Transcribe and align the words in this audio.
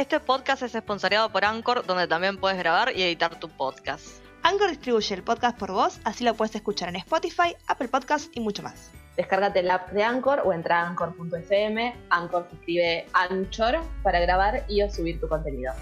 Este 0.00 0.18
podcast 0.18 0.62
es 0.62 0.74
esponsoreado 0.74 1.28
por 1.28 1.44
Anchor, 1.44 1.84
donde 1.84 2.08
también 2.08 2.38
puedes 2.38 2.56
grabar 2.56 2.90
y 2.96 3.02
editar 3.02 3.38
tu 3.38 3.50
podcast. 3.50 4.24
Anchor 4.42 4.70
distribuye 4.70 5.14
el 5.14 5.22
podcast 5.22 5.58
por 5.58 5.72
vos, 5.72 6.00
así 6.04 6.24
lo 6.24 6.32
puedes 6.32 6.54
escuchar 6.54 6.88
en 6.88 6.96
Spotify, 6.96 7.54
Apple 7.66 7.88
Podcasts 7.88 8.30
y 8.32 8.40
mucho 8.40 8.62
más. 8.62 8.90
Descárgate 9.18 9.62
la 9.62 9.74
app 9.74 9.90
de 9.90 10.02
Anchor 10.02 10.40
o 10.42 10.54
entra 10.54 10.80
a 10.80 10.88
anchor.fm. 10.88 11.94
Anchor 12.08 12.46
se 12.48 12.56
escribe 12.56 13.06
Anchor 13.12 13.80
para 14.02 14.20
grabar 14.20 14.64
y 14.68 14.80
o 14.80 14.90
subir 14.90 15.20
tu 15.20 15.28
contenido. 15.28 15.74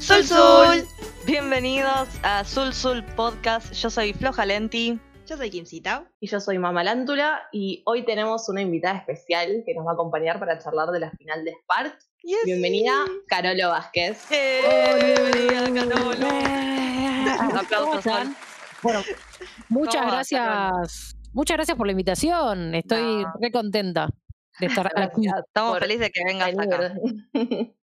Sul 0.00 0.24
Sul. 0.24 0.95
Bienvenidos 1.26 2.08
a 2.22 2.44
Sul 2.44 2.72
Sul 2.72 3.02
Podcast. 3.16 3.72
Yo 3.72 3.90
soy 3.90 4.12
Floja 4.12 4.46
Lenti. 4.46 5.00
Yo 5.26 5.36
soy 5.36 5.50
Kimcita. 5.50 6.08
Y 6.20 6.28
yo 6.28 6.38
soy 6.38 6.56
Mamalántula 6.58 7.48
y 7.50 7.82
hoy 7.86 8.04
tenemos 8.04 8.48
una 8.48 8.62
invitada 8.62 8.98
especial 8.98 9.64
que 9.66 9.74
nos 9.74 9.84
va 9.84 9.90
a 9.90 9.94
acompañar 9.94 10.38
para 10.38 10.56
charlar 10.60 10.90
de 10.90 11.00
la 11.00 11.10
final 11.10 11.44
de 11.44 11.52
Spark. 11.62 11.98
Yes. 12.22 12.38
Bienvenida, 12.44 12.92
Carolo 13.26 13.70
Vázquez. 13.70 14.30
¡Eh! 14.30 15.16
Bienvenida, 15.34 15.88
Carolo. 15.88 17.58
Aplausos, 17.58 18.04
Sol. 18.04 18.28
Bueno, 18.82 19.02
muchas 19.68 20.02
¿Cómo 20.02 20.12
gracias. 20.12 21.16
Muchas 21.32 21.56
gracias 21.56 21.76
por 21.76 21.86
la 21.86 21.90
invitación. 21.92 22.72
Estoy 22.74 23.24
No. 23.24 23.32
re 23.40 23.50
contenta 23.50 24.08
de 24.60 24.66
estar 24.66 24.92
aquí. 24.96 25.26
Estamos 25.26 25.80
felices 25.80 26.00
de 26.02 26.10
que 26.10 26.24
vengas 26.24 26.56
acá. 26.56 26.94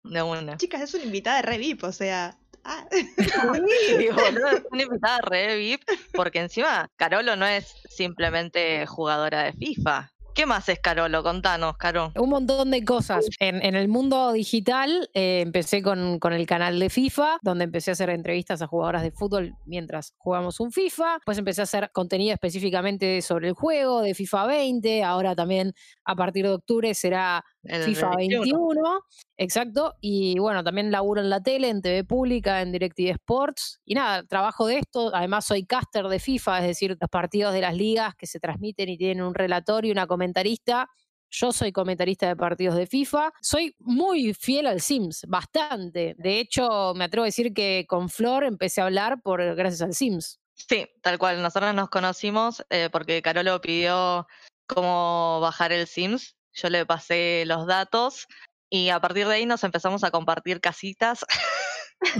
De 0.04 0.22
una. 0.22 0.58
Chicas, 0.58 0.82
es 0.82 0.94
una 0.96 1.04
invitada 1.06 1.38
de 1.38 1.42
Re 1.44 1.58
VIP, 1.58 1.84
o 1.86 1.92
sea. 1.94 2.38
Ah. 2.64 2.86
Es 2.92 4.66
una 4.72 4.84
invitada 4.84 5.20
re 5.22 5.58
VIP, 5.58 5.84
porque 6.14 6.40
encima 6.40 6.90
Carolo 6.96 7.36
no 7.36 7.46
es 7.46 7.74
simplemente 7.90 8.86
jugadora 8.86 9.44
de 9.44 9.54
FIFA. 9.54 10.12
¿Qué 10.34 10.46
más 10.46 10.70
es 10.70 10.80
Carolo? 10.80 11.24
Contanos, 11.24 11.76
Caro. 11.78 12.14
Un 12.18 12.30
montón 12.30 12.72
de 12.72 12.86
cosas. 12.86 13.28
En, 13.40 13.64
en 13.66 13.76
el 13.76 13.90
mundo 13.90 14.32
digital 14.32 15.10
eh, 15.14 15.42
empecé 15.42 15.82
con, 15.82 16.20
con 16.20 16.32
el 16.32 16.46
canal 16.46 16.80
de 16.80 16.90
FIFA, 16.90 17.40
donde 17.42 17.66
empecé 17.66 17.92
a 17.92 17.94
hacer 17.94 18.10
entrevistas 18.10 18.62
a 18.62 18.68
jugadoras 18.68 19.04
de 19.04 19.12
fútbol 19.12 19.54
mientras 19.66 20.14
jugamos 20.18 20.62
un 20.62 20.72
FIFA. 20.72 21.16
Después 21.16 21.38
empecé 21.38 21.62
a 21.62 21.64
hacer 21.66 21.92
contenido 21.92 22.34
específicamente 22.34 23.22
sobre 23.22 23.50
el 23.50 23.54
juego 23.54 24.02
de 24.02 24.14
FIFA 24.14 24.46
20. 24.46 25.04
Ahora 25.04 25.36
también 25.36 25.74
a 26.06 26.16
partir 26.16 26.46
de 26.46 26.54
octubre 26.54 26.94
será 26.94 27.44
El 27.64 27.84
FIFA 27.84 28.16
21. 28.16 28.42
21, 28.42 29.02
exacto. 29.38 29.96
Y 30.00 30.40
bueno, 30.40 30.64
también 30.64 30.92
laburo 30.92 31.20
en 31.20 31.30
la 31.30 31.44
tele, 31.44 31.68
en 31.68 31.82
TV 31.82 32.06
Pública, 32.06 32.62
en 32.62 32.72
DirecTV 32.72 33.10
Sports. 33.12 33.82
Y 33.84 33.96
nada, 33.96 34.24
trabajo 34.24 34.66
de 34.66 34.78
esto. 34.78 35.14
Además, 35.14 35.46
soy 35.46 35.66
caster 35.66 36.08
de 36.08 36.20
FIFA, 36.20 36.60
es 36.60 36.68
decir, 36.68 36.98
los 37.00 37.10
partidos 37.10 37.54
de 37.54 37.62
las 37.62 37.76
ligas 37.76 38.16
que 38.16 38.28
se 38.28 38.40
transmiten 38.40 38.88
y 38.88 38.98
tienen 38.98 39.24
un 39.24 39.36
relator 39.36 39.86
y 39.86 39.92
una 39.92 40.08
comentarista. 40.22 40.88
Yo 41.32 41.52
soy 41.52 41.72
comentarista 41.72 42.28
de 42.28 42.36
partidos 42.36 42.76
de 42.76 42.86
FIFA. 42.86 43.32
Soy 43.42 43.76
muy 43.80 44.34
fiel 44.36 44.68
al 44.68 44.82
Sims, 44.82 45.26
bastante. 45.28 46.14
De 46.18 46.40
hecho, 46.40 46.94
me 46.94 47.06
atrevo 47.06 47.24
a 47.24 47.26
decir 47.26 47.54
que 47.54 47.86
con 47.88 48.10
Flor 48.10 48.44
empecé 48.44 48.82
a 48.82 48.86
hablar 48.86 49.22
por 49.24 49.42
gracias 49.56 49.82
al 49.82 49.96
Sims. 49.96 50.40
Sí, 50.54 50.88
tal 51.02 51.18
cual. 51.18 51.42
Nosotros 51.42 51.74
nos 51.74 51.90
conocimos 51.90 52.64
eh, 52.70 52.90
porque 52.92 53.22
Carolo 53.24 53.60
pidió 53.62 54.28
cómo 54.68 55.40
bajar 55.42 55.72
el 55.72 55.88
Sims. 55.88 56.36
Yo 56.54 56.70
le 56.70 56.86
pasé 56.86 57.46
los 57.48 57.66
datos 57.66 58.28
y 58.70 58.90
a 58.90 59.00
partir 59.00 59.28
de 59.28 59.36
ahí 59.36 59.46
nos 59.48 59.64
empezamos 59.64 60.04
a 60.04 60.12
compartir 60.12 60.62
casitas. 60.62 61.26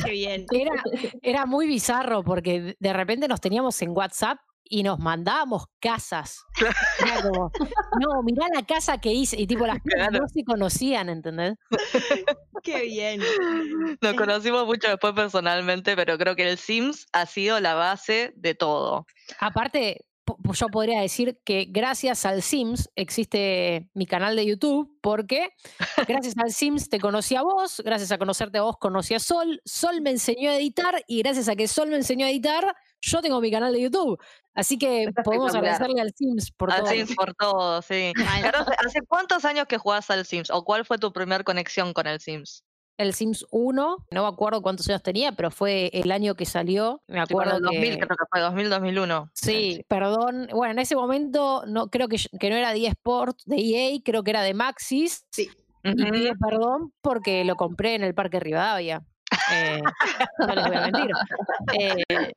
Qué 0.06 0.12
bien. 0.12 0.46
Era, 0.52 0.72
era 1.22 1.46
muy 1.46 1.68
bizarro 1.68 2.24
porque 2.24 2.76
de 2.80 2.94
repente 2.94 3.28
nos 3.28 3.42
teníamos 3.42 3.80
en 3.84 3.92
WhatsApp 3.92 4.40
y 4.72 4.84
nos 4.84 5.00
mandábamos 5.00 5.66
casas. 5.82 6.46
Era 7.06 7.22
como, 7.22 7.52
no, 8.00 8.24
mirá 8.24 8.48
la 8.56 8.66
casa 8.66 8.98
que 9.00 9.12
hice. 9.12 9.40
Y 9.40 9.46
tipo, 9.46 9.68
las 9.68 9.80
Claro. 9.84 10.20
no 10.22 10.28
se 10.30 10.44
conocían, 10.46 11.10
¿entendés? 11.10 11.56
Qué 12.64 12.84
bien. 12.84 13.22
Nos 14.02 14.14
conocimos 14.14 14.66
mucho 14.66 14.88
después 14.88 15.14
personalmente, 15.14 15.96
pero 15.96 16.18
creo 16.18 16.36
que 16.36 16.50
el 16.50 16.58
Sims 16.58 17.06
ha 17.12 17.26
sido 17.26 17.60
la 17.60 17.74
base 17.74 18.32
de 18.36 18.56
todo. 18.56 19.06
Aparte, 19.40 20.06
yo 20.54 20.68
podría 20.68 21.02
decir 21.02 21.40
que 21.44 21.66
gracias 21.70 22.26
al 22.26 22.42
Sims 22.42 22.90
existe 22.96 23.90
mi 23.94 24.06
canal 24.06 24.36
de 24.36 24.46
YouTube, 24.46 24.98
porque 25.02 25.50
gracias 26.08 26.36
al 26.38 26.52
Sims 26.52 26.90
te 26.90 27.00
conocí 27.00 27.36
a 27.36 27.42
vos, 27.42 27.82
gracias 27.84 28.12
a 28.12 28.18
conocerte 28.18 28.58
a 28.60 28.62
vos 28.62 28.78
conocí 28.80 29.14
a 29.14 29.20
Sol, 29.20 29.62
Sol 29.66 30.02
me 30.02 30.12
enseñó 30.12 30.52
a 30.52 30.56
editar 30.58 31.04
y 31.08 31.20
gracias 31.24 31.48
a 31.50 31.56
que 31.56 31.68
Sol 31.68 31.90
me 31.90 31.96
enseñó 31.98 32.26
a 32.26 32.30
editar, 32.30 32.76
yo 33.02 33.22
tengo 33.22 33.42
mi 33.42 33.52
canal 33.52 33.74
de 33.74 33.82
YouTube. 33.82 34.20
Así 34.54 34.78
que 34.78 35.10
podemos 35.24 35.56
agradecerle 35.56 36.02
al 36.02 36.14
Sims 36.16 36.52
por 36.52 36.72
Al 36.72 36.82
todo. 36.82 36.90
Sims 36.92 37.16
por 37.16 37.34
todo, 37.36 37.82
sí. 37.82 38.12
¿hace- 38.18 38.76
¿hace 38.86 39.02
cuántos 39.08 39.46
años 39.46 39.66
que 39.68 39.78
jugás 39.78 40.10
al 40.12 40.26
Sims? 40.26 40.50
¿O 40.52 40.64
cuál 40.64 40.86
fue 40.86 40.98
tu 40.98 41.12
primer 41.14 41.44
conexión 41.44 41.94
con 41.94 42.06
el 42.08 42.20
Sims? 42.20 42.64
El 43.02 43.14
Sims 43.14 43.46
1, 43.52 44.08
no 44.12 44.22
me 44.22 44.28
acuerdo 44.28 44.62
cuántos 44.62 44.88
años 44.90 45.04
tenía, 45.04 45.32
pero 45.32 45.52
fue 45.52 45.90
el 45.94 46.12
año 46.12 46.36
que 46.36 46.46
salió. 46.46 47.02
Me 47.08 47.20
acuerdo 47.20 47.58
el 47.58 47.64
2000, 47.64 47.82
que... 47.82 47.98
creo 47.98 48.18
que 48.18 48.26
fue 48.30 48.40
2000, 48.40 48.70
2001. 48.70 49.32
Sí, 49.34 49.86
perdón. 49.88 50.48
Bueno, 50.54 50.74
en 50.74 50.80
ese 50.80 50.96
momento 50.96 51.64
no 51.68 51.90
creo 51.90 52.08
que, 52.08 52.18
que 52.40 52.50
no 52.50 52.56
era 52.56 52.74
de 52.74 52.88
eSport 52.88 53.38
de 53.46 53.58
EA, 53.58 54.00
creo 54.04 54.24
que 54.24 54.32
era 54.32 54.44
de 54.44 54.54
Maxis. 54.54 55.26
Sí. 55.32 55.50
Y 55.84 56.12
pido 56.12 56.34
perdón 56.40 56.94
porque 57.02 57.44
lo 57.44 57.56
compré 57.56 57.96
en 57.96 58.04
el 58.04 58.14
Parque 58.14 58.40
Rivadavia. 58.40 59.04
Eh, 59.52 59.82
no 60.40 60.56
les 60.56 60.68
voy 60.68 60.76
a 60.76 60.82
mentir. 60.82 61.12
Eh, 61.80 62.34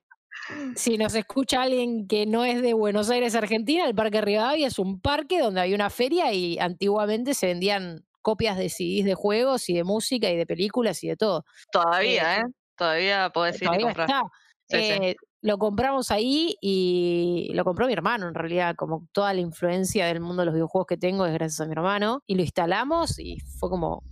si 0.75 0.99
nos 0.99 1.15
escucha 1.15 1.63
alguien 1.63 2.07
que 2.07 2.27
no 2.27 2.45
es 2.45 2.63
de 2.63 2.75
Buenos 2.75 3.11
Aires, 3.11 3.35
Argentina, 3.35 3.87
el 3.87 3.95
Parque 3.95 4.21
Rivadavia 4.21 4.67
es 4.67 4.79
un 4.79 5.01
parque 5.01 5.41
donde 5.41 5.61
había 5.61 5.75
una 5.75 5.91
feria 5.91 6.33
y 6.33 6.59
antiguamente 6.59 7.35
se 7.35 7.47
vendían 7.47 8.05
copias 8.25 8.57
de 8.59 8.69
CDs 8.71 9.05
de 9.05 9.15
juegos 9.15 9.69
y 9.69 9.75
de 9.75 9.85
música 9.85 10.29
y 10.31 10.37
de 10.37 10.47
películas 10.47 11.05
y 11.05 11.09
de 11.09 11.17
todo. 11.17 11.45
Todavía, 11.71 12.39
¿eh? 12.39 12.45
Todavía 12.77 13.31
podés 13.31 13.57
ir 13.57 13.63
y 13.63 13.67
Todavía 13.67 13.87
comprar. 13.87 14.09
está. 14.11 14.23
Sí, 14.67 14.79
sí. 14.79 14.93
Eh, 15.03 15.17
Lo 15.43 15.59
compramos 15.59 16.11
ahí 16.11 16.57
y 16.61 17.51
lo 17.55 17.65
compró 17.65 17.87
mi 17.87 17.93
hermano, 17.93 18.27
en 18.27 18.35
realidad, 18.35 18.75
como 18.77 19.07
toda 19.13 19.35
la 19.35 19.41
influencia 19.41 20.07
del 20.07 20.21
mundo 20.21 20.41
de 20.41 20.47
los 20.47 20.55
videojuegos 20.55 20.87
que 20.87 20.97
tengo 20.97 21.27
es 21.27 21.35
gracias 21.35 21.61
a 21.61 21.67
mi 21.67 21.73
hermano. 21.73 22.23
Y 22.27 22.35
lo 22.35 22.41
instalamos 22.43 23.19
y 23.19 23.39
fue 23.61 23.69
como, 23.69 24.03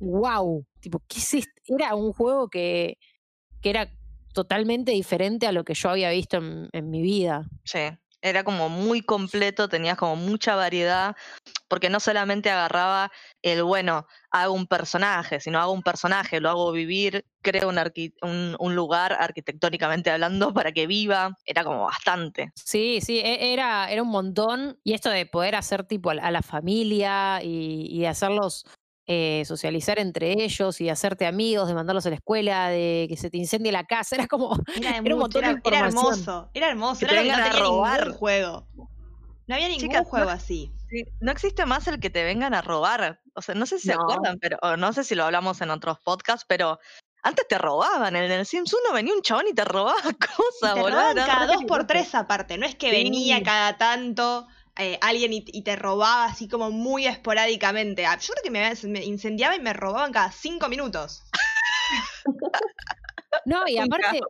wow, 0.00 0.66
tipo, 0.80 1.00
¿qué 1.06 1.18
es? 1.20 1.46
Era 1.66 1.94
un 1.94 2.12
juego 2.12 2.48
que, 2.48 2.98
que 3.62 3.70
era 3.70 3.88
totalmente 4.34 4.90
diferente 4.92 5.46
a 5.46 5.52
lo 5.52 5.62
que 5.64 5.74
yo 5.74 5.90
había 5.90 6.10
visto 6.10 6.38
en, 6.38 6.68
en 6.72 6.90
mi 6.90 7.02
vida. 7.02 7.46
Sí, 7.64 7.78
era 8.22 8.44
como 8.44 8.68
muy 8.68 9.02
completo, 9.02 9.68
tenías 9.68 9.96
como 9.96 10.16
mucha 10.16 10.54
variedad, 10.54 11.16
porque 11.68 11.90
no 11.90 12.00
solamente 12.00 12.50
agarraba 12.50 13.10
el, 13.42 13.62
bueno, 13.62 14.06
hago 14.30 14.54
un 14.54 14.66
personaje, 14.66 15.40
sino 15.40 15.58
hago 15.60 15.72
un 15.72 15.82
personaje, 15.82 16.40
lo 16.40 16.50
hago 16.50 16.72
vivir, 16.72 17.24
creo 17.42 17.68
un, 17.68 17.76
arqui- 17.76 18.14
lugar 18.74 19.16
arquitectónicamente 19.18 20.10
hablando 20.10 20.52
para 20.54 20.72
que 20.72 20.86
viva, 20.86 21.36
era 21.44 21.64
como 21.64 21.84
bastante. 21.84 22.52
Sí, 22.54 23.00
sí, 23.00 23.18
e- 23.18 23.52
era, 23.52 23.90
era 23.90 24.02
un 24.02 24.10
montón. 24.10 24.78
Y 24.84 24.94
esto 24.94 25.10
de 25.10 25.26
poder 25.26 25.54
hacer 25.54 25.84
tipo 25.84 26.10
a 26.10 26.14
la, 26.14 26.42
familia 26.42 27.42
y, 27.42 27.86
y 27.90 28.04
hacerlos 28.06 28.64
eh, 29.12 29.44
socializar 29.44 29.98
entre 29.98 30.32
ellos 30.42 30.80
y 30.80 30.84
de 30.84 30.92
hacerte 30.92 31.26
amigos, 31.26 31.66
de 31.68 31.74
mandarlos 31.74 32.06
a 32.06 32.10
la 32.10 32.14
escuela, 32.14 32.68
de 32.68 33.06
que 33.08 33.16
se 33.16 33.28
te 33.28 33.38
incendie 33.38 33.72
la 33.72 33.84
casa, 33.84 34.14
era 34.24 34.28
como... 34.28 34.56
Era, 34.76 34.96
Era 34.98 35.14
un 35.16 35.28
de 35.28 35.38
era 35.64 35.78
hermoso. 35.80 36.48
Era 36.54 36.68
hermoso. 36.68 37.06
Que 37.06 37.14
Era 37.18 37.36
no 37.38 37.44
a 37.44 37.50
robar. 37.50 38.00
ningún 38.04 38.18
juego. 38.18 38.66
No 39.46 39.54
había 39.56 39.66
ningún 39.68 39.88
Chicas, 39.88 40.04
no- 40.04 40.08
juego 40.10 40.30
así. 40.30 40.72
Sí, 40.88 41.04
No 41.20 41.32
existe 41.32 41.66
más 41.66 41.88
el 41.88 41.98
que 42.00 42.08
te 42.10 42.22
vengan 42.24 42.54
a 42.54 42.62
robar, 42.62 43.20
o 43.34 43.42
sea, 43.42 43.54
no 43.56 43.66
sé 43.66 43.78
si 43.78 43.86
se 43.88 43.94
acuerdan, 43.94 44.38
pero 44.40 44.58
o 44.62 44.76
no 44.76 44.92
sé 44.92 45.02
si 45.04 45.14
lo 45.14 45.24
hablamos 45.24 45.60
en 45.60 45.70
otros 45.70 45.98
podcasts, 46.00 46.44
pero 46.48 46.78
antes 47.22 47.46
te 47.48 47.58
robaban, 47.58 48.16
en 48.16 48.30
el 48.30 48.46
Sims 48.46 48.72
1 48.72 48.94
venía 48.94 49.12
un 49.14 49.22
chabón 49.22 49.46
y 49.48 49.54
te 49.54 49.64
robaba 49.64 49.94
Y 50.10 50.14
cosas, 50.14 50.74
te 50.74 50.80
boludo, 50.80 50.98
robaban 51.00 51.14
cada 51.26 51.46
dos 51.46 51.64
por 51.64 51.86
tres 51.86 52.14
aparte. 52.14 52.58
No 52.58 52.66
es 52.66 52.74
que 52.76 52.90
Sí. 52.90 53.04
venía 53.04 53.42
cada 53.42 53.76
tanto 53.76 54.46
eh, 54.82 54.98
alguien 55.02 55.32
y, 55.32 55.44
y 55.46 55.62
te 55.62 55.76
robaba 55.76 56.24
así 56.26 56.48
como 56.48 56.70
muy 56.70 57.06
esporádicamente. 57.06 58.06
Ah, 58.06 58.18
Yo 58.18 58.32
creo 58.34 58.42
que 58.44 58.50
me, 58.50 58.72
me 58.90 59.04
incendiaba 59.04 59.54
y 59.56 59.60
me 59.60 59.72
robaban 59.72 60.12
cada 60.12 60.30
cinco 60.32 60.68
minutos. 60.68 61.22
No, 63.44 63.66
y 63.66 63.78
aparte, 63.78 64.20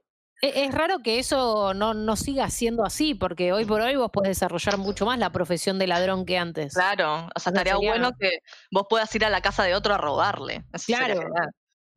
e- 0.43 0.64
es 0.64 0.73
raro 0.75 0.99
que 1.00 1.19
eso 1.19 1.75
no, 1.75 1.94
no 1.94 2.17
siga 2.17 2.49
siendo 2.50 2.85
así, 2.85 3.14
porque 3.14 3.52
hoy 3.52 3.64
por 3.64 3.81
hoy 3.81 3.97
vos 3.97 4.11
podés 4.12 4.31
desarrollar 4.31 4.79
mucho 4.79 5.06
más 5.06 5.19
la 5.19 5.31
profesión 5.32 5.79
de 5.79 5.87
ladrón 5.87 6.25
que 6.26 6.38
antes. 6.38 6.75
Claro, 6.75 7.29
o 7.35 7.41
sea, 7.41 7.50
estaría 7.50 7.75
sería- 7.75 7.91
bueno 7.91 8.12
que 8.19 8.38
vos 8.70 8.85
puedas 8.88 9.14
ir 9.14 9.25
a 9.25 9.31
la 9.31 9.41
casa 9.41 9.64
de 9.64 9.75
otro 9.75 9.94
a 9.94 9.99
robarle. 9.99 10.64
Eso 10.73 10.87
Claro. 10.87 11.20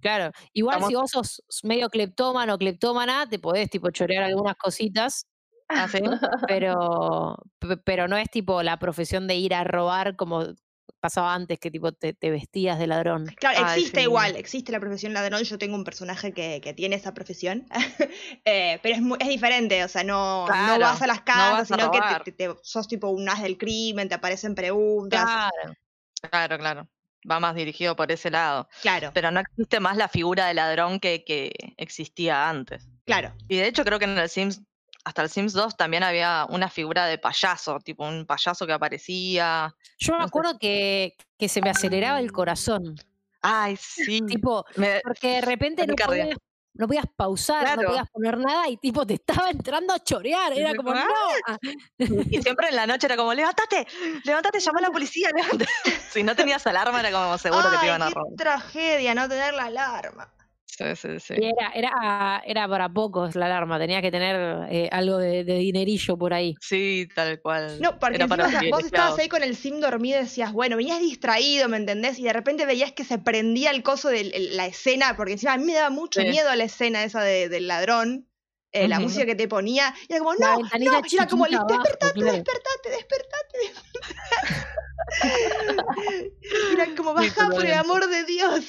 Claro. 0.02 0.32
Igual 0.52 0.76
Estamos- 0.80 0.90
si 0.90 0.96
vos 0.96 1.12
sos 1.12 1.44
medio 1.64 1.90
cleptómano 1.90 2.56
o 2.56 2.58
cleptómana, 2.58 3.26
te 3.30 3.40
podés 3.40 3.70
tipo 3.70 3.90
chorear 3.90 4.24
algunas 4.24 4.56
cositas, 4.58 5.28
¿Ah, 5.76 5.88
sí? 5.88 6.00
pero, 6.48 7.38
pe- 7.60 7.78
pero 7.78 8.08
no 8.08 8.18
es 8.18 8.30
tipo 8.30 8.62
la 8.64 8.78
profesión 8.78 9.28
de 9.28 9.36
ir 9.36 9.54
a 9.54 9.64
robar 9.64 10.16
como 10.16 10.46
pasaba 11.00 11.34
antes, 11.34 11.60
que 11.60 11.70
tipo 11.70 11.92
te, 11.92 12.14
te 12.14 12.30
vestías 12.32 12.80
de 12.80 12.88
ladrón. 12.88 13.26
Claro, 13.38 13.60
Ay, 13.66 13.80
existe 13.80 14.00
sí. 14.00 14.04
igual, 14.06 14.36
existe 14.38 14.72
la 14.72 14.80
profesión 14.80 15.14
ladrón. 15.14 15.44
Yo 15.44 15.58
tengo 15.58 15.76
un 15.76 15.84
personaje 15.84 16.32
que, 16.34 16.62
que 16.62 16.74
tiene 16.74 16.96
esa 16.96 17.14
profesión, 17.14 17.66
Eh, 18.46 18.80
pero 18.82 18.96
es, 18.96 19.02
mu- 19.02 19.18
es 19.20 19.28
diferente, 19.28 19.84
o 19.84 19.88
sea, 19.88 20.04
no, 20.04 20.48
no 20.48 20.80
vas 20.80 21.02
a 21.02 21.08
las 21.08 21.22
casas, 21.22 21.68
sino 21.68 21.92
que 21.92 22.00
te, 22.24 22.32
te- 22.32 22.48
te- 22.50 22.56
sos 22.64 22.88
tipo 22.88 23.10
un 23.10 23.28
as 23.28 23.42
del 23.42 23.58
crimen, 23.58 24.08
te 24.10 24.16
aparecen 24.16 24.56
preguntas. 24.56 25.22
Claro. 25.24 25.76
Claro, 26.30 26.58
claro. 26.58 26.88
Va 27.30 27.40
más 27.40 27.56
dirigido 27.56 27.96
por 27.96 28.12
ese 28.12 28.30
lado. 28.32 28.68
Claro, 28.82 29.12
Pero 29.14 29.32
no 29.32 29.40
existe 29.42 29.80
más 29.80 29.96
la 29.98 30.08
figura 30.10 30.46
de 30.48 30.54
ladrón 30.54 31.00
que, 31.00 31.24
que 31.26 31.52
existía 31.78 32.50
antes. 32.50 32.88
claro. 33.06 33.34
Y 33.50 33.58
de 33.58 33.68
hecho 33.68 33.84
creo 33.86 34.00
que 34.00 34.06
en 34.06 34.18
el 34.18 34.30
Sims, 34.30 34.62
hasta 35.06 35.22
el 35.24 35.30
Sims 35.30 35.54
2 35.54 35.76
también 35.76 36.04
había 36.04 36.46
una 36.50 36.70
figura 36.70 37.06
de 37.06 37.18
payaso, 37.18 37.80
tipo 37.80 38.06
un 38.08 38.26
payaso 38.26 38.66
que 38.66 38.74
aparecía. 38.74 39.74
Yo 40.00 40.14
me 40.14 40.20
No 40.20 40.24
sé. 40.26 40.28
acuerdo 40.30 40.58
que, 40.60 41.16
que 41.38 41.50
se 41.50 41.62
me 41.62 41.70
aceleraba 41.70 42.20
el 42.20 42.32
corazón. 42.32 42.96
Ay, 43.42 43.76
sí. 43.78 44.22
Tipo, 44.26 44.66
Me- 44.78 45.02
porque 45.04 45.28
de 45.36 45.42
repente 45.42 45.86
no 45.86 45.96
podías, 45.96 46.38
no 46.76 46.88
podías 46.88 47.06
pausar, 47.16 47.78
no 47.78 47.88
podías 47.90 48.10
poner 48.10 48.38
nada 48.38 48.70
y 48.70 48.78
tipo 48.78 49.06
te 49.06 49.16
estaba 49.16 49.50
entrando 49.50 49.94
a 49.94 50.00
chorear. 50.00 50.54
Era 50.54 50.74
como, 50.74 50.92
"Ah". 50.92 51.06
no. 51.50 51.58
Y 52.32 52.42
siempre 52.42 52.70
en 52.70 52.76
la 52.78 52.88
noche 52.88 53.06
era 53.08 53.18
como, 53.18 53.34
levántate, 53.34 53.86
levántate, 54.24 54.60
llama 54.62 54.80
a 54.80 54.84
la 54.84 54.90
policía. 54.92 55.30
levántate". 55.36 55.66
si 56.12 56.24
no 56.24 56.36
tenías 56.36 56.66
alarma 56.66 57.02
era 57.02 57.12
como 57.12 57.38
seguro 57.38 57.70
que 57.72 57.78
te 57.80 57.86
iban 57.88 58.02
a 58.02 58.08
qué 58.08 58.14
robar. 58.14 58.34
tragedia 58.38 59.14
no 59.14 59.28
tener 59.28 59.54
la 59.54 59.66
alarma. 59.66 60.34
Sí, 60.76 60.84
sí, 60.96 61.20
sí. 61.20 61.34
Y 61.38 61.46
era, 61.46 61.70
era, 61.76 62.44
era 62.46 62.68
para 62.68 62.90
pocos 62.90 63.36
la 63.36 63.46
alarma, 63.46 63.78
tenía 63.78 64.02
que 64.02 64.10
tener 64.12 64.68
eh, 64.72 64.90
algo 64.92 65.18
de, 65.18 65.44
de 65.44 65.56
dinerillo 65.56 66.18
por 66.18 66.34
ahí. 66.34 66.56
Sí, 66.62 67.08
tal 67.14 67.40
cual. 67.42 67.80
No, 67.80 68.00
porque 68.00 68.16
Era 68.16 68.28
para 68.28 68.46
encima, 68.46 68.58
o 68.58 68.62
sea, 68.62 68.70
los 68.70 68.72
vos 68.72 68.86
estabas 68.86 69.20
ahí 69.20 69.30
con 69.30 69.44
el 69.44 69.56
sim 69.56 69.80
dormido 69.80 70.20
y 70.20 70.24
decías, 70.24 70.52
bueno, 70.52 70.78
venías 70.78 71.00
distraído, 71.00 71.70
¿me 71.70 71.78
entendés? 71.78 72.18
Y 72.18 72.24
de 72.24 72.34
repente 72.34 72.66
veías 72.66 72.92
que 72.92 73.04
se 73.04 73.20
prendía 73.20 73.70
el 73.72 73.84
coso 73.84 74.10
de 74.10 74.32
la 74.52 74.66
escena, 74.66 75.16
porque 75.16 75.34
encima 75.34 75.54
a 75.54 75.58
mí 75.58 75.66
me 75.66 75.74
daba 75.74 75.90
mucho 75.92 76.22
Sí. 76.22 76.28
miedo 76.28 76.54
la 76.56 76.64
escena 76.64 77.04
esa 77.04 77.22
de- 77.22 77.50
del 77.50 77.68
ladrón, 77.68 78.28
eh, 78.74 78.88
la 78.88 79.00
música 79.00 79.26
que 79.26 79.36
te 79.36 79.48
ponía, 79.48 79.94
y 80.10 80.14
era 80.14 80.20
como, 80.20 80.34
no, 80.36 80.58
no, 80.60 80.68
y 80.78 81.16
era 81.16 81.28
como, 81.28 81.46
abajo, 81.46 81.66
despertate, 81.68 82.24
despertate, 82.24 82.90
despertate, 82.90 83.58
despertate. 83.62 84.64
Era 86.74 86.96
como, 86.96 87.14
baja 87.14 87.50
por 87.50 87.66
el 87.66 87.74
amor 87.74 88.08
de 88.10 88.24
Dios. 88.26 88.66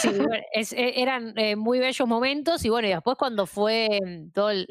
Sí, 0.00 0.08
bueno, 0.28 0.42
es- 0.52 0.72
e- 0.72 1.00
eran 1.00 1.32
eh, 1.38 1.56
muy 1.56 1.78
bellos 1.78 2.06
momentos 2.08 2.64
y 2.64 2.68
bueno, 2.68 2.88
y 2.88 2.92
después 2.92 3.16
cuando 3.16 3.46
fue 3.46 4.00
mm, 4.04 4.30
todo 4.32 4.50
el- 4.50 4.66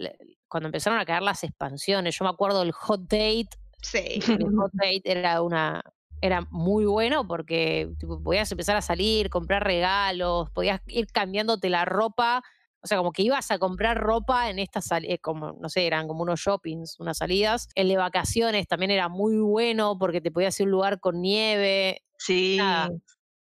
cuando 0.47 0.67
empezaron 0.67 0.99
a 0.99 1.05
caer 1.05 1.21
las 1.23 1.43
expansiones, 1.43 2.17
yo 2.17 2.23
me 2.25 2.29
acuerdo 2.31 2.59
del 2.59 2.71
hot 2.71 3.01
date, 3.01 3.49
Sí. 3.81 4.19
el 4.39 4.55
hot 4.55 4.71
date 4.73 5.01
era 5.05 5.41
una 5.41 5.81
era 6.21 6.47
muy 6.49 6.85
bueno 6.85 7.27
porque 7.27 7.89
tipo, 7.99 8.21
podías 8.23 8.49
empezar 8.51 8.75
a 8.75 8.81
salir, 8.81 9.29
comprar 9.29 9.63
regalos, 9.63 10.49
podías 10.51 10.81
ir 10.87 11.07
cambiándote 11.07 11.69
la 11.69 11.85
ropa, 11.85 12.41
o 12.85 12.87
sea, 12.87 12.97
como 12.99 13.11
que 13.11 13.23
ibas 13.23 13.49
a 13.51 13.57
comprar 13.57 13.97
ropa 13.97 14.49
en 14.49 14.59
estas 14.59 14.85
salidas, 14.85 15.17
como, 15.21 15.53
no 15.59 15.67
sé, 15.69 15.87
eran 15.87 16.07
como 16.07 16.21
unos 16.21 16.39
shoppings, 16.39 16.99
unas 16.99 17.17
salidas. 17.17 17.67
El 17.75 17.87
de 17.89 17.97
vacaciones 17.97 18.67
también 18.67 18.91
era 18.91 19.09
muy 19.09 19.37
bueno 19.37 19.97
porque 19.97 20.21
te 20.21 20.31
podías 20.31 20.57
ir 20.59 20.65
a 20.65 20.67
un 20.67 20.71
lugar 20.71 20.99
con 20.99 21.19
nieve, 21.21 22.03
Sí. 22.17 22.55
nada, 22.59 22.91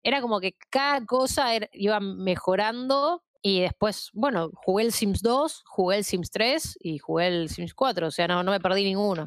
era 0.05 0.21
como 0.23 0.41
que 0.41 0.55
cada 0.71 1.05
cosa 1.05 1.55
era- 1.55 1.69
iba 1.73 1.99
mejorando 2.01 3.23
y 3.43 3.61
después, 3.63 4.11
bueno, 4.13 4.51
jugué 4.55 4.85
el 4.85 4.93
Sims 4.93 5.21
2, 5.23 5.65
jugué 5.67 5.97
el 5.99 6.05
Sims 6.05 6.31
3 6.31 6.79
y 6.81 6.99
jugué 6.99 7.27
el 7.27 7.49
Sims 7.49 7.75
4, 7.75 8.07
o 8.07 8.11
sea, 8.13 8.29
no, 8.29 8.43
no 8.45 8.53
me 8.53 8.61
perdí 8.61 8.85
ninguno. 8.85 9.25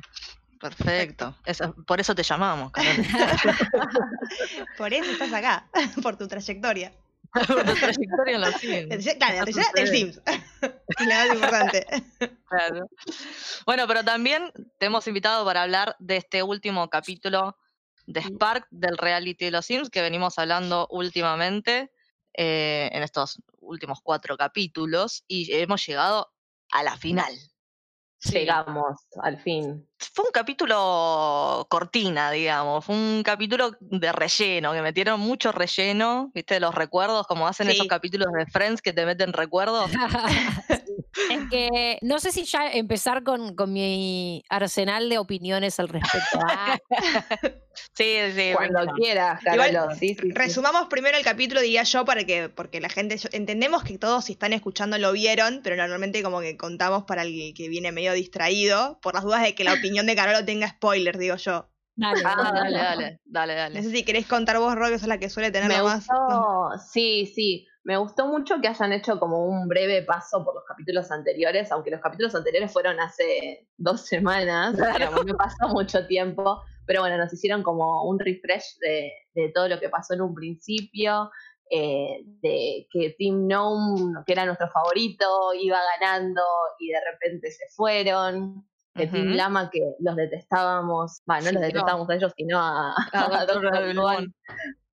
Perfecto. 0.59 1.35
Eso- 1.45 1.75
por 1.85 1.99
eso 1.99 2.15
te 2.15 2.23
llamamos, 2.23 2.71
Carol. 2.71 2.95
Por 4.77 4.93
eso 4.93 5.11
estás 5.11 5.33
acá, 5.33 5.67
por 6.03 6.17
tu 6.17 6.27
trayectoria. 6.27 6.93
tu 7.65 7.73
trayectoria 7.75 8.35
en 8.35 8.41
los 8.41 8.55
Sims. 8.55 9.15
Claro, 9.17 9.37
la 9.37 9.43
trayectoria 9.43 9.71
del. 9.73 9.87
Sims. 9.87 10.21
Es 10.97 11.07
la 11.07 11.15
más 11.15 11.33
importante. 11.35 11.85
Claro. 12.47 12.87
Bueno, 13.65 13.85
pero 13.87 14.03
también 14.05 14.51
te 14.79 14.85
hemos 14.85 15.07
invitado 15.07 15.43
para 15.43 15.63
hablar 15.63 15.95
de 15.99 16.17
este 16.17 16.41
último 16.41 16.89
capítulo 16.89 17.57
de 18.05 18.21
Spark 18.21 18.67
del 18.69 18.97
reality 18.97 19.45
de 19.45 19.51
los 19.51 19.65
Sims 19.65 19.89
que 19.89 20.01
venimos 20.01 20.37
hablando 20.37 20.87
últimamente 20.91 21.91
eh, 22.33 22.89
en 22.93 23.03
estos 23.03 23.41
últimos 23.59 23.99
cuatro 24.01 24.37
capítulos 24.37 25.25
y 25.27 25.51
hemos 25.53 25.85
llegado 25.85 26.31
a 26.71 26.83
la 26.83 26.95
final. 26.97 27.33
Llegamos, 28.31 29.07
al 29.21 29.37
fin. 29.37 29.87
Fue 30.13 30.25
un 30.25 30.31
capítulo 30.31 31.65
cortina, 31.69 32.31
digamos, 32.31 32.85
fue 32.85 32.95
un 32.95 33.23
capítulo 33.23 33.71
de 33.79 34.11
relleno, 34.11 34.73
que 34.73 34.81
metieron 34.81 35.19
mucho 35.19 35.51
relleno, 35.51 36.31
viste, 36.33 36.59
los 36.59 36.75
recuerdos, 36.75 37.27
como 37.27 37.47
hacen 37.47 37.69
esos 37.69 37.87
capítulos 37.87 38.27
de 38.33 38.45
Friends 38.45 38.81
que 38.81 38.93
te 38.93 39.05
meten 39.05 39.33
recuerdos. 39.33 39.89
es 41.31 41.39
que 41.49 41.97
no 42.01 42.19
sé 42.19 42.31
si 42.31 42.43
ya 42.45 42.67
empezar 42.71 43.23
con, 43.23 43.55
con 43.55 43.71
mi 43.73 44.43
arsenal 44.49 45.09
de 45.09 45.17
opiniones 45.17 45.79
al 45.79 45.89
respecto. 45.89 46.39
Ah, 46.47 46.77
Sí, 47.93 48.15
sí. 48.33 48.51
Cuando 48.55 48.79
venga. 48.79 48.93
quieras. 48.93 49.41
Sí, 49.99 50.07
sí, 50.09 50.15
sí. 50.21 50.31
Resumamos 50.31 50.87
primero 50.87 51.17
el 51.17 51.25
capítulo, 51.25 51.59
diría 51.61 51.83
yo, 51.83 52.05
para 52.05 52.23
que, 52.23 52.47
porque 52.47 52.79
la 52.79 52.87
gente, 52.87 53.17
entendemos 53.33 53.83
que 53.83 53.97
todos 53.97 54.25
si 54.25 54.31
están 54.33 54.53
escuchando 54.53 54.97
lo 54.97 55.11
vieron, 55.11 55.59
pero 55.61 55.75
normalmente 55.75 56.23
como 56.23 56.39
que 56.39 56.55
contamos 56.55 57.03
para 57.03 57.23
el 57.23 57.53
que 57.53 57.67
viene 57.67 57.91
medio 57.91 58.13
distraído, 58.13 58.97
por 59.01 59.13
las 59.13 59.23
dudas 59.23 59.41
de 59.43 59.55
que 59.55 59.65
la 59.65 59.73
opinión 59.73 60.05
de 60.05 60.15
Carolo 60.15 60.45
tenga 60.45 60.69
spoilers, 60.69 61.19
digo 61.19 61.35
yo. 61.35 61.69
dale, 61.97 62.21
Ah, 62.25 62.51
dale, 62.53 62.77
dale, 62.77 63.19
dale. 63.25 63.55
dale. 63.55 63.75
No 63.81 63.83
sé 63.83 63.91
si 63.95 64.03
querés 64.03 64.25
contar 64.25 64.57
vos, 64.57 64.73
Rob, 64.75 64.89
que 64.91 64.99
sos 64.99 65.09
la 65.09 65.17
que 65.19 65.29
suele 65.29 65.51
tener 65.51 65.67
Me 65.67 65.81
más. 65.81 66.07
gustó, 66.07 66.69
sí, 66.93 67.29
sí. 67.35 67.67
Me 67.85 67.97
gustó 67.97 68.27
mucho 68.27 68.59
que 68.59 68.67
hayan 68.67 68.91
hecho 68.93 69.19
como 69.19 69.45
un 69.45 69.67
breve 69.67 70.01
paso 70.01 70.43
por 70.43 70.55
los 70.55 70.63
capítulos 70.65 71.11
anteriores, 71.11 71.71
aunque 71.71 71.91
los 71.91 72.01
capítulos 72.01 72.33
anteriores 72.33 72.73
fueron 72.73 72.99
hace 72.99 73.67
dos 73.77 74.07
semanas, 74.07 74.75
digamos, 74.75 75.23
no 75.23 75.35
pasó 75.37 75.67
mucho 75.69 76.07
tiempo, 76.07 76.63
pero 76.87 77.01
bueno, 77.01 77.15
nos 77.17 77.31
hicieron 77.31 77.61
como 77.61 78.03
un 78.09 78.17
refresh 78.19 78.79
de, 78.79 79.11
de 79.35 79.51
todo 79.53 79.67
lo 79.67 79.79
que 79.79 79.89
pasó 79.89 80.15
en 80.15 80.21
un 80.21 80.33
principio, 80.33 81.29
eh, 81.69 82.21
de 82.41 82.87
que 82.91 83.15
Team 83.19 83.45
Gnome, 83.47 84.23
que 84.25 84.33
era 84.33 84.45
nuestro 84.47 84.67
favorito, 84.69 85.53
iba 85.53 85.79
ganando 85.99 86.41
y 86.79 86.89
de 86.89 86.99
repente 87.11 87.51
se 87.51 87.65
fueron, 87.75 88.67
de 88.95 89.07
Team 89.07 89.27
Ujú. 89.27 89.35
Lama 89.35 89.69
que 89.71 89.81
los 89.99 90.15
detestábamos, 90.15 91.21
bueno, 91.27 91.43
no 91.43 91.49
Sí, 91.49 91.53
los 91.53 91.61
no. 91.61 91.67
detestábamos 91.67 92.09
a 92.09 92.15
ellos, 92.15 92.33
sino 92.35 92.59
a, 92.59 92.95
a 93.13 93.45
Doctor. 93.45 93.93
Luan, 93.93 94.33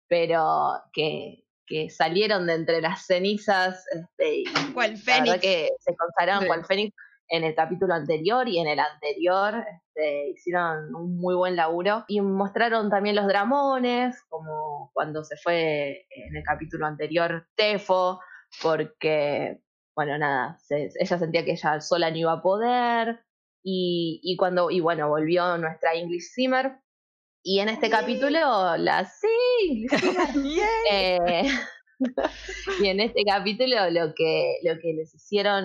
pero 0.08 0.72
que, 0.92 1.44
que 1.68 1.90
salieron 1.90 2.46
de 2.46 2.54
entre 2.54 2.80
las 2.80 3.04
cenizas 3.06 3.84
este, 3.92 4.38
y 4.40 4.44
¿Cuál 4.72 4.92
la 4.92 4.96
verdad 5.20 5.24
Fénix? 5.24 5.40
que 5.40 5.68
se 5.78 5.94
consagraron 5.96 6.46
cual 6.46 6.64
Fénix 6.64 6.94
en 7.30 7.44
el 7.44 7.54
capítulo 7.54 7.92
anterior 7.92 8.48
y 8.48 8.58
en 8.58 8.68
el 8.68 8.78
anterior 8.78 9.62
este, 9.70 10.30
hicieron 10.30 10.94
un 10.94 11.18
muy 11.18 11.34
buen 11.34 11.56
laburo 11.56 12.04
y 12.08 12.20
mostraron 12.22 12.88
también 12.88 13.16
los 13.16 13.26
dramones 13.26 14.22
como 14.30 14.90
cuando 14.94 15.22
se 15.24 15.36
fue 15.36 16.06
en 16.10 16.36
el 16.36 16.42
capítulo 16.42 16.86
anterior 16.86 17.46
Tefo 17.54 18.20
porque 18.62 19.60
bueno 19.94 20.16
nada 20.16 20.56
se- 20.58 20.88
ella 20.98 21.18
sentía 21.18 21.44
que 21.44 21.52
ella 21.52 21.80
sola 21.82 22.10
no 22.10 22.16
iba 22.16 22.32
a 22.32 22.42
poder 22.42 23.20
y, 23.62 24.20
y 24.22 24.36
cuando 24.36 24.70
y 24.70 24.80
bueno 24.80 25.08
volvió 25.08 25.58
nuestra 25.58 25.92
English 25.94 26.30
Simmer 26.32 26.78
y 27.50 27.60
en 27.60 27.68
este 27.70 27.88
capítulo 27.88 28.76
la 28.76 29.04
sí 29.06 29.86
eh, 30.90 31.48
y 32.82 32.86
en 32.88 33.00
este 33.00 33.22
capítulo 33.24 33.90
lo 33.90 34.14
que, 34.14 34.58
lo 34.64 34.78
que 34.80 34.92
les 34.92 35.14
hicieron 35.14 35.64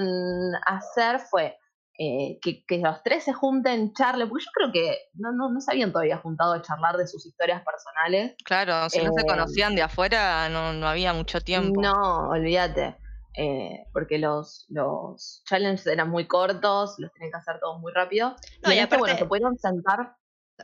hacer 0.65 1.19
fue 1.19 1.57
eh, 1.99 2.39
que, 2.41 2.65
que 2.65 2.79
los 2.79 3.03
tres 3.03 3.23
se 3.23 3.33
junten, 3.33 3.93
charle, 3.93 4.25
porque 4.27 4.45
yo 4.45 4.51
creo 4.53 4.71
que 4.71 4.97
no, 5.13 5.31
no, 5.31 5.51
no 5.51 5.61
se 5.61 5.71
habían 5.71 5.91
todavía 5.91 6.17
juntado 6.17 6.53
a 6.53 6.61
charlar 6.61 6.97
de 6.97 7.05
sus 7.05 7.23
historias 7.25 7.61
personales. 7.63 8.35
Claro, 8.43 8.89
si 8.89 8.97
no 9.03 9.11
se 9.13 9.21
Eh, 9.21 9.27
conocían 9.27 9.75
de 9.75 9.83
afuera, 9.83 10.49
no, 10.49 10.73
no 10.73 10.87
había 10.87 11.13
mucho 11.13 11.39
tiempo. 11.41 11.81
No, 11.81 12.29
olvídate. 12.29 12.97
eh, 13.37 13.85
porque 13.93 14.17
los, 14.17 14.65
los 14.69 15.43
challenges 15.47 15.85
eran 15.87 16.09
muy 16.09 16.25
cortos, 16.27 16.95
los 16.97 17.11
tenían 17.13 17.31
que 17.31 17.37
hacer 17.37 17.59
todos 17.59 17.79
muy 17.79 17.91
rápido. 17.93 18.35
No, 18.63 18.71
y 18.71 18.75
y 18.75 18.79
este, 18.79 18.97
bueno, 18.97 19.13
aparte- 19.13 19.23
se 19.23 19.27
pudieron 19.29 19.57
sentar. 19.57 20.15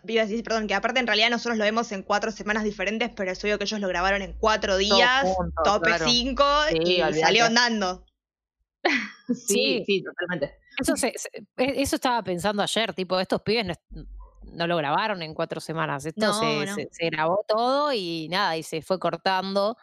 Iba 0.08 0.22
a 0.22 0.26
decir, 0.26 0.44
perdón, 0.44 0.68
que 0.68 0.76
aparte 0.76 1.00
en 1.00 1.08
realidad 1.08 1.30
nosotros 1.30 1.58
lo 1.58 1.64
vemos 1.64 1.92
en 1.92 2.04
cuatro 2.04 2.32
semanas 2.32 2.64
diferentes, 2.64 3.10
pero 3.16 3.32
es 3.32 3.44
obvio 3.44 3.58
que 3.58 3.64
ellos 3.64 3.80
lo 3.80 3.88
grabaron 3.88 4.22
en 4.22 4.34
cuatro 4.34 4.78
días, 4.78 5.24
juntos, 5.24 5.64
tope 5.64 5.88
claro. 5.90 6.06
cinco, 6.08 6.44
Sí, 6.70 6.78
y 7.02 7.14
salió 7.20 7.46
andando. 7.46 8.06
Sí, 9.28 9.36
Sí. 9.36 9.84
sí, 9.86 10.04
totalmente. 10.04 10.58
Eso, 10.80 10.96
se- 10.96 11.14
se- 11.16 11.30
e- 11.58 11.82
eso 11.82 11.96
estaba 11.98 12.24
pensando 12.24 12.64
ayer, 12.64 12.94
tipo, 12.94 13.20
estos 13.20 13.42
pibes 13.42 13.78
no, 14.54 14.66
lo 14.68 14.78
grabaron 14.78 15.22
en 15.22 15.34
cuatro 15.34 15.60
semanas. 15.60 16.06
Esto 16.06 16.26
No, 16.28 16.34
se, 16.34 16.66
no. 16.66 16.76
se- 16.76 16.88
se 16.92 17.06
grabó 17.10 17.44
todo 17.48 17.92
y 17.94 18.28
nada, 18.30 18.58
y 18.58 18.64
se 18.64 18.82
fue 18.82 18.98
cortando. 19.00 19.76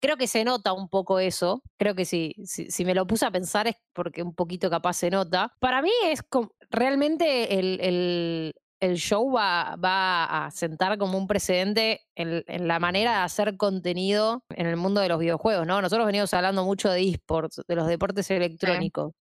Creo 0.00 0.16
que 0.16 0.26
se 0.28 0.44
nota 0.44 0.72
un 0.72 0.88
poco 0.88 1.18
eso. 1.18 1.62
Creo 1.76 1.94
que 1.94 2.04
si, 2.04 2.34
si, 2.44 2.70
si 2.70 2.84
me 2.84 2.94
lo 2.94 3.06
puse 3.06 3.26
a 3.26 3.30
pensar 3.30 3.66
es 3.66 3.74
porque 3.92 4.22
un 4.22 4.34
poquito 4.34 4.70
capaz 4.70 4.94
se 4.94 5.10
nota. 5.10 5.52
Para 5.58 5.82
mí 5.82 5.90
es 6.04 6.22
com- 6.22 6.48
realmente 6.70 7.58
el, 7.58 7.80
el- 7.80 8.54
el 8.80 8.96
show 8.96 9.30
va, 9.32 9.76
va 9.76 10.46
a 10.46 10.50
sentar 10.50 10.98
como 10.98 11.18
un 11.18 11.26
precedente 11.26 12.02
en, 12.14 12.44
en, 12.46 12.68
la 12.68 12.78
manera 12.78 13.10
de 13.12 13.24
hacer 13.24 13.56
contenido 13.56 14.44
en 14.50 14.66
el 14.66 14.76
mundo 14.76 15.00
de 15.00 15.08
los 15.08 15.18
videojuegos, 15.18 15.66
¿no? 15.66 15.82
Nosotros 15.82 16.06
venimos 16.06 16.32
hablando 16.34 16.64
mucho 16.64 16.90
de 16.90 17.08
esports, 17.08 17.62
de 17.66 17.74
los 17.74 17.86
deportes 17.86 18.30
electrónicos. 18.30 19.12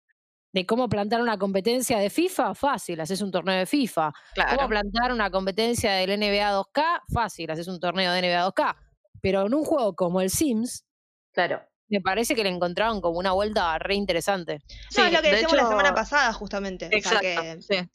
De 0.52 0.64
cómo 0.64 0.88
plantar 0.88 1.20
una 1.20 1.38
competencia 1.38 1.98
de 1.98 2.08
FIFA, 2.08 2.54
fácil, 2.54 3.00
haces 3.00 3.20
un 3.20 3.30
torneo 3.30 3.58
de 3.58 3.66
FIFA. 3.66 4.12
Claro. 4.34 4.56
Cómo 4.56 4.68
plantar 4.68 5.12
una 5.12 5.30
competencia 5.30 5.92
del 5.92 6.18
NBA 6.18 6.52
2K, 6.52 7.02
fácil, 7.12 7.50
haces 7.50 7.68
un 7.68 7.78
torneo 7.78 8.12
de 8.12 8.22
NBA 8.22 8.46
2K. 8.52 8.76
Pero 9.20 9.46
en 9.46 9.54
un 9.54 9.64
juego 9.64 9.94
como 9.94 10.20
el 10.20 10.30
Sims, 10.30 10.84
Claro. 11.32 11.62
me 11.88 12.00
parece 12.00 12.34
que 12.34 12.42
le 12.42 12.48
encontraron 12.48 13.00
como 13.00 13.18
una 13.18 13.32
vuelta 13.32 13.78
re 13.78 13.94
interesante. 13.96 14.60
No, 14.60 14.74
Sí, 14.90 15.00
es 15.02 15.12
lo 15.12 15.20
que 15.20 15.28
de 15.28 15.32
decíamos 15.32 15.56
la 15.56 15.68
semana 15.68 15.94
pasada, 15.94 16.32
justamente. 16.32 16.86
O 16.86 16.88
sea, 16.88 16.98
Exacto, 16.98 17.20
que, 17.20 17.62
sí. 17.62 17.90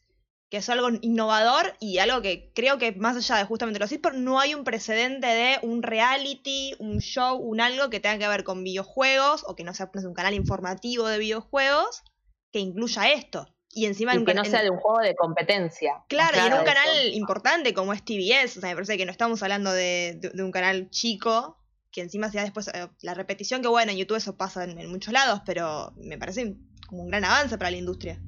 Que 0.51 0.57
es 0.57 0.69
algo 0.69 0.89
innovador 1.01 1.75
y 1.79 1.97
algo 1.99 2.21
que 2.21 2.51
creo 2.53 2.77
que 2.77 2.91
más 2.91 3.15
allá 3.15 3.37
de 3.37 3.45
justamente 3.45 3.79
los 3.79 3.91
esports, 3.91 4.19
no 4.19 4.39
hay 4.39 4.53
un 4.53 4.63
precedente 4.65 5.25
de 5.25 5.57
un 5.63 5.81
reality, 5.81 6.75
un 6.77 6.99
show, 6.99 7.37
un 7.37 7.61
algo 7.61 7.89
que 7.89 7.99
tenga 8.01 8.19
que 8.19 8.27
ver 8.27 8.43
con 8.43 8.63
videojuegos 8.63 9.43
o 9.47 9.55
que 9.55 9.63
no 9.63 9.73
sea 9.73 9.89
un 9.93 10.13
canal 10.13 10.33
informativo 10.33 11.07
de 11.07 11.17
videojuegos 11.17 12.03
que 12.51 12.59
incluya 12.59 13.11
esto. 13.13 13.47
Y 13.73 13.85
encima 13.85 14.13
en 14.13 14.23
Y 14.23 14.25
que 14.25 14.33
no 14.33 14.43
sea 14.43 14.61
de 14.61 14.69
un 14.69 14.77
juego 14.77 14.99
de 14.99 15.15
competencia. 15.15 16.03
Claro, 16.09 16.35
y 16.35 16.45
en 16.45 16.53
un 16.53 16.65
canal 16.65 16.89
eso. 16.97 17.15
importante 17.17 17.73
como 17.73 17.93
es 17.93 18.03
TBS, 18.03 18.57
o 18.57 18.59
sea, 18.61 18.69
me 18.71 18.75
parece 18.75 18.97
que 18.97 19.05
no 19.05 19.11
estamos 19.13 19.41
hablando 19.43 19.71
de, 19.71 20.17
de- 20.19 20.31
de 20.31 20.43
un 20.43 20.51
canal 20.51 20.89
chico, 20.89 21.57
que 21.93 22.01
encima 22.01 22.29
sea 22.29 22.43
después 22.43 22.67
eh, 22.67 22.89
la 23.01 23.13
repetición, 23.13 23.61
que 23.61 23.69
bueno, 23.69 23.93
en 23.93 23.97
YouTube 23.97 24.17
eso 24.17 24.35
pasa 24.35 24.65
en, 24.65 24.77
en 24.77 24.89
muchos 24.91 25.13
lados, 25.13 25.41
pero 25.45 25.93
me 25.95 26.17
parece 26.17 26.57
como 26.87 27.03
un 27.03 27.07
gran 27.07 27.23
avance 27.23 27.57
para 27.57 27.71
la 27.71 27.77
industria. 27.77 28.19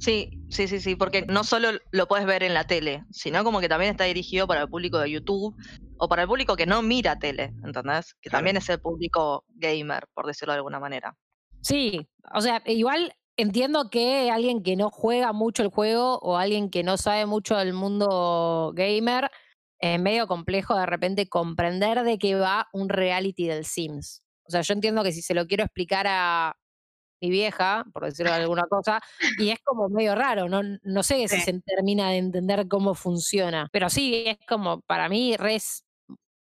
Sí, 0.00 0.30
sí, 0.48 0.66
sí, 0.66 0.80
sí, 0.80 0.96
porque 0.96 1.26
no 1.28 1.44
solo 1.44 1.72
lo 1.92 2.08
puedes 2.08 2.24
ver 2.24 2.42
en 2.42 2.54
la 2.54 2.64
tele, 2.66 3.04
sino 3.10 3.44
como 3.44 3.60
que 3.60 3.68
también 3.68 3.90
está 3.90 4.04
dirigido 4.04 4.46
para 4.46 4.62
el 4.62 4.68
público 4.68 4.98
de 4.98 5.10
YouTube 5.10 5.54
o 5.98 6.08
para 6.08 6.22
el 6.22 6.28
público 6.28 6.56
que 6.56 6.64
no 6.64 6.80
mira 6.80 7.18
tele, 7.18 7.52
¿entendés? 7.62 8.14
Que 8.22 8.30
Claro. 8.30 8.38
también 8.38 8.56
es 8.56 8.68
el 8.70 8.80
público 8.80 9.44
gamer, 9.48 10.06
por 10.14 10.26
decirlo 10.26 10.52
de 10.54 10.56
alguna 10.56 10.80
manera. 10.80 11.14
Sí, 11.60 12.08
o 12.34 12.40
sea, 12.40 12.62
igual 12.64 13.12
entiendo 13.36 13.90
que 13.90 14.30
alguien 14.30 14.62
que 14.62 14.74
no 14.74 14.88
juega 14.90 15.34
mucho 15.34 15.62
el 15.62 15.68
juego 15.68 16.18
o 16.22 16.38
alguien 16.38 16.70
que 16.70 16.82
no 16.82 16.96
sabe 16.96 17.26
mucho 17.26 17.58
del 17.58 17.74
mundo 17.74 18.72
gamer, 18.74 19.30
es 19.80 20.00
medio 20.00 20.26
complejo 20.26 20.76
de 20.76 20.86
repente 20.86 21.28
comprender 21.28 22.04
de 22.04 22.18
qué 22.18 22.36
va 22.36 22.68
un 22.72 22.88
reality 22.88 23.46
del 23.48 23.66
Sims. 23.66 24.22
O 24.44 24.50
sea, 24.50 24.62
yo 24.62 24.72
entiendo 24.72 25.02
que 25.02 25.12
si 25.12 25.20
se 25.20 25.34
lo 25.34 25.46
quiero 25.46 25.64
explicar 25.64 26.06
a 26.08 26.56
mi 27.20 27.30
vieja, 27.30 27.84
por 27.92 28.04
decirlo 28.04 28.32
de 28.38 28.42
alguna 28.42 28.64
cosa, 28.68 29.00
y 29.38 29.50
es 29.50 29.58
como 29.64 29.88
medio 29.88 30.14
raro, 30.14 30.48
no, 30.48 30.62
no 30.82 31.02
sé 31.02 31.28
si 31.28 31.36
Sí. 31.36 31.42
se 31.42 31.60
termina 31.60 32.10
de 32.10 32.18
entender 32.18 32.68
cómo 32.68 32.94
funciona, 32.94 33.68
pero 33.72 33.90
sí, 33.90 34.24
es 34.26 34.38
como, 34.48 34.80
para 34.82 35.08
mí, 35.08 35.36
res 35.36 35.84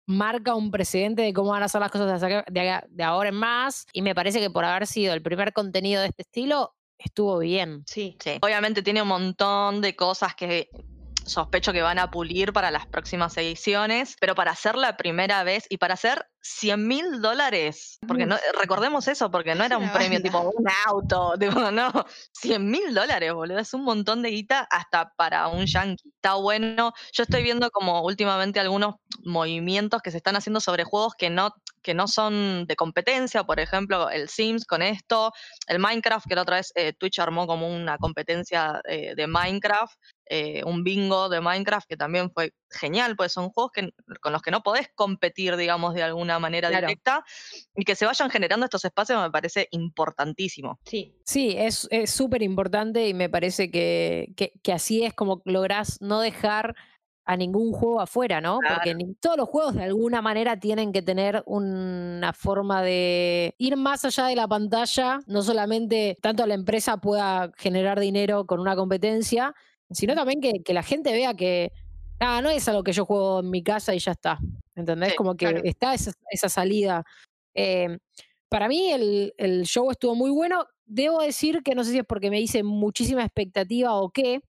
marca 0.06 0.54
un 0.54 0.70
precedente 0.70 1.20
de 1.22 1.34
cómo 1.34 1.50
van 1.50 1.62
a 1.62 1.68
ser 1.68 1.82
las 1.82 1.90
cosas 1.90 2.20
de, 2.20 3.04
ahora 3.04 3.28
en 3.28 3.34
más, 3.34 3.86
y 3.92 4.00
me 4.02 4.14
parece 4.14 4.40
que 4.40 4.50
por 4.50 4.64
haber 4.64 4.86
sido 4.86 5.12
el 5.12 5.22
primer 5.22 5.52
contenido 5.52 6.00
de 6.00 6.08
este 6.08 6.22
estilo, 6.22 6.74
estuvo 6.98 7.38
bien. 7.38 7.84
Sí. 7.86 8.16
Sí. 8.18 8.38
Obviamente 8.40 8.82
tiene 8.82 9.02
un 9.02 9.08
montón 9.08 9.80
de 9.82 9.94
cosas 9.94 10.34
que 10.34 10.70
sospecho 11.24 11.74
que 11.74 11.82
van 11.82 11.98
a 11.98 12.10
pulir 12.10 12.54
para 12.54 12.70
las 12.70 12.86
próximas 12.86 13.36
ediciones, 13.36 14.16
pero 14.18 14.34
para 14.34 14.52
hacer 14.52 14.76
la 14.76 14.96
primera 14.96 15.44
vez 15.44 15.66
y 15.68 15.76
para 15.76 15.92
hacer 15.94 16.24
100 16.48 16.86
mil 16.86 17.20
dólares, 17.20 17.98
porque 18.06 18.24
no, 18.24 18.36
recordemos 18.58 19.06
eso, 19.06 19.30
porque 19.30 19.54
no 19.54 19.64
era 19.64 19.76
un 19.76 19.92
premio 19.92 20.20
tipo 20.22 20.40
un 20.40 20.66
auto, 20.86 21.34
tipo, 21.40 21.70
no, 21.70 22.06
100 22.32 22.70
mil 22.70 22.94
dólares, 22.94 23.32
boludo, 23.32 23.58
es 23.58 23.74
un 23.74 23.84
montón 23.84 24.22
de 24.22 24.30
guita 24.30 24.66
hasta 24.70 25.12
para 25.16 25.48
un 25.48 25.66
yankee. 25.66 26.08
Está 26.14 26.34
bueno, 26.34 26.92
yo 27.12 27.22
estoy 27.22 27.42
viendo 27.42 27.70
como 27.70 28.02
últimamente 28.02 28.60
algunos 28.60 28.96
movimientos 29.24 30.00
que 30.00 30.10
se 30.10 30.16
están 30.16 30.36
haciendo 30.36 30.60
sobre 30.60 30.84
juegos 30.84 31.14
que 31.16 31.28
no, 31.28 31.52
que 31.82 31.94
no 31.94 32.08
son 32.08 32.66
de 32.66 32.76
competencia, 32.76 33.44
por 33.44 33.60
ejemplo, 33.60 34.08
el 34.10 34.28
Sims 34.28 34.64
con 34.64 34.82
esto, 34.82 35.32
el 35.66 35.78
Minecraft, 35.78 36.26
que 36.26 36.34
la 36.34 36.42
otra 36.42 36.56
vez 36.56 36.72
eh, 36.74 36.94
Twitch 36.94 37.18
armó 37.18 37.46
como 37.46 37.68
una 37.68 37.98
competencia 37.98 38.80
eh, 38.88 39.14
de 39.14 39.26
Minecraft, 39.26 39.94
eh, 40.30 40.62
un 40.64 40.84
bingo 40.84 41.28
de 41.28 41.40
Minecraft 41.40 41.88
que 41.88 41.96
también 41.96 42.30
fue 42.30 42.52
genial, 42.70 43.16
pues 43.16 43.32
son 43.32 43.50
juegos 43.50 43.72
que, 43.72 43.90
con 44.20 44.32
los 44.32 44.42
que 44.42 44.50
no 44.50 44.62
podés 44.62 44.88
competir, 44.94 45.56
digamos, 45.56 45.94
de 45.94 46.02
alguna 46.02 46.38
manera 46.38 46.68
Claro. 46.68 46.86
directa, 46.86 47.24
y 47.74 47.84
que 47.84 47.94
se 47.94 48.04
vayan 48.06 48.30
generando 48.30 48.64
estos 48.64 48.84
espacios 48.84 49.20
me 49.22 49.30
parece 49.30 49.68
importantísimo. 49.70 50.78
Sí. 50.84 51.14
Sí, 51.24 51.54
es 51.58 51.86
es 51.90 52.10
súper 52.10 52.42
importante 52.42 53.08
y 53.08 53.14
me 53.14 53.28
parece 53.28 53.70
que, 53.70 54.32
que, 54.36 54.52
que 54.62 54.72
así 54.72 55.02
es 55.04 55.14
como 55.14 55.42
lográs 55.44 56.00
no 56.00 56.20
dejar 56.20 56.74
a 57.24 57.36
ningún 57.36 57.72
juego 57.72 58.00
afuera, 58.00 58.40
¿no? 58.40 58.58
Porque 58.66 58.94
ni- 58.94 59.14
todos 59.16 59.36
los 59.36 59.48
juegos 59.50 59.74
de 59.74 59.84
alguna 59.84 60.22
manera 60.22 60.58
tienen 60.58 60.92
que 60.92 61.02
tener 61.02 61.42
una 61.44 62.32
forma 62.32 62.82
de 62.82 63.54
ir 63.58 63.76
más 63.76 64.04
allá 64.06 64.26
de 64.28 64.36
la 64.36 64.48
pantalla, 64.48 65.20
no 65.26 65.42
solamente 65.42 66.16
tanto 66.22 66.46
la 66.46 66.54
empresa 66.54 66.96
pueda 66.96 67.50
generar 67.58 68.00
dinero 68.00 68.46
con 68.46 68.60
una 68.60 68.74
competencia, 68.76 69.54
sino 69.90 70.14
también 70.14 70.40
que, 70.40 70.62
que 70.62 70.72
la 70.72 70.82
gente 70.82 71.12
vea 71.12 71.34
que 71.34 71.70
ah, 72.20 72.40
no 72.42 72.50
es 72.50 72.68
algo 72.68 72.82
que 72.82 72.92
yo 72.92 73.04
juego 73.04 73.40
en 73.40 73.50
mi 73.50 73.62
casa 73.62 73.94
y 73.94 73.98
ya 73.98 74.12
está. 74.12 74.38
¿Entendés? 74.74 75.10
Sí, 75.10 75.16
como 75.16 75.36
que 75.36 75.46
claro. 75.46 75.60
está 75.64 75.94
esa, 75.94 76.12
esa 76.30 76.48
salida. 76.48 77.04
Eh, 77.54 77.98
para 78.48 78.68
mí 78.68 78.90
el, 78.90 79.34
el 79.36 79.64
show 79.64 79.90
estuvo 79.90 80.14
muy 80.14 80.30
bueno. 80.30 80.66
Debo 80.86 81.20
decir 81.20 81.62
que 81.62 81.74
no 81.74 81.84
sé 81.84 81.92
si 81.92 81.98
es 81.98 82.06
porque 82.06 82.30
me 82.30 82.40
hice 82.40 82.62
muchísima 82.62 83.22
expectativa 83.24 83.94
o 83.94 84.10
qué, 84.10 84.40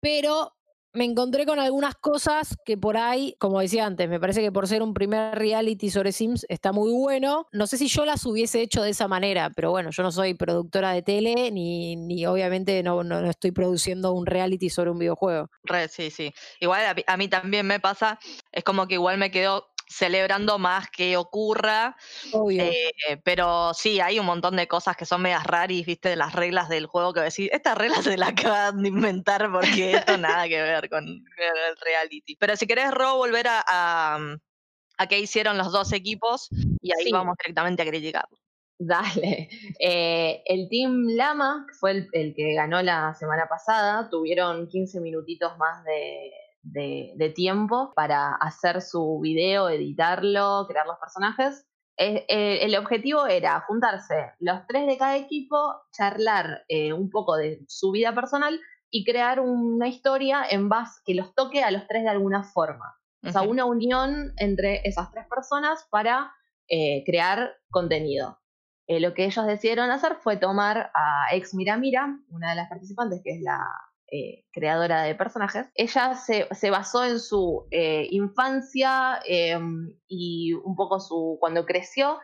pero 0.00 0.55
me 0.96 1.04
encontré 1.04 1.46
con 1.46 1.60
algunas 1.60 1.94
cosas 1.94 2.56
que 2.64 2.76
por 2.76 2.96
ahí, 2.96 3.36
como 3.38 3.60
decía 3.60 3.86
antes, 3.86 4.08
me 4.08 4.18
parece 4.18 4.40
que 4.40 4.50
por 4.50 4.66
ser 4.66 4.82
un 4.82 4.94
primer 4.94 5.38
reality 5.38 5.90
sobre 5.90 6.12
Sims 6.12 6.46
está 6.48 6.72
muy 6.72 6.90
bueno. 6.92 7.46
No 7.52 7.66
sé 7.66 7.76
si 7.76 7.88
yo 7.88 8.04
las 8.04 8.24
hubiese 8.24 8.62
hecho 8.62 8.82
de 8.82 8.90
esa 8.90 9.06
manera, 9.06 9.50
pero 9.54 9.70
bueno, 9.70 9.90
yo 9.90 10.02
no 10.02 10.10
soy 10.10 10.34
productora 10.34 10.92
de 10.92 11.02
tele 11.02 11.50
ni, 11.50 11.96
ni 11.96 12.26
obviamente 12.26 12.82
no, 12.82 13.04
no, 13.04 13.28
estoy 13.28 13.52
produciendo 13.52 14.12
un 14.12 14.26
reality 14.26 14.70
sobre 14.70 14.90
un 14.90 14.98
videojuego. 14.98 15.50
Re, 15.64 15.88
sí, 15.88 16.10
sí. 16.10 16.32
Igual 16.60 16.82
a, 16.84 17.12
a 17.12 17.16
mí 17.16 17.28
también 17.28 17.66
me 17.66 17.78
pasa, 17.78 18.18
es 18.50 18.64
como 18.64 18.86
que 18.86 18.94
igual 18.94 19.18
me 19.18 19.30
quedo 19.30 19.66
celebrando 19.88 20.58
más 20.58 20.90
que 20.90 21.16
ocurra, 21.16 21.96
Obvio. 22.32 22.62
eh, 22.64 22.92
pero 23.24 23.72
sí, 23.74 24.00
hay 24.00 24.18
un 24.18 24.26
montón 24.26 24.56
de 24.56 24.66
cosas 24.68 24.96
que 24.96 25.04
son 25.06 25.22
medias 25.22 25.44
raras, 25.44 25.68
viste, 25.86 26.08
de 26.08 26.16
las 26.16 26.32
reglas 26.34 26.68
del 26.68 26.86
juego 26.86 27.12
que 27.12 27.20
decís, 27.20 27.48
estas 27.52 27.78
reglas 27.78 28.04
se 28.04 28.16
las 28.16 28.30
acaban 28.50 28.82
de 28.82 28.88
inventar 28.88 29.50
porque 29.50 29.92
esto 29.92 30.16
nada 30.18 30.48
que 30.48 30.60
ver 30.60 30.88
con 30.90 31.06
el 31.06 31.76
reality. 31.80 32.36
Pero 32.36 32.56
si 32.56 32.66
querés, 32.66 32.90
Ro, 32.90 33.16
volver 33.16 33.46
a, 33.48 33.64
a, 33.66 34.18
a 34.98 35.06
qué 35.06 35.18
hicieron 35.20 35.56
los 35.58 35.72
dos 35.72 35.92
equipos 35.92 36.48
y 36.82 36.92
ahí 36.92 37.04
Sí. 37.04 37.12
vamos 37.12 37.36
directamente 37.42 37.82
a 37.82 37.86
criticar. 37.86 38.26
Dale. 38.78 39.48
Eh, 39.78 40.42
el 40.44 40.68
Team 40.68 41.06
Lama, 41.16 41.64
que 41.68 41.74
fue 41.78 41.92
el, 41.92 42.08
el 42.12 42.34
que 42.34 42.52
ganó 42.54 42.82
la 42.82 43.14
semana 43.14 43.46
pasada, 43.48 44.10
tuvieron 44.10 44.68
15 44.68 45.00
minutitos 45.00 45.56
más 45.56 45.82
de, 45.84 46.30
de- 46.72 47.12
de 47.16 47.30
tiempo 47.30 47.92
para 47.94 48.34
hacer 48.34 48.82
su 48.82 49.20
video, 49.20 49.68
editarlo, 49.68 50.66
crear 50.68 50.86
los 50.86 50.98
personajes. 50.98 51.66
Eh, 51.98 52.26
eh, 52.28 52.58
el 52.62 52.76
objetivo 52.76 53.26
era 53.26 53.60
juntarse 53.60 54.32
los 54.38 54.66
tres 54.66 54.86
de 54.86 54.98
cada 54.98 55.16
equipo, 55.16 55.56
charlar 55.92 56.64
eh, 56.68 56.92
un 56.92 57.08
poco 57.10 57.36
de 57.36 57.64
su 57.68 57.90
vida 57.90 58.14
personal 58.14 58.60
y 58.90 59.04
crear 59.04 59.40
una 59.40 59.88
historia 59.88 60.44
en 60.48 60.68
base 60.68 61.00
que 61.06 61.14
los 61.14 61.34
toque 61.34 61.62
a 61.62 61.70
los 61.70 61.86
tres 61.86 62.02
de 62.02 62.10
alguna 62.10 62.42
forma. 62.44 62.96
O 63.24 63.32
sea, 63.32 63.42
una 63.42 63.64
unión 63.64 64.32
entre 64.36 64.86
esas 64.86 65.10
tres 65.10 65.26
personas 65.26 65.86
para 65.90 66.32
crear 66.68 67.56
contenido. 67.70 68.38
Lo 68.88 69.14
que 69.14 69.24
ellos 69.24 69.46
decidieron 69.46 69.90
hacer 69.90 70.16
fue 70.16 70.36
tomar 70.36 70.92
a 70.94 71.26
ex 71.32 71.54
Mira 71.54 71.76
Mira, 71.76 72.18
una 72.28 72.50
de 72.50 72.56
las 72.56 72.68
participantes, 72.68 73.20
que 73.24 73.32
es 73.32 73.40
la 73.42 73.58
eh, 74.08 74.44
creadora 74.52 75.02
de 75.02 75.16
personajes. 75.16 75.66
Ella 75.74 76.14
se, 76.14 76.46
se 76.54 76.70
basó 76.70 77.04
en 77.04 77.18
su 77.18 77.66
eh, 77.72 78.06
infancia 78.12 79.20
eh, 79.26 79.58
y 80.06 80.52
un 80.52 80.76
poco 80.76 81.00
su 81.00 81.36
cuando 81.40 81.66
creció, 81.66 82.20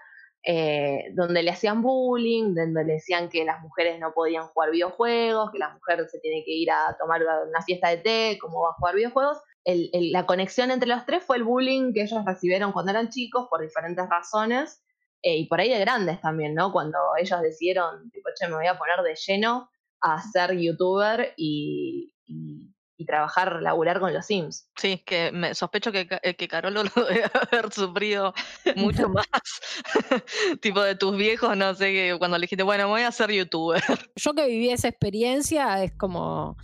donde 1.14 1.44
le 1.44 1.52
hacían 1.52 1.82
bullying, 1.82 2.54
donde 2.54 2.84
le 2.84 2.94
decían 2.94 3.28
que 3.28 3.44
las 3.44 3.60
mujeres 3.60 4.00
no 4.00 4.12
podían 4.12 4.48
jugar 4.48 4.72
videojuegos, 4.72 5.52
que 5.52 5.58
la 5.58 5.70
mujer 5.70 6.08
se 6.08 6.18
tiene 6.18 6.42
que 6.44 6.50
ir 6.50 6.68
a 6.68 6.96
tomar 6.98 7.22
una 7.48 7.62
fiesta 7.62 7.90
de 7.90 7.98
té, 7.98 8.38
cómo 8.40 8.62
va 8.62 8.70
a 8.70 8.74
jugar 8.74 8.96
videojuegos. 8.96 9.38
La 9.64 10.26
conexión 10.26 10.72
entre 10.72 10.88
los 10.88 11.06
tres 11.06 11.22
fue 11.22 11.36
el 11.36 11.44
bullying 11.44 11.92
que 11.92 12.02
ellos 12.02 12.24
recibieron 12.24 12.72
cuando 12.72 12.90
eran 12.90 13.08
chicos 13.10 13.46
por 13.48 13.60
diferentes 13.60 14.04
razones 14.08 14.82
y 15.22 15.46
por 15.46 15.60
ahí 15.60 15.68
de 15.68 15.78
grandes 15.78 16.20
también, 16.20 16.54
¿no? 16.54 16.72
Cuando 16.72 16.98
ellos 17.20 17.40
decidieron, 17.40 18.10
tipo, 18.10 18.30
che, 18.34 18.48
me 18.48 18.54
voy 18.54 18.66
a 18.66 18.76
poner 18.76 19.00
de 19.02 19.14
lleno 19.14 19.70
a 20.02 20.20
ser 20.22 20.58
youtuber 20.58 21.32
y, 21.36 22.14
y- 22.26 22.68
y 22.98 23.04
trabajar, 23.06 23.60
laburar 23.62 23.98
con 23.98 24.12
los 24.12 24.26
Sims. 24.26 24.68
Sí, 24.76 24.98
que 25.04 25.32
me 25.32 25.54
sospecho 25.54 25.90
que, 25.90 26.06
eh, 26.22 26.34
que 26.34 26.46
Carolo 26.46 26.82
lo 26.96 27.04
debe 27.04 27.24
haber 27.34 27.72
sufrido 27.72 28.32
mucho 28.76 29.08
más. 29.08 29.26
tipo 30.60 30.82
de 30.82 30.94
tus 30.94 31.16
viejos, 31.16 31.56
no 31.56 31.74
sé, 31.74 31.92
que 31.92 32.16
cuando 32.18 32.38
le 32.38 32.42
dijiste, 32.42 32.62
bueno, 32.62 32.88
voy 32.88 33.02
a 33.02 33.10
ser 33.10 33.30
youtuber. 33.32 33.82
Yo 34.16 34.34
que 34.34 34.46
viví 34.46 34.70
esa 34.70 34.88
experiencia 34.88 35.82
es 35.82 35.92
como, 35.96 36.56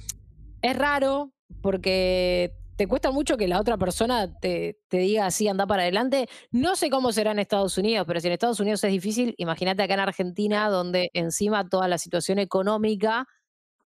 es 0.63 0.77
raro, 0.77 1.33
porque 1.63 2.53
te 2.79 2.87
cuesta 2.87 3.11
mucho 3.11 3.37
que 3.37 3.49
la 3.49 3.61
otra 3.61 3.77
persona 3.77 4.33
te, 4.39 4.79
te, 4.87 4.99
diga 4.99 5.27
así, 5.27 5.49
anda 5.49 5.67
para 5.67 5.83
adelante. 5.83 6.29
No 6.53 6.77
sé 6.77 6.91
cómo 6.91 7.11
será 7.11 7.33
en 7.33 7.41
Estados 7.41 7.77
Unidos, 7.77 8.07
pero 8.07 8.21
si 8.21 8.29
en 8.29 8.35
Estados 8.35 8.61
Unidos 8.61 8.85
es 8.85 8.93
difícil, 8.93 9.35
imagínate 9.37 9.83
acá 9.83 9.95
en 9.95 10.01
Argentina, 10.01 10.71
donde 10.71 11.11
encima 11.13 11.69
toda 11.69 11.89
la 11.89 11.99
situación 11.99 12.39
económica 12.39 13.27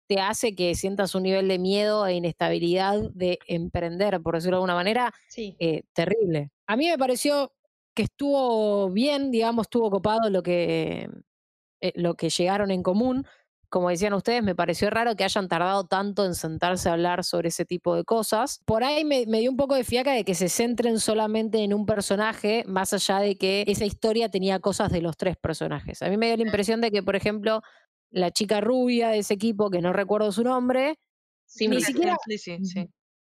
te 0.07 0.21
hace 0.21 0.55
que 0.55 0.73
sientas 0.73 1.15
un 1.15 1.23
nivel 1.23 1.49
de 1.49 1.59
miedo 1.59 2.07
e 2.07 2.13
inestabilidad 2.13 3.01
de 3.13 3.39
emprender, 3.47 4.21
por 4.21 4.35
decirlo 4.35 4.55
de 4.55 4.59
alguna 4.59 4.75
manera, 4.75 5.13
eh, 5.35 5.83
terrible. 5.91 6.51
A 6.65 6.77
mí 6.77 6.87
me 6.87 6.97
pareció 6.97 7.51
que 7.93 8.03
estuvo 8.03 8.89
bien, 8.89 9.31
digamos, 9.31 9.65
estuvo 9.65 9.91
copado 9.91 10.29
lo 10.29 10.41
que, 10.41 11.09
eh, 11.81 11.91
lo 11.95 12.15
que 12.15 12.29
llegaron 12.29 12.71
en 12.71 12.83
común. 12.83 13.27
Como 13.69 13.89
decían 13.89 14.13
ustedes, 14.13 14.43
me 14.43 14.55
pareció 14.55 14.89
raro 14.89 15.15
que 15.15 15.25
hayan 15.25 15.47
tardado 15.49 15.85
tanto 15.85 16.25
en 16.25 16.35
sentarse 16.35 16.87
a 16.87 16.93
hablar 16.93 17.23
sobre 17.25 17.49
ese 17.49 17.65
tipo 17.65 17.95
de 17.95 18.05
cosas. 18.05 18.61
Por 18.65 18.83
ahí 18.83 19.03
me, 19.03 19.25
me, 19.27 19.39
dio 19.39 19.51
un 19.51 19.57
poco 19.57 19.75
de 19.75 19.83
fiaca 19.83 20.13
de 20.13 20.23
que 20.23 20.35
se 20.35 20.47
centren 20.47 20.99
solamente 20.99 21.63
en 21.63 21.73
un 21.73 21.85
personaje, 21.85 22.63
más 22.65 22.93
allá 22.93 23.19
de 23.19 23.35
que 23.37 23.65
esa 23.67 23.83
historia 23.83 24.29
tenía 24.29 24.59
cosas 24.59 24.91
de 24.91 25.01
los 25.01 25.17
tres 25.17 25.35
personajes. 25.35 26.01
A 26.01 26.09
mí 26.09 26.15
me 26.15 26.27
dio 26.27 26.37
la 26.37 26.43
impresión 26.43 26.79
de 26.79 26.91
que, 26.91 27.03
por 27.03 27.17
ejemplo, 27.17 27.61
la 28.09 28.31
chica 28.31 28.61
rubia 28.61 29.09
de 29.09 29.19
ese 29.19 29.33
equipo, 29.33 29.69
que 29.69 29.81
no 29.81 29.91
recuerdo 29.91 30.31
su 30.31 30.43
nombre, 30.43 30.99
ni, 31.59 31.81
siquiera, 31.81 32.15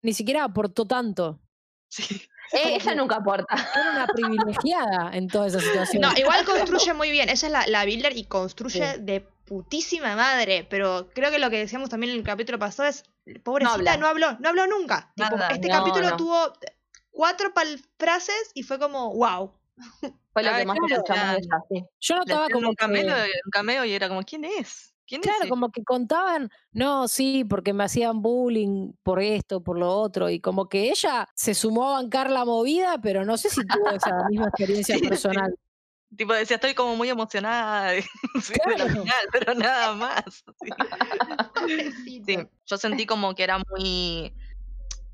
ni 0.02 0.12
siquiera 0.12 0.44
aportó 0.44 0.86
tanto. 0.86 1.40
Eh, 2.52 2.76
ella 2.76 2.94
nunca 2.94 3.16
aporta. 3.16 3.54
Era 3.74 3.90
una 3.90 4.06
privilegiada 4.06 5.10
en 5.12 5.28
toda 5.28 5.48
esa 5.48 5.60
situación. 5.60 6.02
No, 6.02 6.12
igual 6.16 6.44
construye 6.44 6.94
muy 6.94 7.10
bien. 7.10 7.28
Esa 7.28 7.46
es 7.46 7.52
la, 7.52 7.66
la 7.66 7.84
builder 7.84 8.16
y 8.16 8.24
construye 8.24 8.98
de 8.98 9.20
putísima 9.20 10.14
madre. 10.16 10.66
Pero 10.68 11.08
creo 11.14 11.30
que 11.30 11.38
lo 11.38 11.50
que 11.50 11.58
decíamos 11.58 11.90
también 11.90 12.12
en 12.12 12.18
el 12.18 12.24
capítulo 12.24 12.58
pasado 12.58 12.88
es: 12.88 13.04
pobrecita, 13.42 13.96
no, 13.96 14.06
habló, 14.06 14.36
no 14.40 14.48
habló 14.48 14.66
nunca. 14.66 15.12
este 15.50 15.68
capítulo 15.68 16.16
tuvo 16.16 16.52
cuatro 17.10 17.52
frases 17.98 18.50
y 18.54 18.62
fue 18.62 18.78
como, 18.78 19.14
wow. 19.14 19.52
Fue 20.32 20.42
lo 20.42 20.56
que 20.56 20.66
más 20.66 20.76
escuchamos 20.90 21.36
de 21.36 21.38
ella, 21.38 21.62
sí. 21.68 21.84
Yo 22.00 22.16
notaba 22.16 22.48
como 22.48 22.68
un 22.68 22.74
cameo, 22.74 23.06
un 23.06 23.50
cameo 23.50 23.84
y 23.84 23.92
era 23.92 24.08
como, 24.08 24.22
¿quién 24.22 24.44
es? 24.44 24.93
¿Quién 25.06 25.20
claro, 25.20 25.48
como 25.48 25.70
que 25.70 25.84
contaban, 25.84 26.50
no, 26.72 27.08
sí, 27.08 27.44
porque 27.44 27.72
me 27.72 27.84
hacían 27.84 28.22
bullying 28.22 28.92
por 29.02 29.20
esto, 29.20 29.62
por 29.62 29.78
lo 29.78 29.90
otro, 29.90 30.30
y 30.30 30.40
como 30.40 30.68
que 30.68 30.90
ella 30.90 31.28
se 31.34 31.54
sumó 31.54 31.90
a 31.90 32.02
bancar 32.02 32.30
la 32.30 32.44
movida, 32.44 32.98
pero 33.02 33.24
no 33.24 33.36
sé 33.36 33.50
si 33.50 33.60
tuvo 33.66 33.90
esa 33.90 34.26
misma 34.28 34.48
experiencia 34.48 34.96
personal. 35.06 35.54
Tipo, 36.16 36.32
decía, 36.32 36.56
estoy 36.56 36.74
como 36.74 36.96
muy 36.96 37.08
emocionada 37.08 37.90
de, 37.90 38.04
la 38.78 38.86
final, 38.86 39.28
pero 39.32 39.54
nada 39.54 39.94
más. 39.94 40.44
Sí. 42.04 42.22
yo 42.66 42.76
sentí 42.76 43.06
como 43.06 43.34
que 43.34 43.42
era 43.42 43.58
muy 43.70 44.34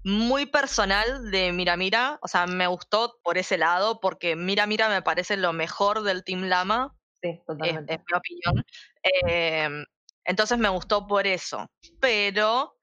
muy 0.03 0.47
personal 0.47 1.31
de 1.31 1.53
Mira 1.53 1.77
Mira, 1.77 2.19
o 2.23 2.29
sea, 2.29 2.47
me 2.47 2.67
gustó 2.67 3.19
por 3.23 3.39
ese 3.39 3.59
lado, 3.59 4.01
porque 4.01 4.35
Mira 4.35 4.67
Mira 4.67 4.89
me 4.89 5.03
parece 5.03 5.37
lo 5.37 5.53
mejor 5.53 6.03
del 6.03 6.25
Team 6.25 6.45
Lama. 6.45 6.97
Sí, 7.23 7.41
totalmente. 7.47 7.95
Es, 7.95 8.01
mi 8.01 8.17
opinión. 8.17 8.65
Em, 9.03 9.85
entonces 10.25 10.59
me 10.59 10.69
gustó 10.69 11.07
por 11.07 11.27
eso, 11.27 11.71
pero 12.01 12.79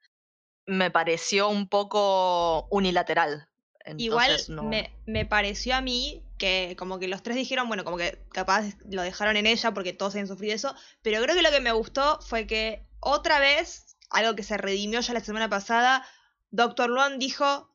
me 0.66 0.92
pareció 0.92 1.50
un 1.50 1.68
poco 1.68 2.68
unilateral. 2.70 3.48
Igual 3.98 4.38
me, 4.64 4.94
me, 5.06 5.26
pareció 5.26 5.76
a 5.76 5.82
mí 5.82 6.22
que 6.38 6.76
como 6.78 7.00
que 7.00 7.08
los 7.08 7.24
tres 7.24 7.38
dijeron, 7.38 7.68
bueno, 7.70 7.86
como 7.86 7.98
que 7.98 8.20
capaz 8.34 8.66
lo 8.90 9.02
dejaron 9.02 9.38
en 9.38 9.46
ella 9.46 9.74
porque 9.74 9.94
todos 9.94 10.14
habían 10.14 10.28
sufrido 10.28 10.54
eso, 10.54 10.76
pero 11.02 11.22
creo 11.22 11.36
que 11.36 11.42
lo 11.42 11.52
que 11.52 11.62
me 11.62 11.72
gustó 11.72 12.20
fue 12.22 12.48
que 12.48 12.86
otra 13.00 13.40
vez, 13.40 13.98
algo 14.10 14.36
que 14.36 14.44
se 14.44 14.58
redimió 14.58 15.00
ya 15.00 15.14
la 15.14 15.22
semana 15.22 15.50
pasada, 15.50 16.06
Doctor 16.52 16.90
Luan 16.90 17.18
dijo, 17.20 17.74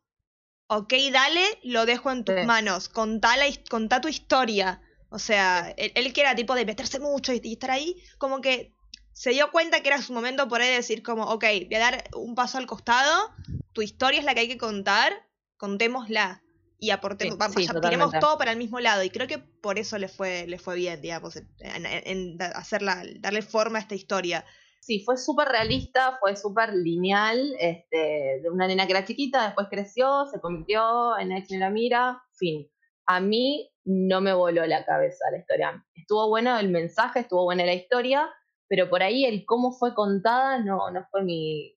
ok, 0.66 0.92
dale, 1.12 1.44
lo 1.62 1.86
dejo 1.86 2.10
en 2.10 2.24
tus 2.24 2.44
manos, 2.44 2.88
contá, 2.88 3.36
la, 3.36 4.00
tu 4.00 4.08
historia. 4.08 4.80
O 5.12 5.18
sea, 5.18 5.72
él, 5.76 6.12
que 6.12 6.20
era 6.20 6.34
tipo 6.34 6.54
de 6.54 6.64
meterse 6.64 6.98
mucho 6.98 7.32
y, 7.32 7.40
estar 7.52 7.70
ahí, 7.70 8.02
como 8.18 8.40
que 8.40 8.74
se 9.12 9.30
dio 9.30 9.50
cuenta 9.50 9.82
que 9.82 9.88
era 9.88 10.00
su 10.00 10.12
momento 10.12 10.48
por 10.48 10.60
ahí 10.60 10.74
decir 10.74 11.02
como, 11.02 11.24
ok, 11.24 11.44
voy 11.66 11.74
a 11.74 11.78
dar 11.78 12.04
un 12.16 12.34
paso 12.34 12.58
al 12.58 12.66
costado, 12.66 13.30
tu 13.72 13.82
historia 13.82 14.20
es 14.20 14.24
la 14.24 14.34
que 14.34 14.40
hay 14.40 14.48
que 14.48 14.58
contar, 14.58 15.12
contémosla 15.58 16.42
y 16.78 16.90
aportemos, 16.90 17.38
tiremos 17.82 18.12
todo 18.18 18.38
para 18.38 18.52
el 18.52 18.58
mismo 18.58 18.80
lado. 18.80 19.04
Y 19.04 19.10
creo 19.10 19.28
que 19.28 19.38
por 19.38 19.78
eso 19.78 19.98
le 19.98 20.08
fue, 20.08 20.46
le 20.48 20.58
fue 20.58 20.76
bien, 20.76 21.00
digamos, 21.00 21.40
en 21.58 22.38
hacerla, 22.54 23.02
darle 23.20 23.42
forma 23.42 23.78
a 23.78 23.82
esta 23.82 23.94
historia 23.94 24.44
sí, 24.82 25.00
fue 25.00 25.16
súper 25.16 25.48
realista, 25.48 26.18
fue 26.20 26.36
súper 26.36 26.74
lineal, 26.74 27.54
este, 27.58 28.40
de 28.42 28.50
una 28.50 28.66
nena 28.66 28.86
que 28.86 28.92
era 28.92 29.04
chiquita, 29.04 29.44
después 29.46 29.68
creció, 29.70 30.26
se 30.26 30.40
convirtió 30.40 31.16
en 31.18 31.32
ex 31.32 31.50
la 31.52 31.70
mira, 31.70 32.22
fin. 32.32 32.68
A 33.06 33.20
mí 33.20 33.70
no 33.84 34.20
me 34.20 34.32
voló 34.32 34.66
la 34.66 34.84
cabeza 34.84 35.24
la 35.30 35.38
historia. 35.38 35.84
Estuvo 35.94 36.28
bueno 36.28 36.58
el 36.58 36.68
mensaje, 36.68 37.20
estuvo 37.20 37.44
buena 37.44 37.64
la 37.64 37.74
historia, 37.74 38.30
pero 38.68 38.88
por 38.88 39.02
ahí 39.02 39.24
el 39.24 39.44
cómo 39.44 39.72
fue 39.72 39.94
contada 39.94 40.58
no, 40.58 40.90
no 40.90 41.06
fue 41.10 41.22
mi... 41.22 41.76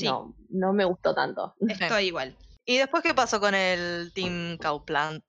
No, 0.00 0.36
no 0.50 0.72
me 0.72 0.84
gustó 0.84 1.14
tanto. 1.14 1.54
Estoy 1.66 2.06
igual. 2.06 2.36
¿Y 2.64 2.78
después 2.78 3.02
qué 3.02 3.14
pasó 3.14 3.40
con 3.40 3.54
el 3.54 4.12
Team 4.12 4.58
Cowplant? 4.58 5.24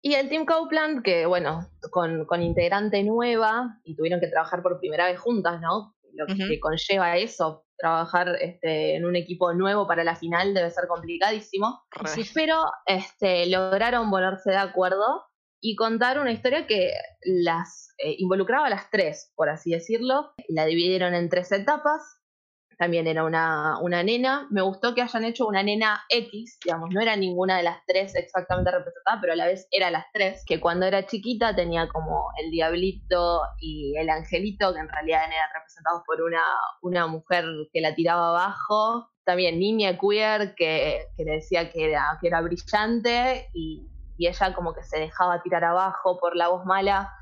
Y 0.00 0.14
el 0.14 0.30
Team 0.30 0.46
Cowplant, 0.46 1.04
que 1.04 1.26
bueno, 1.26 1.68
con, 1.90 2.24
con 2.24 2.40
integrante 2.40 3.02
nueva 3.02 3.78
y 3.84 3.96
tuvieron 3.96 4.20
que 4.20 4.28
trabajar 4.28 4.62
por 4.62 4.78
primera 4.78 5.06
vez 5.06 5.20
juntas, 5.20 5.60
¿no? 5.60 5.94
lo 6.14 6.26
que 6.26 6.60
conlleva 6.60 7.16
eso, 7.16 7.64
trabajar 7.80 8.36
este, 8.40 8.96
en 8.96 9.04
un 9.04 9.16
equipo 9.16 9.52
nuevo 9.54 9.86
para 9.86 10.04
la 10.04 10.16
final 10.16 10.54
debe 10.54 10.70
ser 10.70 10.86
complicadísimo. 10.86 11.82
Pero 12.34 12.62
este, 12.86 13.46
lograron 13.46 14.10
ponerse 14.10 14.50
de 14.50 14.58
acuerdo 14.58 15.24
y 15.60 15.76
contar 15.76 16.18
una 16.18 16.32
historia 16.32 16.66
que 16.66 16.92
las 17.22 17.94
eh, 17.98 18.16
involucraba 18.18 18.66
a 18.66 18.70
las 18.70 18.90
tres, 18.90 19.32
por 19.34 19.48
así 19.48 19.70
decirlo. 19.70 20.32
La 20.48 20.64
dividieron 20.64 21.14
en 21.14 21.28
tres 21.28 21.52
etapas 21.52 22.19
también 22.80 23.06
era 23.06 23.24
una, 23.24 23.78
una, 23.82 24.02
nena. 24.02 24.48
Me 24.50 24.62
gustó 24.62 24.94
que 24.94 25.02
hayan 25.02 25.24
hecho 25.24 25.46
una 25.46 25.62
nena 25.62 26.02
X, 26.08 26.58
digamos, 26.64 26.88
no 26.90 27.02
era 27.02 27.14
ninguna 27.14 27.58
de 27.58 27.62
las 27.62 27.84
tres 27.86 28.14
exactamente 28.14 28.70
representada, 28.70 29.20
pero 29.20 29.34
a 29.34 29.36
la 29.36 29.44
vez 29.44 29.68
era 29.70 29.90
las 29.90 30.06
tres, 30.14 30.42
que 30.46 30.60
cuando 30.60 30.86
era 30.86 31.04
chiquita 31.04 31.54
tenía 31.54 31.88
como 31.88 32.28
el 32.42 32.50
diablito 32.50 33.42
y 33.60 33.94
el 33.98 34.08
angelito, 34.08 34.72
que 34.72 34.80
en 34.80 34.88
realidad 34.88 35.20
eran 35.26 35.50
representados 35.54 36.04
por 36.06 36.22
una, 36.22 36.40
una 36.80 37.06
mujer 37.06 37.44
que 37.70 37.82
la 37.82 37.94
tiraba 37.94 38.30
abajo. 38.30 39.10
También 39.24 39.58
niña 39.58 39.98
queer 39.98 40.54
que, 40.54 41.04
que 41.18 41.24
le 41.24 41.32
decía 41.32 41.70
que 41.70 41.84
era, 41.84 42.16
que 42.18 42.28
era 42.28 42.40
brillante 42.40 43.50
y, 43.52 43.90
y 44.16 44.26
ella 44.26 44.54
como 44.54 44.72
que 44.72 44.84
se 44.84 44.98
dejaba 44.98 45.42
tirar 45.42 45.64
abajo 45.64 46.18
por 46.18 46.34
la 46.34 46.48
voz 46.48 46.64
mala. 46.64 47.12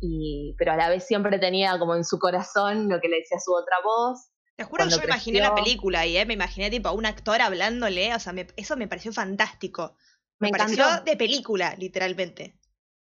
Y, 0.00 0.54
pero 0.58 0.70
a 0.70 0.76
la 0.76 0.88
vez 0.88 1.08
siempre 1.08 1.40
tenía 1.40 1.76
como 1.80 1.96
en 1.96 2.04
su 2.04 2.20
corazón 2.20 2.88
lo 2.88 3.00
que 3.00 3.08
le 3.08 3.16
decía 3.16 3.40
su 3.40 3.52
otra 3.52 3.78
voz 3.82 4.30
te 4.58 4.64
juro 4.64 4.84
que 4.84 4.90
yo 4.90 4.98
me 4.98 5.04
imaginé 5.04 5.38
la 5.38 5.54
película 5.54 6.04
y 6.04 6.16
¿eh? 6.16 6.26
me 6.26 6.34
imaginé 6.34 6.68
tipo 6.68 6.88
a 6.88 6.92
un 6.92 7.06
actor 7.06 7.40
hablándole, 7.40 8.12
o 8.12 8.18
sea, 8.18 8.34
eso 8.56 8.76
me 8.76 8.88
pareció 8.88 9.12
fantástico. 9.12 9.94
Me, 10.40 10.50
pareció 10.50 10.84
de 11.04 11.16
película, 11.16 11.76
literalmente. 11.78 12.58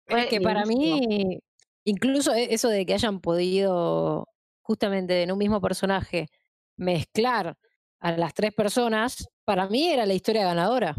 Es 0.06 0.28
que 0.28 0.40
para 0.40 0.64
mí, 0.64 1.38
incluso 1.84 2.34
e, 2.34 2.54
eso 2.54 2.70
de 2.70 2.86
que 2.86 2.94
hayan 2.94 3.20
podido, 3.20 4.30
justamente 4.62 5.22
en 5.22 5.34
un 5.34 5.38
mismo 5.38 5.60
personaje, 5.60 6.30
mezclar 6.78 7.58
a 8.00 8.12
las 8.14 8.34
tres 8.34 8.54
personas, 8.54 9.28
para 9.44 9.68
mí 9.68 9.90
era 9.90 10.06
la 10.06 10.14
historia 10.14 10.46
ganadora. 10.46 10.96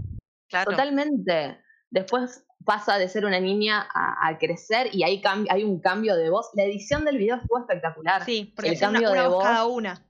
Totalmente. 0.50 1.58
Después 1.88 2.44
pasa 2.66 2.98
de 2.98 3.08
ser 3.08 3.24
una 3.24 3.40
niña 3.40 3.88
a, 3.94 4.36
crecer 4.38 4.90
y 4.92 5.04
hay, 5.04 5.22
hay 5.48 5.64
un 5.64 5.80
cambio 5.80 6.16
de 6.16 6.28
voz. 6.28 6.50
La 6.52 6.64
edición 6.64 7.06
del 7.06 7.16
video 7.16 7.36
estuvo 7.36 7.60
espectacular. 7.60 8.26
Sí, 8.26 8.52
porque 8.54 8.72
el 8.72 8.78
cambio 8.78 9.10
de 9.10 9.26
voz, 9.26 9.42
cada 9.42 9.64
una 9.64 10.04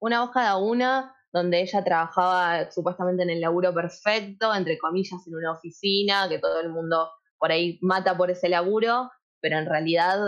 una 0.00 0.22
hoja 0.22 0.54
de 0.54 0.62
una 0.62 1.16
donde 1.32 1.60
ella 1.60 1.84
trabajaba 1.84 2.70
supuestamente 2.70 3.22
en 3.22 3.30
el 3.30 3.40
laburo 3.40 3.74
perfecto, 3.74 4.54
entre 4.54 4.78
comillas, 4.78 5.26
en 5.26 5.34
una 5.34 5.52
oficina, 5.52 6.28
que 6.28 6.38
todo 6.38 6.60
el 6.60 6.70
mundo 6.70 7.10
por 7.38 7.52
ahí 7.52 7.78
mata 7.82 8.16
por 8.16 8.30
ese 8.30 8.48
laburo, 8.48 9.10
pero 9.40 9.58
en 9.58 9.66
realidad 9.66 10.18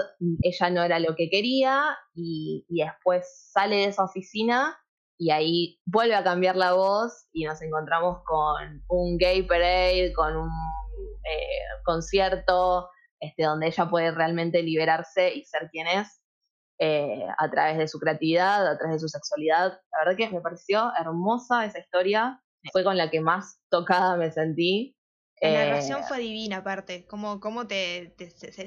ella 0.42 0.70
no 0.70 0.83
era 0.83 0.98
lo 0.98 1.16
que 1.16 1.31
quería 1.31 1.96
y, 2.14 2.66
después 2.68 3.50
sale 3.52 3.76
de 3.76 3.85
esa 3.87 4.04
oficina 4.04 4.78
y 5.18 5.31
ahí 5.31 5.81
vuelve 5.87 6.14
a 6.14 6.22
cambiar 6.22 6.57
la 6.57 6.74
voz 6.74 7.26
y 7.33 7.44
nos 7.44 7.61
encontramos 7.62 8.18
con 8.24 8.85
un 8.88 9.16
gay 9.18 9.42
parade, 9.42 10.12
con 10.14 10.37
un 10.37 10.48
eh, 10.48 11.83
concierto 11.85 12.88
este, 13.18 13.44
donde 13.44 13.68
ella 13.68 13.88
puede 13.88 14.12
realmente 14.12 14.62
liberarse 14.62 15.35
y 15.35 15.44
ser 15.44 15.70
quien 15.70 15.87
es. 15.87 16.20
Eh, 16.80 17.26
a 17.36 17.50
través 17.50 17.76
de 17.76 17.88
su 17.88 17.98
creatividad, 17.98 18.64
a 18.64 18.78
través 18.78 18.96
de 18.96 19.00
su 19.00 19.08
sexualidad. 19.08 19.80
La 19.90 19.98
verdad 19.98 20.16
que 20.16 20.30
me 20.30 20.40
pareció 20.40 20.92
hermosa 20.96 21.64
esa 21.64 21.80
historia, 21.80 22.40
fue 22.70 22.84
con 22.84 22.96
la 22.96 23.10
que 23.10 23.20
más 23.20 23.60
tocada 23.68 24.16
me 24.16 24.30
sentí. 24.30 24.96
La 25.40 25.66
narración 25.66 26.00
eh, 26.00 26.04
fue 26.06 26.20
divina 26.20 26.58
aparte, 26.58 27.04
como, 27.06 27.40
como 27.40 27.66
te, 27.66 28.14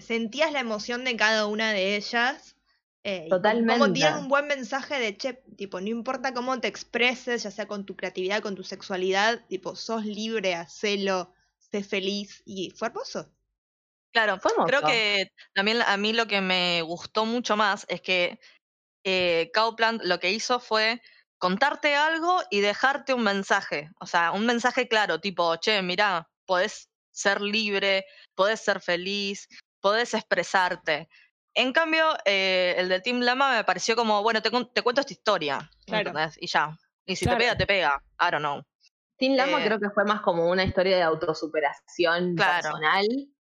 sentías 0.02 0.52
la 0.52 0.60
emoción 0.60 1.06
de 1.06 1.15
cada 1.15 1.45
una 1.45 1.71
de 1.71 1.95
ellas. 1.95 2.58
Eh, 3.04 3.28
Totalmente. 3.30 3.80
Como 3.80 3.93
tienen 3.93 4.17
un 4.17 4.28
buen 4.28 4.45
mensaje 4.45 5.00
de, 5.00 5.15
che, 5.15 5.41
tipo, 5.56 5.80
no 5.80 5.88
importa 5.88 6.34
cómo 6.34 6.60
te 6.60 6.67
expreses, 6.67 7.43
ya 7.43 7.52
sea 7.52 7.65
con 7.65 7.86
tu 7.86 7.95
creatividad, 7.95 8.41
con 8.41 8.56
tu 8.56 8.63
sexualidad, 8.63 9.45
tipo, 9.47 9.78
sos 9.78 10.06
libre, 10.06 10.56
hacelo, 10.56 11.34
sé 11.60 11.82
feliz, 11.82 12.43
y 12.45 12.71
fue 12.71 12.89
hermoso. 12.89 13.32
Claro, 14.12 14.39
creo 14.65 14.82
que 14.82 15.32
también 15.54 15.82
a 15.82 15.95
mí 15.97 16.12
lo 16.12 16.28
que 16.28 16.41
me 16.41 16.82
gustó 16.82 17.26
mucho 17.26 17.56
más 17.56 17.86
es 17.88 18.02
que 18.02 18.39
eh, 19.06 19.50
Kaupland 19.54 20.02
lo 20.04 20.19
que 20.19 20.32
hizo 20.32 20.60
fue 20.60 21.02
contarte 21.38 21.95
algo 21.95 22.41
y 22.50 22.60
dejarte 22.60 23.13
un 23.13 23.24
mensaje. 23.24 23.89
O 24.00 24.06
sea, 24.06 24.32
un 24.32 24.45
mensaje 24.45 24.88
claro, 24.88 25.19
tipo, 25.19 25.56
che, 25.56 25.82
mira, 25.82 26.30
podés 26.45 26.89
ser 27.12 27.41
libre, 27.41 28.06
podés 28.36 28.60
ser 28.60 28.82
feliz, 28.82 29.47
podés 29.80 30.13
expresarte. 30.13 31.08
En 31.54 31.71
cambio, 31.71 32.06
eh, 32.26 32.76
el 32.78 32.89
del 32.89 33.02
Team 33.02 33.21
Lama 33.21 33.56
me 33.56 33.63
pareció 33.63 33.95
como, 33.95 34.21
bueno, 34.24 34.41
te, 34.41 34.52
cuento 34.52 35.02
esta 35.02 35.13
historia. 35.13 35.69
Claro. 35.86 36.13
Y 36.38 36.47
ya. 36.47 36.78
Y 37.06 37.15
si 37.15 37.26
te 37.26 37.36
pega, 37.36 37.58
te 37.58 37.65
pega. 37.65 38.02
I 38.19 38.32
don't 38.32 38.39
know. 38.39 38.62
Team 39.17 39.36
Lama 39.36 39.62
eh 39.62 39.65
creo 39.65 39.80
que 39.80 39.89
fue 39.89 40.04
más 40.04 40.21
como 40.21 40.50
una 40.50 40.63
historia 40.63 40.95
de 40.97 41.04
autosuperación 41.04 42.36
personal 42.36 43.08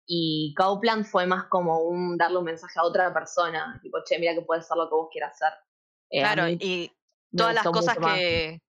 y 0.08 0.54
Kaupland 0.56 1.06
fue 1.06 1.28
más 1.28 1.46
como 1.46 1.82
un 1.82 2.18
darle 2.18 2.38
un 2.38 2.46
mensaje 2.46 2.80
a 2.80 2.84
otra 2.84 3.14
persona, 3.14 3.78
tipo, 3.84 4.00
che, 4.06 4.18
mira 4.18 4.34
que 4.34 4.42
puedes 4.42 4.64
hacer 4.64 4.78
lo 4.78 4.88
que 4.88 4.96
vos 4.96 5.10
quieras 5.12 5.34
hacer. 5.34 5.54
Eh, 6.10 6.22
claro, 6.22 6.48
y 6.48 6.92
todas 7.36 7.54
las 7.54 7.66
cosas 7.66 7.98
que, 7.98 8.62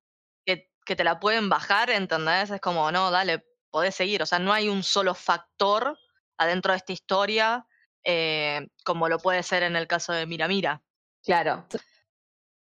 que, 0.44 0.96
te 0.96 1.04
la 1.04 1.20
pueden 1.20 1.48
bajar, 1.48 1.90
¿entendés? 1.90 2.50
Es 2.50 2.60
como, 2.60 2.90
no, 2.90 3.10
dale, 3.10 3.44
podés 3.70 3.94
seguir. 3.94 4.22
O 4.22 4.26
sea, 4.26 4.38
no 4.38 4.52
hay 4.52 4.68
un 4.68 4.82
solo 4.82 5.14
factor 5.14 5.98
adentro 6.38 6.72
de 6.72 6.78
esta 6.78 6.92
historia 6.92 7.66
eh, 8.04 8.68
como 8.84 9.08
lo 9.08 9.18
puede 9.18 9.42
ser 9.42 9.62
en 9.62 9.76
el 9.76 9.86
caso 9.86 10.12
de 10.12 10.26
Mira 10.26 10.48
Mira. 10.48 10.82
Claro. 11.22 11.66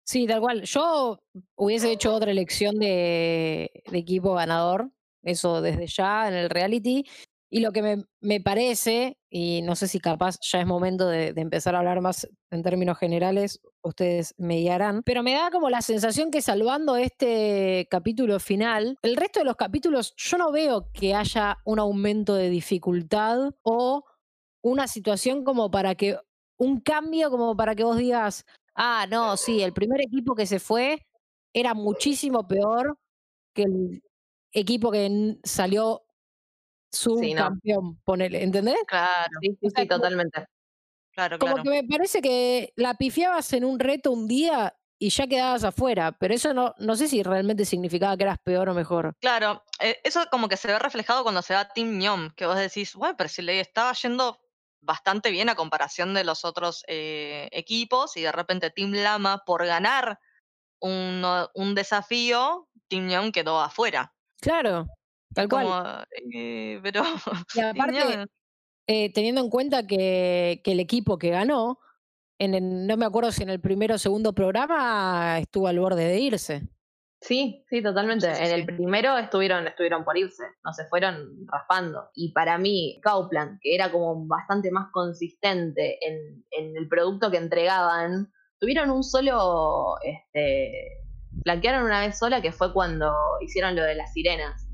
Sí, 0.05 0.27
tal 0.27 0.41
cual. 0.41 0.63
Yo 0.65 1.23
hubiese 1.55 1.91
hecho 1.91 2.15
otra 2.15 2.31
elección 2.31 2.79
de, 2.79 3.83
de 3.87 3.99
equipo 3.99 4.35
ganador, 4.35 4.91
eso 5.23 5.63
desde 5.63 5.87
ya 5.87 6.29
en 6.29 6.35
el 6.35 6.51
reality. 6.51 7.07
Y 7.55 7.61
lo 7.61 7.71
que 7.71 7.83
me, 7.83 8.07
me, 8.23 8.41
parece, 8.41 9.19
y 9.29 9.61
no 9.61 9.77
sé 9.77 9.87
si 9.87 10.01
capaz 10.01 10.39
ya 10.41 10.63
es 10.63 10.67
momento 10.67 11.07
de, 11.07 11.35
empezar 11.37 11.75
a 11.75 11.81
hablar 11.81 12.01
más 12.01 12.27
en 12.51 12.63
términos 12.63 12.97
generales, 12.97 13.61
ustedes 13.83 14.35
me 14.39 14.57
guiarán, 14.57 15.03
pero 15.03 15.23
me 15.23 15.35
da 15.35 15.51
como 15.51 15.69
la 15.69 15.83
sensación 15.83 16.31
que 16.31 16.41
salvando 16.41 16.97
este 16.97 17.87
capítulo 17.91 18.41
final, 18.41 18.97
el 19.03 19.17
resto 19.17 19.41
de 19.41 19.45
los 19.45 19.57
capítulos 19.57 20.15
yo 20.17 20.39
no 20.39 20.51
veo 20.51 20.91
que 20.95 21.15
haya 21.15 21.59
un 21.67 21.79
aumento 21.79 22.37
de 22.37 22.49
dificultad 22.49 23.51
o 23.61 24.03
una 24.63 24.89
situación 24.89 25.45
como 25.45 25.71
para 25.71 25.95
que, 25.95 26.17
un 26.57 26.81
cambio 26.81 27.31
como 27.31 27.55
para 27.55 27.75
que 27.75 27.85
vos 27.85 27.99
digas, 27.99 28.47
ah, 28.75 29.07
no, 29.11 29.37
sí, 29.37 29.61
el 29.61 29.75
primer 29.75 30.01
equipo 30.01 30.35
que 30.35 30.47
se 30.47 30.59
fue 30.59 31.07
era 31.53 31.75
muchísimo 31.75 32.49
peor 32.49 32.97
que 33.55 33.65
el 33.65 34.03
equipo 34.53 34.91
que 34.91 35.37
salió 35.45 36.03
subcampeón, 36.93 38.01
ponele, 38.05 38.43
¿entendés? 38.43 38.77
Claro, 38.87 39.31
sí, 39.41 39.57
sí, 39.75 39.87
totalmente. 39.87 40.47
Claro, 41.13 41.39
Como 41.39 41.57
que 41.57 41.69
me 41.69 41.85
parece 41.85 42.23
que 42.23 42.73
la 42.77 42.95
pifiabas 42.95 43.53
en 43.53 43.65
un 43.65 43.79
reto 43.79 44.13
un 44.13 44.27
día 44.27 44.75
y 44.99 45.11
ya 45.11 45.27
quedabas 45.27 45.65
afuera, 45.65 46.13
pero 46.13 46.33
eso 46.33 46.55
no, 46.55 46.75
no 46.79 46.97
sé 46.97 47.09
si 47.09 47.23
realmente 47.23 47.65
significaba 47.65 48.17
que 48.17 48.23
eras 48.23 48.39
peor 48.39 48.69
o 48.69 48.75
mejor. 48.75 49.17
Claro, 49.21 49.63
eh, 49.81 49.99
eso 50.05 50.25
como 50.31 50.49
que 50.49 50.57
se 50.57 50.69
ve 50.69 50.79
reflejado 50.79 51.23
cuando 51.23 51.43
se 51.43 51.55
va 51.55 51.69
Team 51.69 51.99
Nyom, 51.99 52.31
que 52.37 52.47
vos 52.47 52.57
decís, 52.57 52.95
bueno, 52.95 53.17
pero 53.17 53.29
si 53.29 53.43
le 53.43 53.59
estaba 53.61 53.93
yendo 53.95 54.39
bastante 54.81 55.31
bien 55.31 55.49
a 55.49 55.55
comparación 55.55 56.15
de 56.15 56.25
los 56.25 56.45
otros 56.45 56.85
eh, 56.87 57.49
equipos 57.53 58.17
y 58.17 58.23
de 58.23 58.33
repente 58.33 58.71
Team 58.71 58.93
Lama 58.93 59.43
por 59.45 59.67
ganar 59.67 60.19
un, 60.81 61.25
un 61.55 61.75
desafío, 61.75 62.69
Team 62.89 63.09
Nyom 63.09 63.33
quedó 63.33 63.61
afuera. 63.61 64.15
Claro, 64.41 64.87
Tal 65.35 65.49
cual. 65.49 66.07
Eh, 66.35 66.81
pero. 66.83 67.03
Y 67.55 67.61
aparte, 67.61 68.27
eh, 68.87 69.13
teniendo 69.13 69.41
en 69.41 69.51
cuenta 69.51 69.87
que, 69.87 70.61
que, 70.65 70.73
el 70.73 70.81
equipo 70.81 71.19
que 71.19 71.31
ganó, 71.31 71.79
en 72.39 72.87
no 72.87 72.97
me 72.97 73.07
acuerdo 73.07 73.31
si 73.33 73.43
en 73.43 73.51
el 73.51 73.61
primero 73.61 73.95
o 73.95 73.99
segundo 73.99 74.33
programa 74.33 75.39
estuvo 75.39 75.69
al 75.69 75.79
borde 75.79 76.05
de 76.05 76.19
irse. 76.19 76.63
Sí, 77.23 77.65
sí, 77.71 77.81
totalmente. 77.81 78.27
en 78.27 78.53
el 78.53 78.67
primero 78.67 79.17
estuvieron, 79.17 79.65
estuvieron 79.69 80.05
por 80.05 80.19
irse, 80.19 80.43
no 80.65 80.73
se 80.73 80.87
fueron 80.87 81.47
raspando. 81.47 82.11
Y 82.15 82.33
para 82.33 82.59
mí, 82.59 82.99
Kaupland, 83.01 83.61
que 83.63 83.77
era 83.77 83.93
como 83.93 84.27
bastante 84.27 84.73
más 84.73 84.91
consistente 84.93 85.99
en, 86.05 86.45
en 86.51 86.77
el 86.77 86.89
producto 86.89 87.31
que 87.31 87.37
entregaban, 87.37 88.29
tuvieron 88.59 88.91
un 88.91 89.05
solo, 89.05 89.95
este, 90.03 90.73
blanquearon 91.31 91.85
una 91.85 92.01
vez 92.01 92.19
sola 92.19 92.43
que 92.43 92.51
fue 92.51 92.73
cuando 92.73 93.15
hicieron 93.41 93.77
lo 93.77 93.85
de 93.85 93.95
las 93.95 94.13
sirenas. 94.13 94.67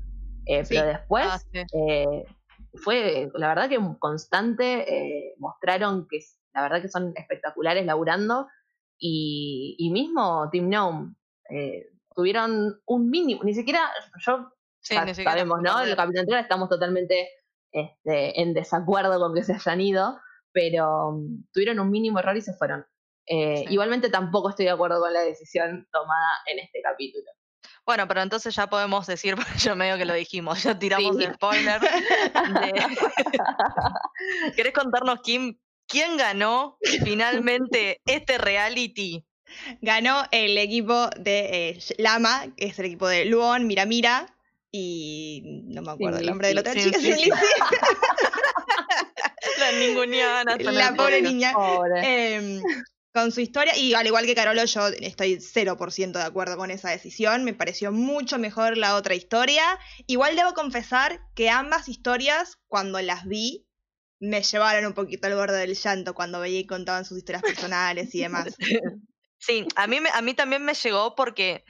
Eh, 0.45 0.63
pero 0.67 0.87
después 0.87 1.25
ah, 1.27 1.39
eh, 1.73 2.25
fue, 2.75 3.29
la 3.33 3.49
verdad 3.49 3.69
que 3.69 3.79
constante, 3.99 4.93
eh, 4.93 5.35
mostraron 5.37 6.07
que 6.09 6.19
la 6.53 6.63
verdad 6.63 6.81
que 6.81 6.89
son 6.89 7.13
espectaculares 7.15 7.85
laburando 7.85 8.47
y, 8.97 9.75
y 9.77 9.91
mismo 9.91 10.49
Team 10.51 10.69
Gnome 10.69 11.15
tuvieron 12.15 12.81
un 12.85 13.09
mínimo, 13.09 13.43
ni 13.43 13.53
siquiera 13.53 13.79
yo 14.25 14.51
sabemos, 14.81 15.61
¿no? 15.61 15.81
El 15.81 15.95
capítulo 15.95 16.21
anterior 16.21 16.39
estamos 16.39 16.69
totalmente 16.69 17.29
este, 17.71 18.41
en 18.41 18.53
desacuerdo 18.53 19.19
con 19.19 19.33
que 19.33 19.43
se 19.43 19.53
hayan 19.53 19.81
ido, 19.81 20.19
pero 20.51 21.09
um, 21.09 21.43
tuvieron 21.53 21.79
un 21.79 21.89
mínimo 21.89 22.19
error 22.19 22.35
y 22.35 22.41
se 22.41 22.53
fueron. 22.53 22.85
Igualmente 23.25 24.09
tampoco 24.09 24.49
estoy 24.49 24.65
de 24.65 24.71
acuerdo 24.71 24.99
con 24.99 25.13
la 25.13 25.21
decisión 25.21 25.87
tomada 25.91 26.39
en 26.47 26.59
este 26.59 26.81
capítulo. 26.81 27.29
Bueno, 27.89 28.07
pero 28.07 28.21
entonces 28.21 28.53
ya 28.53 28.67
podemos 28.67 29.07
decir, 29.07 29.35
porque 29.35 29.57
yo 29.57 29.75
medio 29.75 29.97
que 29.97 30.05
lo 30.05 30.13
dijimos, 30.13 30.61
ya 30.61 30.77
tiramos 30.77 31.17
el 31.17 31.33
spoiler. 31.33 31.81
¿Querés 34.55 34.73
contarnos, 34.73 35.21
Kim, 35.23 35.57
quién 35.87 36.15
ganó 36.15 36.77
finalmente 37.03 37.99
este 38.05 38.37
reality? 38.37 39.25
Ganó 39.81 40.23
el 40.29 40.55
equipo 40.59 41.09
de 41.17 41.69
eh, 41.69 41.79
Lama, 41.97 42.53
que 42.55 42.67
es 42.67 42.77
el 42.77 42.85
equipo 42.85 43.07
de 43.07 43.25
Luon, 43.25 43.65
Mira 43.65 43.87
Mira, 43.87 44.37
y 44.71 45.63
no 45.65 45.81
me 45.81 45.89
acuerdo 45.89 46.19
el 46.19 46.27
nombre 46.27 46.49
de 46.49 46.53
la 46.53 46.61
otra 46.61 46.75
chica, 46.75 46.99
La 49.57 49.71
ninguniana. 49.79 50.57
La 50.57 50.93
pobre 50.93 51.23
niña. 51.23 51.53
Em, 52.03 52.61
con 53.13 53.31
su 53.31 53.41
historia. 53.41 53.75
Y 53.77 53.93
al 53.93 54.07
igual 54.07 54.25
que 54.25 54.35
Carolo, 54.35 54.63
yo 54.65 54.87
estoy 54.87 55.37
0% 55.37 56.11
de 56.11 56.23
acuerdo 56.23 56.57
con 56.57 56.71
esa 56.71 56.89
decisión. 56.89 57.43
Me 57.43 57.53
pareció 57.53 57.91
mucho 57.91 58.37
mejor 58.37 58.77
la 58.77 58.95
otra 58.95 59.15
historia. 59.15 59.63
Igual 60.07 60.35
debo 60.35 60.53
confesar 60.53 61.21
que 61.35 61.49
ambas 61.49 61.89
historias, 61.89 62.57
cuando 62.67 63.01
las 63.01 63.25
vi, 63.25 63.65
me 64.19 64.41
llevaron 64.43 64.85
un 64.85 64.93
poquito 64.93 65.27
al 65.27 65.35
borde 65.35 65.57
del 65.57 65.75
llanto 65.75 66.13
cuando 66.13 66.39
veía 66.39 66.59
y 66.59 66.67
contaban 66.67 67.05
sus 67.05 67.17
historias 67.17 67.43
personales 67.71 68.13
y 68.15 68.21
demás. 68.21 68.55
Sí, 69.37 69.65
a 69.75 69.87
mí, 69.87 69.99
a 70.13 70.21
mí 70.21 70.33
también 70.33 70.63
me 70.63 70.73
llegó 70.73 71.15
porque 71.15 71.63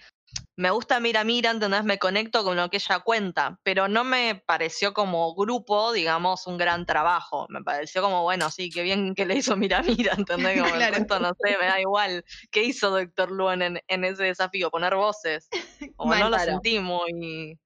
me 0.59 0.71
gusta 0.71 0.99
Mira 0.99 1.23
Mira, 1.23 1.51
¿entendés? 1.51 1.85
Me 1.85 1.97
conecto 1.97 2.43
con 2.43 2.57
lo 2.57 2.69
que 2.69 2.77
ella 2.77 2.99
cuenta, 2.99 3.57
pero 3.63 3.87
no 3.87 4.03
me 4.03 4.43
pareció 4.45 4.93
como 4.93 5.33
grupo, 5.33 5.93
digamos, 5.93 6.47
un 6.47 6.57
gran 6.57 6.85
trabajo. 6.85 7.45
Me 7.47 7.63
pareció 7.63 8.01
como, 8.01 8.23
bueno, 8.23 8.51
sí, 8.51 8.69
qué 8.69 8.83
bien 8.83 9.15
que 9.15 9.25
le 9.25 9.35
hizo 9.35 9.55
Mira 9.55 9.81
Mira, 9.81 10.11
¿entendés? 10.17 10.61
Como 10.61 10.75
claro. 10.75 11.19
no 11.21 11.31
sé, 11.41 11.57
me 11.57 11.65
da 11.65 11.79
igual. 11.79 12.25
¿Qué 12.51 12.63
hizo 12.63 12.89
Doctor 12.89 13.31
Luan 13.31 13.61
en, 13.61 13.79
en 13.87 14.03
ese 14.03 14.25
desafío? 14.25 14.69
Poner 14.69 14.95
voces. 14.95 15.47
Como 15.95 16.13
no 16.13 16.29
lo 16.29 16.37
sentí 16.37 16.79
muy, 16.79 17.57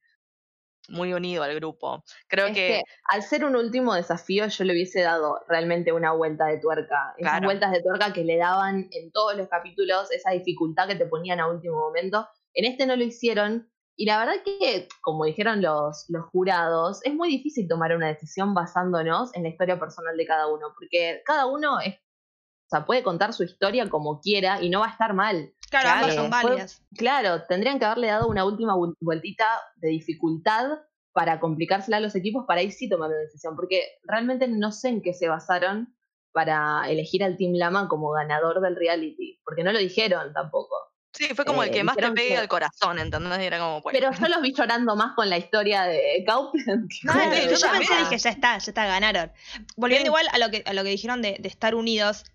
muy 0.88 1.14
unido 1.14 1.42
al 1.42 1.56
grupo. 1.56 2.04
Creo 2.28 2.46
que... 2.50 2.54
que... 2.54 2.82
al 3.10 3.24
ser 3.24 3.44
un 3.44 3.56
último 3.56 3.96
desafío 3.96 4.46
yo 4.50 4.64
le 4.66 4.74
hubiese 4.74 5.02
dado 5.02 5.40
realmente 5.48 5.92
una 5.92 6.12
vuelta 6.12 6.46
de 6.46 6.60
tuerca. 6.60 7.16
Esas 7.18 7.42
vueltas 7.42 7.72
de 7.72 7.82
tuerca 7.82 8.14
que 8.14 8.24
le 8.24 8.38
daban 8.38 8.88
en 8.92 9.12
todos 9.12 9.36
los 9.36 9.48
capítulos, 9.48 10.12
esa 10.12 10.30
dificultad 10.30 10.88
que 10.88 10.96
te 10.96 11.08
ponían 11.08 11.40
a 11.40 11.48
último 11.48 11.80
momento 11.80 12.28
en 12.54 12.66
este 12.66 12.86
no 12.86 12.96
lo 12.96 13.04
hicieron. 13.04 13.70
Y 13.96 14.06
la 14.06 14.18
verdad 14.18 14.44
que, 14.44 14.88
como 15.02 15.26
dijeron 15.26 15.62
los, 15.62 16.06
los 16.10 16.26
jurados, 16.26 17.00
es 17.04 17.14
muy 17.14 17.30
difícil 17.30 17.68
tomar 17.68 17.96
una 17.96 18.08
decisión 18.08 18.54
basándonos 18.54 19.34
en 19.36 19.44
la 19.44 19.50
historia 19.50 19.80
personal 19.80 20.18
de 20.18 20.26
cada 20.26 20.48
uno, 20.48 20.74
porque 20.74 21.22
cada 21.26 21.46
uno 21.46 21.80
es, 21.80 21.96
o 21.96 22.70
sea, 22.70 22.86
puede 22.86 23.04
contar 23.04 23.34
su 23.34 23.44
historia 23.44 23.90
como 23.90 24.20
quiera 24.20 24.62
y 24.62 24.70
no 24.70 24.80
va 24.80 24.88
a 24.88 24.92
estar 24.92 25.14
mal. 25.14 25.54
Claro, 25.70 25.90
ambas 25.90 26.16
son 26.16 26.30
válidas. 26.30 26.84
claro, 26.98 27.44
tendrían 27.48 27.78
que 27.78 27.86
haberle 27.86 28.08
dado 28.08 28.28
una 28.28 28.46
última 28.46 28.76
vueltita 29.00 29.46
de 29.78 29.90
dificultad 29.90 30.80
para 31.14 31.40
complicársela 31.40 31.98
a 31.98 32.00
los 32.00 32.16
equipos 32.16 32.46
para 32.48 32.62
ahí 32.62 32.72
sí 32.72 32.90
tomar 32.90 33.10
una 33.10 33.20
decisión, 33.20 33.56
porque 33.56 33.84
realmente 34.04 34.48
no 34.48 34.72
sé 34.72 34.90
en 34.90 35.02
qué 35.02 35.14
se 35.14 35.30
basaron 35.30 35.96
para 36.32 36.90
elegir 36.90 37.24
al 37.24 37.38
Team 37.38 37.54
Lama 37.54 37.88
como 37.88 38.12
ganador 38.12 38.60
del 38.60 38.76
reality, 38.76 39.40
porque 39.46 39.64
no 39.64 39.72
lo 39.72 39.78
dijeron 39.78 40.34
tampoco. 40.34 40.76
Sí, 41.14 41.28
fue 41.36 41.46
como 41.46 41.62
el 41.62 41.70
que 41.70 41.80
eh, 41.80 41.84
más 41.84 41.96
te 41.96 42.12
pegue 42.12 42.38
al 42.38 42.48
corazón, 42.48 42.98
¿entendés? 42.98 43.38
era 43.40 43.60
como, 43.60 43.84
Pero 43.84 44.12
yo 44.12 44.28
los 44.28 44.42
vi 44.42 44.52
llorando 44.52 44.96
más 44.96 45.14
con 45.16 45.30
la 45.30 45.38
historia 45.38 45.84
de 45.84 46.24
Kaupland. 46.26 46.90
No, 47.04 47.14
yo, 47.14 47.60
también 47.60 47.92
dije, 48.00 48.18
ya 48.18 48.30
está, 48.32 48.58
ya 48.58 48.72
está, 48.72 48.86
ganaron. 48.86 49.32
Volviendo 49.76 50.08
igual 50.08 50.28
a 50.32 50.40
lo 50.40 50.50
que, 50.50 50.64
a 50.66 50.74
lo 50.74 50.84
que 50.84 50.90
dijeron 50.90 51.22
de, 51.22 51.40
estar 51.44 51.76
unidos, 51.76 52.26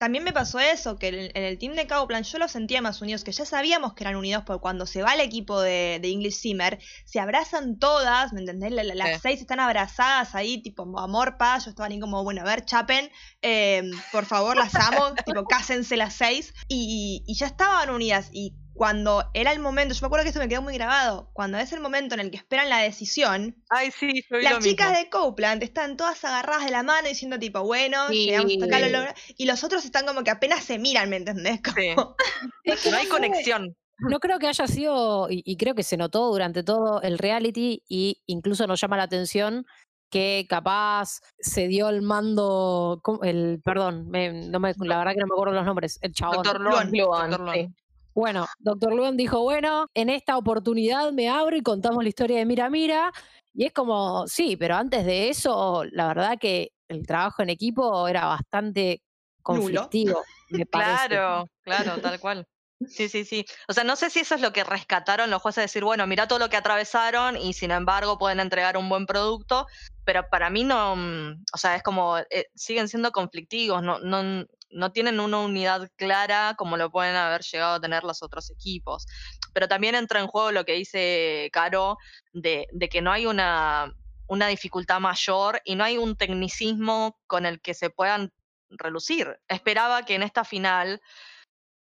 también 0.00 0.24
me 0.24 0.32
pasó 0.32 0.58
eso, 0.58 0.98
que 0.98 1.08
en, 1.08 1.30
el 1.44 1.58
team 1.58 1.74
de 1.74 1.86
Cowplan 1.86 2.22
yo 2.22 2.38
los 2.38 2.50
sentía 2.52 2.80
más 2.80 3.02
unidos, 3.02 3.22
que 3.22 3.32
ya 3.32 3.44
sabíamos 3.44 3.92
que 3.92 4.02
eran 4.02 4.16
unidos, 4.16 4.44
porque 4.46 4.62
cuando 4.62 4.86
se 4.86 5.02
va 5.02 5.12
el 5.12 5.20
equipo 5.20 5.60
de, 5.60 5.98
de 6.00 6.08
English 6.10 6.36
Simmer, 6.36 6.78
se 7.04 7.20
abrazan 7.20 7.78
todas, 7.78 8.32
¿me 8.32 8.40
entendés? 8.40 8.72
La- 8.72 8.82
la- 8.82 8.94
las 8.94 9.10
Sí. 9.16 9.18
seis 9.22 9.40
están 9.42 9.60
abrazadas 9.60 10.34
ahí, 10.34 10.62
tipo 10.62 10.98
amor, 10.98 11.36
paz, 11.36 11.66
yo 11.66 11.70
estaban 11.70 11.92
ahí 11.92 12.00
como, 12.00 12.24
bueno, 12.24 12.40
a 12.40 12.44
ver, 12.44 12.64
chapen, 12.64 13.10
eh, 13.42 13.82
por 14.10 14.24
favor, 14.24 14.56
las 14.56 14.74
amo, 14.74 15.12
tipo, 15.26 15.44
cásense 15.44 15.98
las 15.98 16.14
seis, 16.14 16.54
y, 16.66 17.22
y 17.26 17.34
ya 17.34 17.44
estaban 17.46 17.90
unidas, 17.90 18.30
y 18.32 18.54
cuando 18.80 19.28
era 19.34 19.52
el 19.52 19.58
momento, 19.58 19.92
yo 19.92 20.00
me 20.00 20.06
acuerdo 20.06 20.22
que 20.24 20.30
esto 20.30 20.40
me 20.40 20.48
quedó 20.48 20.62
muy 20.62 20.72
grabado, 20.72 21.28
cuando 21.34 21.58
es 21.58 21.70
el 21.74 21.80
momento 21.80 22.14
en 22.14 22.20
el 22.20 22.30
que 22.30 22.38
esperan 22.38 22.70
la 22.70 22.78
decisión, 22.78 23.54
Ay, 23.68 23.90
sí, 23.90 24.24
yo 24.30 24.38
vi 24.38 24.42
las 24.44 24.54
lo 24.54 24.58
chicas 24.60 24.88
mismo. 24.92 25.04
de 25.04 25.10
Copeland 25.10 25.62
están 25.62 25.98
todas 25.98 26.24
agarradas 26.24 26.64
de 26.64 26.70
la 26.70 26.82
mano 26.82 27.06
diciendo 27.06 27.38
tipo, 27.38 27.60
bueno, 27.62 28.08
Sí. 28.08 28.24
llegamos 28.24 28.50
hasta 28.54 28.64
acá, 28.64 28.78
lo 28.80 28.86
logra- 28.88 29.14
y 29.36 29.44
los 29.44 29.64
otros 29.64 29.84
están 29.84 30.06
como 30.06 30.24
que 30.24 30.30
apenas 30.30 30.64
se 30.64 30.78
miran, 30.78 31.10
¿me 31.10 31.16
entendés? 31.16 31.60
Sí. 31.76 31.94
Como- 31.94 32.16
Es 32.64 32.82
que 32.82 32.90
No 32.90 32.96
hay 32.96 33.06
conexión. 33.06 33.76
No 33.98 34.18
creo 34.18 34.38
que 34.38 34.46
haya 34.48 34.66
sido, 34.66 35.26
y, 35.28 35.42
y 35.44 35.58
creo 35.58 35.74
que 35.74 35.82
se 35.82 35.98
notó 35.98 36.28
durante 36.28 36.62
todo 36.62 37.02
el 37.02 37.18
reality, 37.18 37.82
y 37.86 38.22
incluso 38.24 38.66
nos 38.66 38.80
llama 38.80 38.96
la 38.96 39.02
atención 39.02 39.66
que 40.10 40.46
capaz 40.48 41.20
se 41.38 41.68
dio 41.68 41.90
el 41.90 42.00
mando, 42.00 43.02
el 43.24 43.60
perdón, 43.62 44.08
me- 44.08 44.48
no 44.48 44.58
me, 44.58 44.72
la 44.78 44.96
verdad 44.96 45.12
que 45.12 45.20
no 45.20 45.26
me 45.26 45.34
acuerdo 45.34 45.52
los 45.52 45.66
nombres, 45.66 45.98
el 46.00 46.14
chabón. 46.14 46.36
Doctor 46.36 46.62
Luan. 46.62 46.90
Luan, 46.94 47.30
Doctor 47.30 47.44
Luan. 47.46 47.56
sí. 47.58 47.74
Bueno, 48.14 48.46
doctor 48.58 48.94
Luan 48.94 49.16
dijo, 49.16 49.40
bueno, 49.40 49.86
en 49.94 50.10
esta 50.10 50.36
oportunidad 50.36 51.12
me 51.12 51.28
abro 51.28 51.56
y 51.56 51.62
contamos 51.62 52.02
la 52.02 52.08
historia 52.08 52.38
de 52.38 52.46
Mira 52.46 52.68
Mira. 52.70 53.12
Y 53.54 53.66
es 53.66 53.72
como, 53.72 54.26
sí, 54.26 54.56
pero 54.56 54.76
antes 54.76 55.04
de 55.04 55.28
eso, 55.28 55.84
la 55.90 56.08
verdad 56.08 56.38
que 56.38 56.72
el 56.88 57.06
trabajo 57.06 57.42
en 57.42 57.50
equipo 57.50 58.06
era 58.08 58.26
bastante 58.26 59.02
conflictivo, 59.42 60.22
me. 60.50 60.66
Claro, 60.66 61.46
claro, 61.62 62.00
tal 62.00 62.20
cual. 62.20 62.46
Sí, 62.88 63.10
sí, 63.10 63.26
sí. 63.26 63.44
O 63.68 63.74
sea, 63.74 63.84
no 63.84 63.94
sé 63.94 64.08
si 64.08 64.20
eso 64.20 64.34
es 64.34 64.40
lo 64.40 64.52
que 64.52 64.64
rescataron 64.64 65.28
los 65.28 65.42
jueces, 65.42 65.64
decir, 65.64 65.84
bueno, 65.84 66.06
mira 66.06 66.26
todo 66.26 66.38
lo 66.38 66.48
que 66.48 66.56
atravesaron 66.56 67.36
y 67.36 67.52
sin 67.52 67.72
embargo 67.72 68.18
pueden 68.18 68.40
entregar 68.40 68.78
un 68.78 68.88
buen 68.88 69.04
producto, 69.04 69.66
pero 70.04 70.26
para 70.30 70.48
mí 70.48 70.64
no, 70.64 70.96
mm, 70.96 71.44
o 71.52 71.58
sea, 71.58 71.76
es 71.76 71.82
como, 71.82 72.18
eh, 72.18 72.46
siguen 72.54 72.88
siendo 72.88 73.12
conflictivos, 73.12 73.82
no, 73.82 73.98
no, 73.98 74.46
no 74.70 74.92
tienen 74.92 75.20
una 75.20 75.38
unidad 75.40 75.90
clara 75.96 76.54
como 76.56 76.76
lo 76.76 76.90
pueden 76.90 77.16
haber 77.16 77.42
llegado 77.42 77.74
a 77.74 77.80
tener 77.80 78.04
los 78.04 78.22
otros 78.22 78.50
equipos. 78.50 79.06
Pero 79.52 79.68
también 79.68 79.94
entra 79.94 80.20
en 80.20 80.26
juego 80.26 80.52
lo 80.52 80.64
que 80.64 80.74
dice 80.74 81.50
Caro, 81.52 81.98
de, 82.32 82.68
de 82.72 82.88
que 82.88 83.02
no 83.02 83.12
hay 83.12 83.26
una, 83.26 83.94
una 84.26 84.46
dificultad 84.46 85.00
mayor 85.00 85.60
y 85.64 85.74
no 85.74 85.84
hay 85.84 85.98
un 85.98 86.16
tecnicismo 86.16 87.18
con 87.26 87.46
el 87.46 87.60
que 87.60 87.74
se 87.74 87.90
puedan 87.90 88.32
relucir. 88.70 89.40
Esperaba 89.48 90.04
que 90.04 90.14
en 90.14 90.22
esta 90.22 90.44
final 90.44 91.00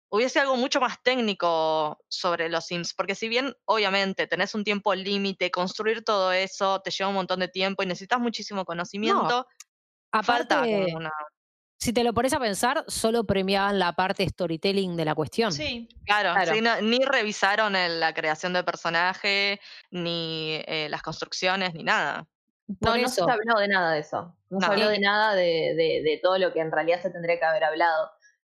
hubiese 0.10 0.40
algo 0.40 0.58
mucho 0.58 0.82
más 0.82 1.02
técnico 1.04 2.00
sobre 2.08 2.50
los 2.50 2.66
Sims, 2.66 2.94
porque 2.94 3.16
si 3.16 3.30
bien 3.30 3.56
obviamente 3.66 4.26
tenés 4.26 4.56
un 4.56 4.64
tiempo 4.64 4.96
límite, 4.96 5.52
construir 5.52 6.04
todo 6.04 6.32
eso 6.32 6.82
te 6.82 6.90
lleva 6.92 7.10
un 7.10 7.16
montón 7.16 7.40
de 7.40 7.48
tiempo 7.48 7.84
y 7.84 7.86
necesitas 7.86 8.20
muchísimo 8.20 8.66
conocimiento, 8.66 9.46
falta 10.12 10.62
Aparte, 10.62 10.86
como 10.86 10.98
una... 10.98 11.14
si 11.80 11.94
te 11.94 12.04
lo 12.04 12.14
pones 12.14 12.34
a 12.34 12.40
pensar, 12.40 12.84
solo 12.88 13.24
premiaban 13.24 13.80
la 13.80 13.94
parte 13.94 14.28
storytelling 14.28 14.98
de 14.98 15.06
la 15.06 15.16
cuestión. 15.16 15.54
Sí, 15.54 15.88
Claro, 16.06 16.34
Claro. 16.34 16.54
sí, 16.54 16.62
no- 16.62 16.82
ni 16.82 17.00
revisaron 17.06 17.76
el- 17.76 18.00
la 18.02 18.14
creación 18.14 18.52
de 18.52 18.64
personaje, 18.64 19.62
ni 19.90 20.62
eh, 20.68 20.88
las 20.90 21.02
construcciones, 21.02 21.74
ni 21.74 21.84
nada. 21.84 22.28
Por 22.82 22.98
No, 22.98 23.04
no 23.04 23.08
se 23.08 23.22
habló 23.22 23.60
de 23.60 23.68
nada 23.70 23.94
de 23.94 24.00
eso. 24.00 24.36
No, 24.50 24.60
No. 24.60 24.68
se 24.68 24.74
habló 24.74 24.90
de 24.90 25.00
nada 25.00 25.34
de, 25.36 25.74
de- 25.76 26.02
de 26.04 26.20
todo 26.22 26.38
lo 26.38 26.52
que 26.52 26.60
en 26.60 26.72
realidad 26.72 27.02
se 27.02 27.10
tendría 27.12 27.40
que 27.40 27.46
haber 27.46 27.64
hablado. 27.64 28.12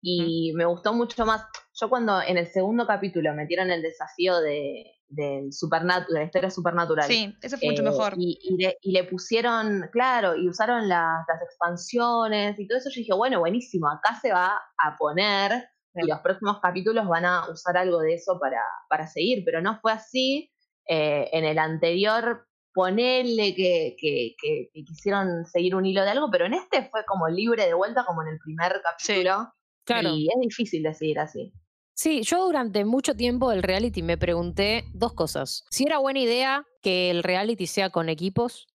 Y 0.08 0.52
me 0.54 0.64
gustó 0.66 0.92
mucho 0.92 1.26
más. 1.26 1.44
Yo 1.74 1.88
cuando 1.88 2.22
en 2.22 2.38
el 2.38 2.46
segundo 2.46 2.86
capítulo 2.86 3.34
metieron 3.34 3.72
el 3.72 3.82
desafío 3.82 4.38
de, 4.40 4.84
del 5.08 5.52
supernatural, 5.52 6.06
de 6.14 6.20
la 6.20 6.24
historia 6.26 6.50
supernatural. 6.50 7.06
sí, 7.08 7.34
eso 7.42 7.58
fue 7.58 7.70
mucho 7.70 7.82
eh, 7.82 7.86
mejor. 7.90 8.14
Y, 8.16 8.38
y 8.40 8.56
le, 8.62 8.78
y 8.82 8.92
le 8.92 9.02
pusieron, 9.04 9.88
claro, 9.90 10.36
y 10.36 10.48
usaron 10.48 10.88
las, 10.88 11.24
las 11.26 11.42
expansiones 11.42 12.56
y 12.58 12.68
todo 12.68 12.78
eso. 12.78 12.88
Yo 12.90 13.00
dije, 13.00 13.14
bueno, 13.14 13.40
buenísimo, 13.40 13.88
acá 13.88 14.18
se 14.20 14.32
va 14.32 14.56
a 14.78 14.96
poner 14.96 15.52
y 15.94 16.02
Sí. 16.02 16.08
los 16.08 16.20
próximos 16.20 16.60
capítulos 16.60 17.08
van 17.08 17.24
a 17.24 17.48
usar 17.50 17.76
algo 17.78 18.00
de 18.00 18.14
eso 18.14 18.38
para, 18.38 18.60
para 18.88 19.06
seguir, 19.08 19.42
pero 19.44 19.60
no 19.62 19.80
fue 19.80 19.92
así. 19.92 20.52
Eh, 20.88 21.28
en 21.32 21.44
el 21.44 21.58
anterior, 21.58 22.46
ponerle 22.72 23.54
que, 23.56 23.96
que, 23.98 24.36
que- 24.40 24.68
que 24.72 24.84
quisieron 24.84 25.46
seguir 25.46 25.74
un 25.74 25.84
hilo 25.84 26.02
de 26.04 26.10
algo, 26.10 26.30
pero 26.30 26.46
en 26.46 26.54
este 26.54 26.88
fue 26.90 27.04
como 27.06 27.26
libre 27.28 27.66
de 27.66 27.74
vuelta, 27.74 28.04
como 28.04 28.22
en 28.22 28.28
el 28.28 28.38
primer 28.38 28.80
capítulo. 28.84 29.52
Claro. 29.86 30.10
Y 30.14 30.28
es 30.28 30.40
difícil 30.40 30.82
de 30.82 30.94
seguir 30.94 31.18
así. 31.20 31.52
Sí, 31.94 32.22
yo 32.22 32.44
durante 32.44 32.84
mucho 32.84 33.14
tiempo 33.16 33.50
del 33.50 33.62
reality 33.62 34.02
me 34.02 34.18
pregunté 34.18 34.84
dos 34.92 35.14
cosas. 35.14 35.64
Si 35.70 35.84
era 35.86 35.98
buena 35.98 36.20
idea 36.20 36.66
que 36.82 37.10
el 37.10 37.22
reality 37.22 37.66
sea 37.66 37.90
con 37.90 38.08
equipos, 38.10 38.66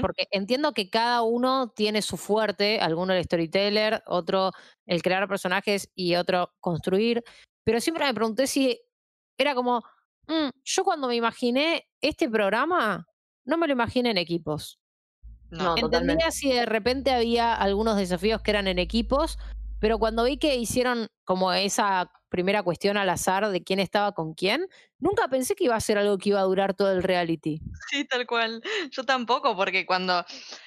porque 0.00 0.26
entiendo 0.32 0.72
que 0.72 0.90
cada 0.90 1.22
uno 1.22 1.72
tiene 1.76 2.02
su 2.02 2.16
fuerte, 2.16 2.80
alguno 2.80 3.12
el 3.14 3.24
storyteller, 3.24 4.02
otro 4.06 4.52
el 4.86 5.02
crear 5.02 5.28
personajes 5.28 5.90
y 5.94 6.16
otro 6.16 6.52
construir, 6.60 7.22
pero 7.64 7.80
siempre 7.80 8.04
me 8.06 8.14
pregunté 8.14 8.46
si 8.48 8.80
era 9.38 9.54
como, 9.54 9.82
"Mm, 10.28 10.50
yo 10.64 10.84
cuando 10.84 11.08
me 11.08 11.16
imaginé 11.16 11.86
este 12.00 12.28
programa, 12.30 13.06
no 13.46 13.58
me 13.58 13.66
lo 13.68 13.72
imaginé 13.74 14.10
en 14.10 14.18
equipos. 14.18 14.80
No, 15.50 15.78
totalmente. 15.78 16.24
Entendía 16.24 16.30
si 16.30 16.50
de 16.52 16.66
repente 16.66 17.12
había 17.12 17.54
algunos 17.54 17.96
desafíos 17.96 18.42
que 18.42 18.50
eran 18.50 18.66
en 18.68 18.78
equipos, 18.78 19.38
pero 19.80 19.98
cuando 19.98 20.24
vi 20.24 20.38
que 20.38 20.56
hicieron 20.56 21.08
como 21.24 21.52
esa 21.52 22.10
primera 22.28 22.62
cuestión 22.62 22.96
al 22.96 23.08
azar 23.08 23.48
de 23.48 23.62
quién 23.62 23.78
estaba 23.78 24.12
con 24.12 24.34
quién, 24.34 24.66
nunca 24.98 25.28
pensé 25.28 25.54
que 25.54 25.64
iba 25.64 25.76
a 25.76 25.80
ser 25.80 25.98
algo 25.98 26.18
que 26.18 26.30
iba 26.30 26.40
a 26.40 26.44
durar 26.44 26.74
todo 26.74 26.92
el 26.92 27.02
reality. 27.02 27.60
Sí, 27.90 28.04
tal 28.04 28.26
cual. 28.26 28.62
Yo 28.90 29.04
tampoco, 29.04 29.56
porque 29.56 29.86
cuando 29.86 30.24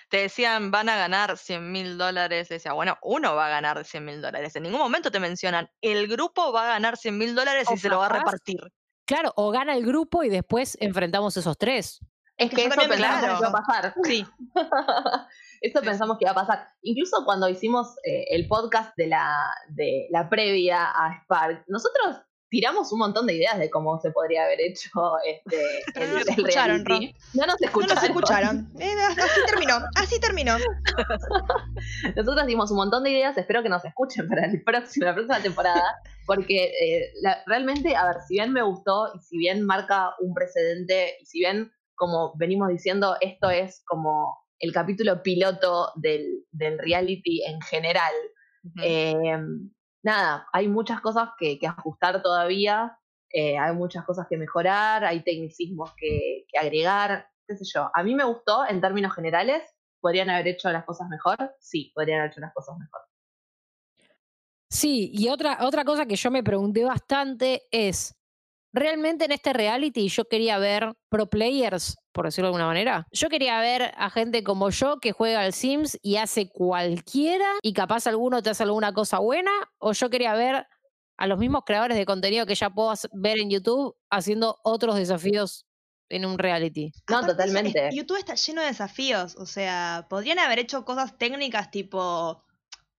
te 0.10 0.18
decían 0.18 0.72
van 0.72 0.90
a 0.90 0.98
ganar 0.98 1.38
100 1.38 1.72
mil 1.72 1.98
dólares, 1.98 2.50
decía, 2.50 2.74
bueno, 2.74 2.98
uno 3.02 3.36
va 3.36 3.48
a 3.48 3.50
ganar 3.50 3.84
100 3.84 4.06
mil 4.06 4.22
dólares. 4.22 4.56
En 4.56 4.64
ningún 4.64 4.80
momento 4.80 5.12
te 5.12 5.20
mencionan, 5.20 5.70
el 5.82 6.08
grupo 6.08 6.52
va 6.52 6.64
a 6.64 6.74
ganar 6.74 6.98
100 6.98 7.18
mil 7.18 7.36
dólares 7.36 7.68
y 7.72 7.78
se 7.78 7.90
lo 7.90 8.00
va 8.00 8.08
a 8.08 8.10
repartir. 8.10 8.60
Claro, 9.06 9.34
o 9.36 9.52
gana 9.52 9.76
el 9.76 9.86
grupo 9.86 10.24
y 10.24 10.30
después 10.30 10.78
enfrentamos 10.80 11.36
esos 11.36 11.58
tres. 11.58 12.00
Es 12.38 12.50
que 12.52 12.56
que 12.56 12.66
eso 12.68 12.82
iba 12.82 13.48
a 13.48 13.52
pasar. 13.52 13.94
Sí, 14.04 14.26
Eso 15.62 15.80
Sí, 15.80 15.86
pensamos 15.86 16.18
que 16.18 16.26
iba 16.26 16.32
a 16.32 16.36
pasar. 16.36 16.68
Incluso 16.82 17.24
cuando 17.26 17.50
hicimos 17.50 17.96
eh, 18.06 18.26
el 18.32 18.48
podcast 18.48 18.96
de 18.98 19.08
la, 19.08 19.54
de 19.70 20.08
la 20.12 20.30
previa 20.30 20.86
a 20.92 21.22
Spark, 21.24 21.66
nosotros 21.68 22.18
tiramos 22.52 22.92
un 22.92 22.98
montón 23.00 23.28
de 23.28 23.36
ideas 23.36 23.60
de 23.60 23.70
cómo 23.70 24.00
se 24.02 24.10
podría 24.10 24.46
haber 24.46 24.60
hecho 24.62 24.90
este, 25.24 25.82
el, 25.96 26.10
no 26.10 26.14
nos 26.18 26.28
el 26.28 26.30
escucharon, 26.30 26.86
reality. 26.86 27.16
No 27.36 27.46
nos 27.46 27.62
no 27.62 27.68
escucharon. 27.68 27.96
nos 27.96 28.04
escucharon. 28.04 28.72
Eh, 28.80 28.94
así 29.22 29.42
terminó, 29.48 29.74
así 29.96 30.20
terminó. 30.20 30.58
Nosotros 32.16 32.48
dimos 32.48 32.72
un 32.72 32.78
montón 32.78 33.04
de 33.04 33.12
ideas, 33.12 33.38
espero 33.38 33.62
que 33.64 33.70
nos 33.70 33.86
escuchen 33.86 34.28
para 34.28 34.46
el 34.46 34.64
próximo, 34.64 35.06
la 35.06 35.14
próxima 35.14 35.40
temporada, 35.42 35.84
porque 36.26 36.64
eh, 36.82 37.12
la- 37.22 37.44
realmente, 37.46 37.96
a 37.96 38.06
ver, 38.06 38.16
si 38.28 38.36
bien 38.36 38.52
me 38.54 38.64
gustó 38.64 39.12
y 39.16 39.20
si 39.20 39.38
bien 39.38 39.64
marca 39.66 40.16
un 40.20 40.34
precedente 40.34 41.16
y 41.22 41.26
si 41.26 41.40
bien, 41.40 41.72
como 41.96 42.34
venimos 42.38 42.70
diciendo, 42.70 43.16
esto 43.22 43.50
es 43.50 43.84
como 43.86 44.38
el 44.60 44.74
capítulo 44.74 45.24
piloto 45.24 45.92
del, 45.96 46.46
del 46.52 46.78
reality 46.80 47.44
en 47.46 47.62
general, 47.62 48.14
eh, 48.84 49.40
nada, 50.04 50.48
hay 50.54 50.68
muchas 50.68 51.02
cosas 51.02 51.30
que, 51.38 51.58
que 51.58 51.68
ajustar 51.68 52.22
todavía, 52.22 52.98
eh, 53.32 53.58
hay 53.58 53.74
muchas 53.76 54.06
cosas 54.06 54.28
que 54.28 54.38
mejorar, 54.38 55.06
hay 55.06 55.24
tecnicismos 55.24 55.94
que, 55.96 56.46
que 56.48 56.58
agregar, 56.58 57.30
qué 57.48 57.56
sé 57.56 57.66
yo. 57.74 57.90
A 57.94 58.04
mí 58.04 58.16
me 58.16 58.24
gustó 58.24 58.68
en 58.68 58.82
términos 58.82 59.14
generales. 59.14 59.64
¿Podrían 60.02 60.30
haber 60.30 60.48
hecho 60.48 60.72
las 60.72 60.86
cosas 60.86 61.10
mejor? 61.10 61.36
Sí, 61.60 61.92
podrían 61.94 62.20
haber 62.22 62.32
hecho 62.32 62.40
las 62.40 62.54
cosas 62.54 62.78
mejor. 62.78 63.02
Sí, 64.70 65.12
y 65.14 65.28
otra, 65.30 65.58
otra 65.62 65.84
cosa 65.84 66.06
que 66.06 66.16
yo 66.16 66.32
me 66.32 66.44
pregunté 66.44 66.86
bastante 66.86 67.64
es, 67.72 68.16
¿realmente 68.74 69.26
en 69.26 69.32
este 69.32 69.54
reality 69.54 70.10
yo 70.10 70.26
quería 70.26 70.58
ver 70.58 70.94
pro 71.10 71.30
players, 71.30 71.98
por 72.12 72.26
decirlo 72.26 72.48
de 72.48 72.50
alguna 72.50 72.68
manera? 72.68 73.08
Yo 73.12 73.30
quería 73.30 73.60
ver 73.60 73.94
a 73.98 74.10
gente 74.10 74.44
como 74.44 74.70
yo 74.70 75.00
que 75.00 75.12
juega 75.12 75.42
al 75.42 75.54
Sims 75.54 75.98
y 76.02 76.18
hace 76.18 76.50
cualquiera 76.50 77.50
y 77.62 77.74
capaz 77.74 78.08
alguno 78.08 78.42
te 78.42 78.50
hace 78.50 78.64
alguna 78.64 78.94
cosa 78.94 79.20
buena, 79.20 79.52
o 79.80 79.94
yo 79.94 80.10
quería 80.10 80.34
ver 80.34 80.66
a 81.18 81.28
los 81.28 81.38
mismos 81.38 81.64
creadores 81.66 81.98
de 81.98 82.06
contenido 82.06 82.46
que 82.46 82.56
ya 82.56 82.70
puedo 82.70 82.94
ver 83.14 83.40
en 83.40 83.50
YouTube 83.50 83.96
haciendo 84.10 84.58
otros 84.64 84.96
desafíos 84.96 85.66
en 86.10 86.26
un 86.26 86.40
reality. 86.40 86.92
No, 87.10 87.18
Aparte, 87.18 87.36
totalmente. 87.36 87.90
YouTube 87.94 88.18
está 88.18 88.36
lleno 88.36 88.62
de 88.62 88.68
desafíos. 88.68 89.36
O 89.38 89.46
sea, 89.46 90.08
podrían 90.10 90.40
haber 90.40 90.60
hecho 90.60 90.84
cosas 90.86 91.18
técnicas 91.18 91.72
tipo. 91.72 92.44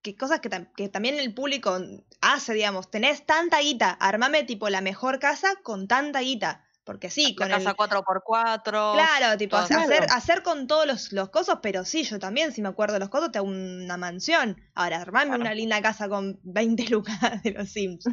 Que 0.02 0.16
cosas 0.16 0.40
que, 0.40 0.48
tam- 0.48 0.72
que 0.76 0.88
también 0.88 1.18
el 1.18 1.34
público 1.34 1.78
hace, 2.22 2.54
digamos. 2.54 2.90
Tenés 2.90 3.26
tanta 3.26 3.60
guita, 3.60 3.90
armame 3.90 4.44
tipo 4.44 4.68
la 4.70 4.80
mejor 4.80 5.18
casa 5.18 5.48
con 5.62 5.88
tanta 5.88 6.20
guita. 6.20 6.64
Porque 6.84 7.10
sí, 7.10 7.36
La 7.38 7.44
con 7.46 7.52
el, 7.52 7.64
casa 7.64 7.76
4x4. 7.76 8.92
Claro, 8.94 9.36
tipo, 9.38 9.56
hacer, 9.56 9.76
hacer, 9.76 10.06
hacer 10.10 10.42
con 10.42 10.66
todos 10.66 10.86
los, 10.86 11.12
los 11.12 11.28
cosos, 11.28 11.58
pero 11.62 11.84
sí, 11.84 12.02
yo 12.04 12.18
también, 12.18 12.52
si 12.52 12.62
me 12.62 12.68
acuerdo 12.70 12.94
de 12.94 13.00
los 13.00 13.10
cosos, 13.10 13.30
te 13.30 13.38
hago 13.38 13.46
una 13.46 13.96
mansión. 13.98 14.56
Ahora, 14.74 15.02
armame 15.02 15.26
Claro. 15.26 15.42
una 15.42 15.54
linda 15.54 15.82
casa 15.82 16.08
con 16.08 16.40
20 16.42 16.84
lucas 16.90 17.42
de 17.44 17.50
los 17.52 17.68
Sims, 17.70 18.04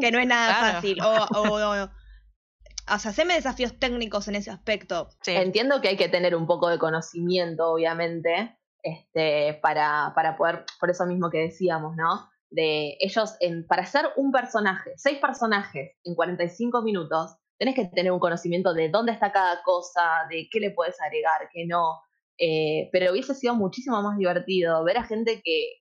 que 0.00 0.10
no 0.10 0.18
es 0.18 0.26
nada 0.26 0.58
Claro. 0.58 0.74
fácil. 0.74 1.00
O, 1.00 1.14
o, 1.14 1.48
o, 1.84 1.84
o 1.84 2.98
sea, 2.98 3.10
haceme 3.12 3.34
desafíos 3.34 3.78
técnicos 3.78 4.26
en 4.28 4.34
ese 4.34 4.50
aspecto. 4.50 5.08
Sí. 5.22 5.30
Entiendo 5.30 5.80
que 5.80 5.88
hay 5.88 5.96
que 5.96 6.08
tener 6.08 6.34
un 6.34 6.46
poco 6.46 6.68
de 6.68 6.78
conocimiento, 6.78 7.70
obviamente, 7.70 8.58
este, 8.82 9.54
para, 9.62 10.12
para 10.14 10.36
poder, 10.36 10.64
por 10.80 10.90
eso 10.90 11.06
mismo 11.06 11.30
que 11.30 11.38
decíamos, 11.38 11.96
¿no? 11.96 12.28
De 12.50 12.96
ellos, 13.00 13.36
en, 13.40 13.66
para 13.66 13.82
hacer 13.82 14.06
un 14.16 14.30
personaje, 14.32 14.92
seis 14.96 15.18
personajes 15.18 15.92
en 16.04 16.14
45 16.14 16.82
minutos, 16.82 17.36
tenés 17.58 17.74
que 17.74 17.86
tener 17.86 18.12
un 18.12 18.18
conocimiento 18.18 18.74
de 18.74 18.88
dónde 18.88 19.12
está 19.12 19.32
cada 19.32 19.62
cosa, 19.62 20.26
de 20.28 20.48
qué 20.50 20.60
le 20.60 20.72
puedes 20.72 21.00
agregar, 21.00 21.48
qué 21.52 21.64
no. 21.66 22.02
Eh, 22.38 22.88
pero 22.92 23.12
hubiese 23.12 23.34
sido 23.34 23.54
muchísimo 23.54 24.02
más 24.02 24.18
divertido 24.18 24.82
ver 24.84 24.98
a 24.98 25.04
gente 25.04 25.40
que 25.44 25.80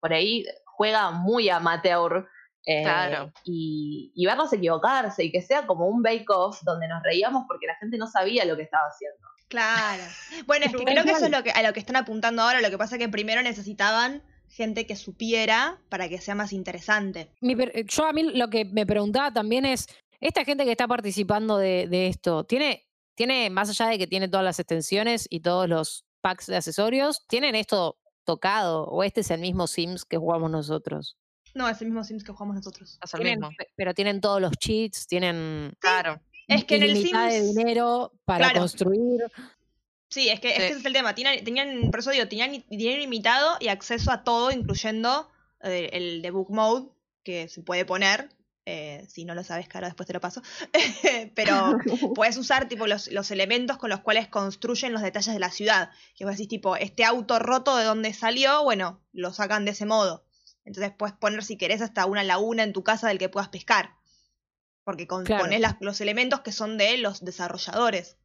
por 0.00 0.12
ahí 0.12 0.44
juega 0.64 1.10
muy 1.10 1.48
amateur 1.48 2.26
eh, 2.66 2.82
Claro. 2.82 3.32
y, 3.44 4.12
y 4.14 4.26
verlos 4.26 4.52
equivocarse 4.52 5.24
y 5.24 5.30
que 5.30 5.40
sea 5.40 5.66
como 5.66 5.86
un 5.86 6.02
bake-off 6.02 6.60
donde 6.62 6.88
nos 6.88 7.02
reíamos 7.02 7.44
porque 7.46 7.66
la 7.66 7.76
gente 7.76 7.96
no 7.96 8.06
sabía 8.06 8.44
lo 8.44 8.56
que 8.56 8.62
estaba 8.64 8.88
haciendo. 8.88 9.26
Claro. 9.50 10.04
Bueno, 10.46 10.64
es 10.66 10.72
que 10.72 10.84
creo 10.84 11.04
que 11.04 11.10
eso 11.10 11.24
es 11.26 11.30
lo 11.30 11.42
que, 11.42 11.50
a 11.50 11.60
lo 11.62 11.72
que 11.72 11.80
están 11.80 11.96
apuntando 11.96 12.40
ahora. 12.42 12.60
Lo 12.60 12.70
que 12.70 12.78
pasa 12.78 12.94
es 12.94 13.00
que 13.00 13.08
primero 13.08 13.42
necesitaban 13.42 14.22
gente 14.48 14.86
que 14.86 14.96
supiera 14.96 15.78
para 15.88 16.08
que 16.08 16.18
sea 16.20 16.34
más 16.36 16.52
interesante. 16.52 17.30
Mi 17.40 17.54
per- 17.56 17.72
eh, 17.74 17.84
yo 17.86 18.04
a 18.06 18.12
mí 18.12 18.22
lo 18.22 18.48
que 18.48 18.64
me 18.64 18.86
preguntaba 18.86 19.32
también 19.32 19.64
es, 19.66 19.86
esta 20.20 20.44
gente 20.44 20.64
que 20.64 20.70
está 20.70 20.86
participando 20.88 21.58
de, 21.58 21.86
de 21.88 22.06
esto, 22.06 22.44
¿tiene, 22.44 22.86
¿tiene, 23.16 23.50
más 23.50 23.68
allá 23.70 23.90
de 23.90 23.98
que 23.98 24.06
tiene 24.06 24.28
todas 24.28 24.44
las 24.44 24.58
extensiones 24.60 25.26
y 25.28 25.40
todos 25.40 25.68
los 25.68 26.04
packs 26.22 26.46
de 26.46 26.56
accesorios, 26.56 27.26
¿tienen 27.28 27.54
esto 27.56 27.98
tocado? 28.24 28.84
¿O 28.86 29.02
este 29.02 29.22
es 29.22 29.30
el 29.30 29.40
mismo 29.40 29.66
Sims 29.66 30.04
que 30.04 30.16
jugamos 30.16 30.50
nosotros? 30.50 31.16
No, 31.54 31.68
es 31.68 31.80
el 31.80 31.88
mismo 31.88 32.04
Sims 32.04 32.22
que 32.22 32.30
jugamos 32.32 32.54
nosotros. 32.56 32.98
Es 33.02 33.14
el 33.14 33.24
mismo. 33.24 33.48
pe- 33.56 33.66
pero 33.76 33.94
tienen 33.94 34.20
todos 34.20 34.40
los 34.40 34.52
cheats, 34.52 35.06
tienen 35.08 35.74
Claro. 35.80 36.20
Es 36.50 36.64
que 36.64 36.76
en 36.76 36.82
el 36.82 36.90
ilimitada 36.90 37.26
de 37.26 37.40
Sims. 37.40 37.56
dinero 37.56 38.12
para 38.24 38.46
Claro. 38.46 38.60
construir. 38.60 39.22
Sí, 40.08 40.28
es 40.28 40.40
que, 40.40 40.48
es 40.48 40.54
Sí. 40.54 40.60
que 40.60 40.66
ese 40.68 40.78
es 40.80 40.84
el 40.86 40.92
tema. 40.92 41.14
Tenían, 41.14 41.44
tenían, 41.44 41.90
por 41.90 42.00
eso 42.00 42.10
digo, 42.10 42.26
tenían 42.26 42.64
dinero 42.68 42.96
ilimitado 42.98 43.56
y 43.60 43.68
acceso 43.68 44.10
a 44.10 44.24
todo, 44.24 44.50
incluyendo 44.50 45.28
eh, 45.62 45.90
el 45.92 46.22
de 46.22 46.30
Book 46.30 46.50
Mode, 46.50 46.88
que 47.22 47.48
se 47.48 47.62
puede 47.62 47.84
poner. 47.84 48.28
eh, 48.66 49.04
si 49.08 49.24
no 49.24 49.34
lo 49.34 49.42
sabes, 49.42 49.66
claro, 49.68 49.86
después 49.86 50.06
te 50.06 50.12
lo 50.12 50.20
paso. 50.20 50.42
Pero 51.34 51.76
puedes 52.14 52.36
usar 52.36 52.68
tipo 52.68 52.86
los, 52.86 53.10
los 53.10 53.30
elementos 53.32 53.78
con 53.78 53.90
los 53.90 54.00
cuales 54.00 54.28
construyen 54.28 54.92
los 54.92 55.02
detalles 55.02 55.32
de 55.34 55.40
la 55.40 55.50
ciudad. 55.50 55.90
Que 56.14 56.24
vos 56.24 56.34
decís, 56.34 56.48
tipo, 56.48 56.76
este 56.76 57.04
auto 57.04 57.38
roto 57.38 57.76
de 57.76 57.84
dónde 57.84 58.12
salió, 58.12 58.62
bueno, 58.62 59.00
lo 59.12 59.32
sacan 59.32 59.64
de 59.64 59.72
ese 59.72 59.86
modo. 59.86 60.24
Entonces 60.64 60.92
puedes 60.96 61.16
poner, 61.16 61.42
si 61.42 61.56
querés, 61.56 61.80
hasta 61.82 62.06
una 62.06 62.22
laguna 62.22 62.62
en 62.62 62.72
tu 62.72 62.84
casa 62.84 63.08
del 63.08 63.18
que 63.18 63.28
puedas 63.28 63.48
pescar. 63.48 63.94
Porque 64.84 65.06
con, 65.06 65.24
Claro. 65.24 65.44
pones 65.44 65.60
las- 65.60 65.76
los 65.80 66.00
elementos 66.00 66.40
que 66.40 66.52
son 66.52 66.78
de 66.78 66.98
los 66.98 67.24
desarrolladores. 67.24 68.16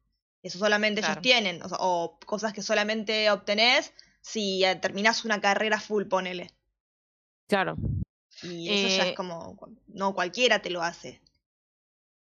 Eso 0.42 0.58
solamente 0.58 1.00
Claro. 1.00 1.14
ellos 1.14 1.22
tienen. 1.22 1.62
O, 1.62 1.68
sea, 1.68 1.78
o 1.80 2.18
cosas 2.24 2.52
que 2.52 2.62
solamente 2.62 3.30
obtenés 3.30 3.92
si 4.20 4.64
eh, 4.64 4.76
terminás 4.76 5.24
una 5.24 5.40
carrera 5.40 5.80
full, 5.80 6.04
ponele. 6.06 6.50
Claro. 7.48 7.76
Y 8.42 8.68
eso 8.72 8.96
ya 8.96 9.04
Eh, 9.06 9.10
es 9.10 9.16
como. 9.16 9.56
No 9.86 10.14
cualquiera 10.14 10.60
te 10.60 10.70
lo 10.70 10.82
hace. 10.82 11.22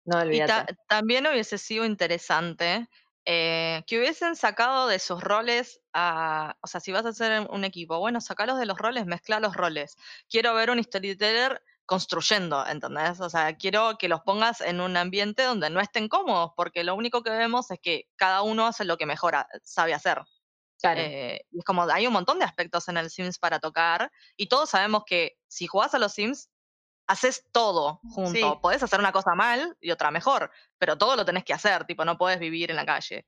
No 0.05 0.17
Y 0.17 0.19
ta- 0.19 0.25
olvídate. 0.25 0.75
también 0.87 1.25
hubiese 1.27 1.57
sido 1.57 1.85
interesante 1.85 2.87
eh, 3.25 3.83
que 3.87 3.97
hubiesen 3.99 4.35
sacado 4.35 4.87
de 4.89 4.99
sus 4.99 5.21
roles 5.23 5.79
a. 5.93 6.57
O 6.61 6.67
sea, 6.67 6.81
si 6.81 6.91
vas 6.91 7.05
a 7.05 7.09
hacer 7.09 7.47
un 7.49 7.63
equipo, 7.63 7.97
bueno, 7.99 8.19
sacalos 8.19 8.59
de 8.59 8.65
los 8.65 8.77
roles, 8.77 9.05
mezcla 9.05 9.39
los 9.39 9.55
roles. 9.55 9.95
Quiero 10.29 10.53
ver 10.53 10.69
un 10.69 10.83
storyteller 10.83 11.63
construyendo, 11.85 12.65
¿entendés? 12.65 13.19
O 13.19 13.29
sea, 13.29 13.55
quiero 13.57 13.97
que 13.97 14.07
los 14.07 14.21
pongas 14.21 14.61
en 14.61 14.79
un 14.81 14.95
ambiente 14.97 15.43
donde 15.43 15.69
no 15.69 15.79
estén 15.81 16.07
cómodos, 16.07 16.51
porque 16.55 16.83
lo 16.83 16.95
único 16.95 17.23
que 17.23 17.29
vemos 17.29 17.69
es 17.71 17.79
que 17.81 18.07
cada 18.15 18.41
uno 18.41 18.65
hace 18.67 18.85
lo 18.85 18.97
que 18.97 19.05
mejor 19.05 19.35
sabe 19.63 19.93
hacer. 19.93 20.21
Claro. 20.79 20.99
Eh, 21.01 21.45
y 21.51 21.59
es 21.59 21.65
como, 21.65 21.83
hay 21.83 22.07
un 22.07 22.13
montón 22.13 22.39
de 22.39 22.45
aspectos 22.45 22.87
en 22.89 22.97
el 22.97 23.09
Sims 23.09 23.37
para 23.39 23.59
tocar, 23.59 24.11
y 24.35 24.47
todos 24.47 24.69
sabemos 24.69 25.03
que 25.05 25.37
si 25.47 25.67
jugás 25.67 25.93
a 25.93 25.99
los 25.99 26.13
Sims, 26.13 26.49
haces 27.07 27.45
todo 27.51 27.99
junto. 28.11 28.31
Sí. 28.31 28.43
Podés 28.61 28.81
hacer 28.81 28.99
una 28.99 29.11
cosa 29.11 29.35
mal 29.35 29.75
y 29.81 29.91
otra 29.91 30.09
mejor, 30.09 30.51
pero 30.77 30.97
todo 30.97 31.15
lo 31.17 31.25
tenés 31.25 31.43
que 31.43 31.53
hacer, 31.53 31.83
tipo, 31.85 32.05
no 32.05 32.17
podés 32.17 32.39
vivir 32.39 32.69
en 32.71 32.77
la 32.77 32.85
calle. 32.85 33.25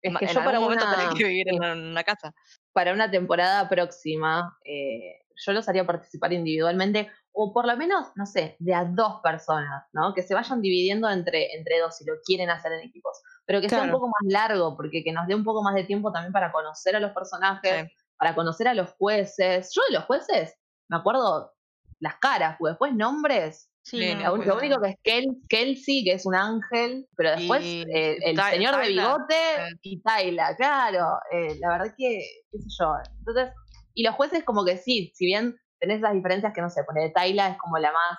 es 0.00 0.16
que 0.16 0.24
en 0.26 0.30
yo 0.32 0.38
algún 0.40 0.44
para 0.44 0.60
momento 0.60 0.84
una, 0.86 0.96
tenés 0.96 1.14
que 1.16 1.24
vivir 1.24 1.48
en 1.48 1.56
una- 1.56 1.72
una 1.74 2.04
casa. 2.04 2.32
para 2.72 2.92
una 2.94 3.10
temporada 3.10 3.68
próxima, 3.68 4.56
eh, 4.64 5.20
yo 5.44 5.52
los 5.52 5.68
haría 5.68 5.86
participar 5.86 6.32
individualmente, 6.32 7.10
o 7.32 7.52
por 7.52 7.66
lo 7.66 7.76
menos, 7.76 8.08
no 8.16 8.26
sé, 8.26 8.56
de 8.58 8.74
a 8.74 8.84
dos 8.84 9.20
personas, 9.22 9.84
¿no? 9.92 10.12
Que 10.14 10.22
se 10.22 10.34
vayan 10.34 10.60
dividiendo 10.60 11.08
entre, 11.08 11.54
entre 11.56 11.78
dos 11.78 11.96
si 11.96 12.04
lo 12.04 12.14
quieren 12.24 12.50
hacer 12.50 12.72
en 12.72 12.80
equipos. 12.80 13.20
Pero 13.46 13.60
que 13.60 13.68
sea 13.68 13.82
un 13.82 13.90
poco 13.90 14.08
más 14.08 14.32
largo, 14.32 14.76
porque 14.76 15.04
que 15.04 15.12
nos 15.12 15.26
dé 15.26 15.34
un 15.34 15.44
poco 15.44 15.62
más 15.62 15.74
de 15.74 15.84
tiempo 15.84 16.12
también 16.12 16.32
para 16.32 16.52
conocer 16.52 16.96
a 16.96 17.00
los 17.00 17.12
personajes, 17.12 17.86
Sí. 17.86 17.94
para 18.16 18.34
conocer 18.34 18.68
a 18.68 18.74
los 18.74 18.90
jueces. 18.98 19.72
Yo 19.74 19.82
de 19.88 19.94
los 19.94 20.04
jueces 20.04 20.54
me 20.88 20.96
acuerdo 20.96 21.52
las 22.00 22.16
caras, 22.16 22.56
pues 22.58 22.72
después 22.72 22.94
nombres. 22.94 23.70
Sí, 23.82 24.14
no, 24.14 24.36
Lo, 24.36 24.56
único 24.56 24.80
que 24.82 24.90
es 24.90 24.96
Kel, 25.02 25.26
Kelsey, 25.48 26.04
que 26.04 26.12
es 26.12 26.26
un 26.26 26.34
ángel, 26.34 27.08
pero 27.16 27.30
después 27.30 27.64
eh, 27.64 28.18
el 28.22 28.38
señor 28.38 28.76
de 28.76 28.88
bigote 28.88 29.34
y 29.80 30.02
Tyla, 30.02 30.54
claro. 30.56 31.06
eh, 31.32 31.56
la 31.58 31.70
verdad 31.70 31.94
que, 31.96 32.20
qué 32.50 32.58
sé 32.58 32.68
yo. 32.78 32.92
Entonces, 33.20 33.54
y 33.98 34.04
los 34.04 34.14
jueces 34.14 34.44
como 34.44 34.64
que 34.64 34.76
sí, 34.78 35.12
si 35.14 35.26
bien 35.26 35.56
tenés 35.80 35.98
esas 35.98 36.12
diferencias 36.12 36.52
que 36.54 36.60
no 36.60 36.70
sé, 36.70 36.84
poner 36.84 37.12
Tyla 37.12 37.48
es 37.50 37.58
como 37.58 37.78
la 37.78 37.90
más, 37.92 38.18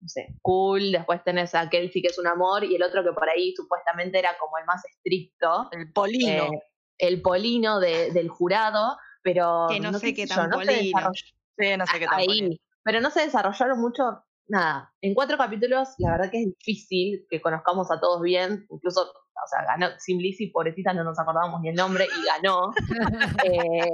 no 0.00 0.08
sé, 0.08 0.36
cool, 0.40 0.92
después 0.92 1.22
tenés 1.24 1.54
a 1.54 1.68
Kelsey 1.68 2.00
que 2.02 2.08
es 2.08 2.18
un 2.18 2.26
amor 2.28 2.62
y 2.64 2.76
el 2.76 2.82
otro 2.84 3.02
que 3.02 3.12
por 3.12 3.28
ahí 3.28 3.52
supuestamente 3.56 4.18
era 4.20 4.36
como 4.38 4.56
el 4.58 4.64
más 4.66 4.82
estricto, 4.84 5.68
El 5.72 5.92
polino. 5.92 6.44
eh, 6.44 6.50
el 6.98 7.22
polino 7.22 7.80
de- 7.80 8.12
del 8.12 8.28
jurado, 8.28 8.96
pero 9.22 9.66
Que 9.68 9.80
no 9.80 9.92
sé 9.98 10.14
qué 10.14 10.26
tan 10.26 10.38
yo, 10.38 10.46
no 10.48 10.56
polino. 10.56 11.10
sí, 11.58 11.76
no 11.76 11.86
sé 11.86 11.98
qué 11.98 12.06
tal. 12.06 12.20
ahí. 12.20 12.60
Pero 12.84 13.00
no 13.00 13.10
se 13.10 13.22
desarrollaron 13.22 13.80
mucho, 13.80 14.22
nada. 14.46 14.94
En 15.00 15.12
cuatro 15.14 15.36
capítulos, 15.36 15.88
la 15.98 16.12
verdad 16.12 16.30
que 16.30 16.42
es 16.42 16.46
difícil 16.56 17.26
que 17.28 17.40
conozcamos 17.40 17.90
a 17.90 17.98
todos 17.98 18.22
bien. 18.22 18.64
Incluso, 18.70 19.12
o 19.44 19.48
sea, 19.48 19.64
ganó 19.66 19.88
Sim 19.98 20.18
Lizzy, 20.18 20.48
pobrecita, 20.48 20.92
no 20.92 21.04
nos 21.04 21.18
acordábamos 21.18 21.60
ni 21.60 21.68
el 21.70 21.74
nombre 21.74 22.06
y 22.06 22.26
ganó. 22.26 22.72
Eh, 23.44 23.90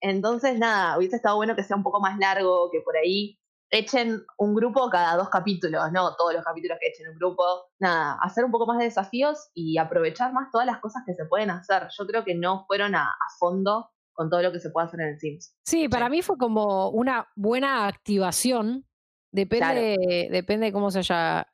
entonces, 0.00 0.58
nada, 0.58 0.96
hubiese 0.98 1.16
estado 1.16 1.36
bueno 1.36 1.54
que 1.56 1.62
sea 1.62 1.76
un 1.76 1.82
poco 1.82 2.00
más 2.00 2.18
largo, 2.18 2.70
que 2.70 2.80
por 2.80 2.96
ahí 2.96 3.38
echen 3.70 4.22
un 4.38 4.54
grupo 4.54 4.88
cada 4.90 5.16
dos 5.16 5.28
capítulos, 5.28 5.90
no 5.92 6.14
todos 6.16 6.32
los 6.34 6.44
capítulos 6.44 6.78
que 6.80 6.88
echen 6.88 7.08
un 7.08 7.16
grupo. 7.18 7.44
Nada, 7.80 8.16
hacer 8.22 8.44
un 8.44 8.50
poco 8.52 8.66
más 8.66 8.78
de 8.78 8.84
desafíos 8.84 9.50
y 9.54 9.76
aprovechar 9.78 10.32
más 10.32 10.50
todas 10.52 10.66
las 10.66 10.78
cosas 10.80 11.02
que 11.06 11.14
se 11.14 11.24
pueden 11.24 11.50
hacer. 11.50 11.88
Yo 11.98 12.06
creo 12.06 12.24
que 12.24 12.34
no 12.34 12.64
fueron 12.66 12.94
a, 12.94 13.04
a 13.08 13.28
fondo 13.38 13.90
con 14.12 14.30
todo 14.30 14.40
lo 14.42 14.52
que 14.52 14.60
se 14.60 14.70
puede 14.70 14.86
hacer 14.86 15.00
en 15.00 15.08
el 15.08 15.18
Sims. 15.20 15.54
Sí, 15.64 15.88
para 15.88 16.06
Sí. 16.06 16.10
mí 16.12 16.22
fue 16.22 16.38
como 16.38 16.88
una 16.90 17.28
buena 17.36 17.86
activación. 17.86 18.86
Depende, 19.32 20.28
depende 20.30 20.72
cómo 20.72 20.90
se 20.90 21.00
haya, 21.00 21.46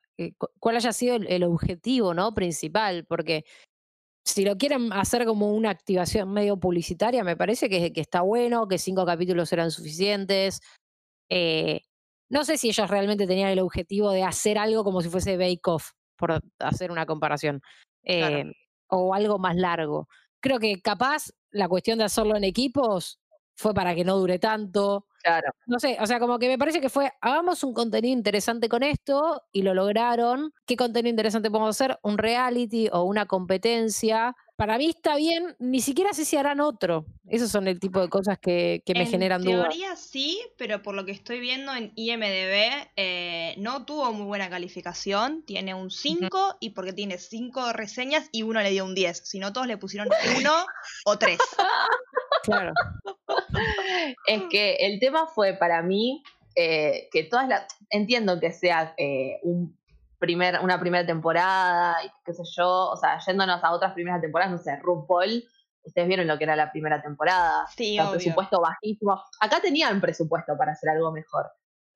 cuál 0.59 0.77
haya 0.77 0.93
sido 0.93 1.17
el, 1.17 1.27
el 1.29 1.45
objetivo, 1.45 2.15
¿no? 2.15 2.35
Principal, 2.35 3.05
porque 3.07 3.45
si 4.25 4.45
lo 4.45 4.57
quieren 4.57 4.93
hacer 4.93 5.25
como 5.27 5.53
una 5.53 5.71
activación 5.71 6.33
medio 6.33 6.57
publicitaria, 6.59 7.25
me 7.25 7.37
parece 7.37 7.69
que, 7.69 7.93
que 7.93 8.01
está 8.01 8.21
bueno, 8.23 8.69
que 8.69 8.79
cinco 8.79 9.05
capítulos 9.05 9.53
eran 9.53 9.71
suficientes. 9.71 10.61
Eh, 11.31 11.81
no 12.31 12.45
sé 12.45 12.57
si 12.57 12.69
ellos 12.69 12.89
realmente 12.89 13.27
tenían 13.27 13.51
el 13.51 13.59
objetivo 13.59 14.11
de 14.13 14.23
hacer 14.23 14.59
algo 14.59 14.85
como 14.85 15.01
si 15.03 15.09
fuese 15.09 15.37
Bake 15.37 15.61
Off, 15.67 15.91
por 16.17 16.41
hacer 16.61 16.91
una 16.93 17.07
comparación, 17.07 17.63
Claro. 18.05 18.37
eh, 18.39 18.53
o 18.89 19.15
algo 19.15 19.39
más 19.39 19.57
largo. 19.57 20.09
Creo 20.41 20.59
que 20.59 20.81
capaz 20.83 21.31
la 21.51 21.69
cuestión 21.69 21.99
de 21.99 22.05
hacerlo 22.05 22.37
en 22.37 22.45
equipos 22.45 23.19
fue 23.57 23.75
para 23.75 23.95
que 23.95 24.05
no 24.05 24.17
dure 24.19 24.39
tanto. 24.39 25.07
Claro. 25.23 25.53
No 25.67 25.79
sé, 25.79 25.97
o 26.01 26.07
sea, 26.07 26.19
como 26.19 26.39
que 26.39 26.49
me 26.49 26.59
parece 26.59 26.81
que 26.81 26.89
fue, 26.89 27.13
hagamos 27.21 27.63
un 27.63 27.73
contenido 27.73 28.13
interesante 28.13 28.69
con 28.69 28.83
esto 28.83 29.43
y 29.53 29.63
lo 29.63 29.73
lograron. 29.73 30.53
¿Qué 30.67 30.77
contenido 30.77 31.11
interesante 31.11 31.51
podemos 31.51 31.77
hacer? 31.77 31.99
Un 32.03 32.19
reality 32.19 32.89
o 32.93 33.05
una 33.05 33.27
competencia. 33.27 34.35
Para 34.57 34.79
mí 34.79 34.89
está 34.89 35.17
bien, 35.17 35.57
ni 35.59 35.81
siquiera 35.81 36.13
sé 36.13 36.25
si 36.25 36.37
harán 36.37 36.61
otro. 36.61 37.07
Esos 37.27 37.51
son 37.51 37.69
el 37.69 37.79
tipo 37.79 38.01
de 38.01 38.09
cosas 38.09 38.39
que, 38.39 38.83
que 38.85 38.95
me 38.95 39.03
en 39.03 39.07
generan 39.11 39.43
dudas. 39.43 39.69
teoría 39.69 39.97
sí, 39.97 40.41
pero 40.57 40.83
por 40.83 40.95
lo 40.95 41.05
que 41.05 41.13
estoy 41.13 41.41
viendo 41.41 41.75
en 41.75 41.93
IMDB, 41.95 42.91
eh, 42.97 43.55
no 43.59 43.85
tuvo 43.85 44.13
muy 44.13 44.27
buena 44.27 44.51
calificación. 44.51 45.43
Tiene 45.45 45.75
un 45.75 45.91
5 45.91 46.57
y 46.61 46.71
porque 46.71 46.93
tiene 46.93 47.19
5 47.19 47.73
reseñas 47.73 48.29
y 48.33 48.43
uno 48.43 48.61
le 48.61 48.71
dio 48.71 48.85
un 48.85 48.95
10. 48.95 49.23
Si 49.25 49.39
no, 49.39 49.53
todos 49.53 49.67
le 49.67 49.79
pusieron 49.79 50.09
1 50.37 50.51
o 51.05 51.19
3. 51.19 51.39
Claro. 52.43 52.73
Es 54.27 54.43
que 54.51 54.75
el 54.81 55.01
tema 55.01 55.27
fue 55.27 55.55
para 55.55 55.83
mí 55.83 56.23
eh, 56.55 57.09
que 57.11 57.25
todas 57.25 57.49
las. 57.49 57.67
Entiendo 57.91 58.41
que 58.41 58.53
sea 58.53 58.95
eh, 58.97 59.39
un 59.43 59.79
primer, 60.19 60.61
una 60.63 60.79
primera 60.79 61.05
temporada, 61.05 61.97
y 62.05 62.09
qué 62.25 62.33
sé 62.33 62.43
yo, 62.57 62.91
o 62.91 62.97
sea, 62.97 63.19
yéndonos 63.27 63.63
a 63.63 63.73
otras 63.73 63.93
primeras 63.93 64.21
temporadas, 64.21 64.53
no 64.53 64.59
sé, 64.59 64.77
RuPaul, 64.77 65.45
ustedes 65.83 66.09
vieron 66.09 66.27
lo 66.27 66.39
que 66.39 66.45
era 66.45 66.55
la 66.55 66.71
primera 66.71 67.03
temporada, 67.03 67.67
Sí, 67.77 67.99
presupuesto 68.11 68.61
bajísimo. 68.61 69.21
Acá 69.41 69.61
tenían 69.61 70.01
presupuesto 70.01 70.57
para 70.57 70.73
hacer 70.73 70.91
algo 70.91 71.11
mejor. 71.13 71.47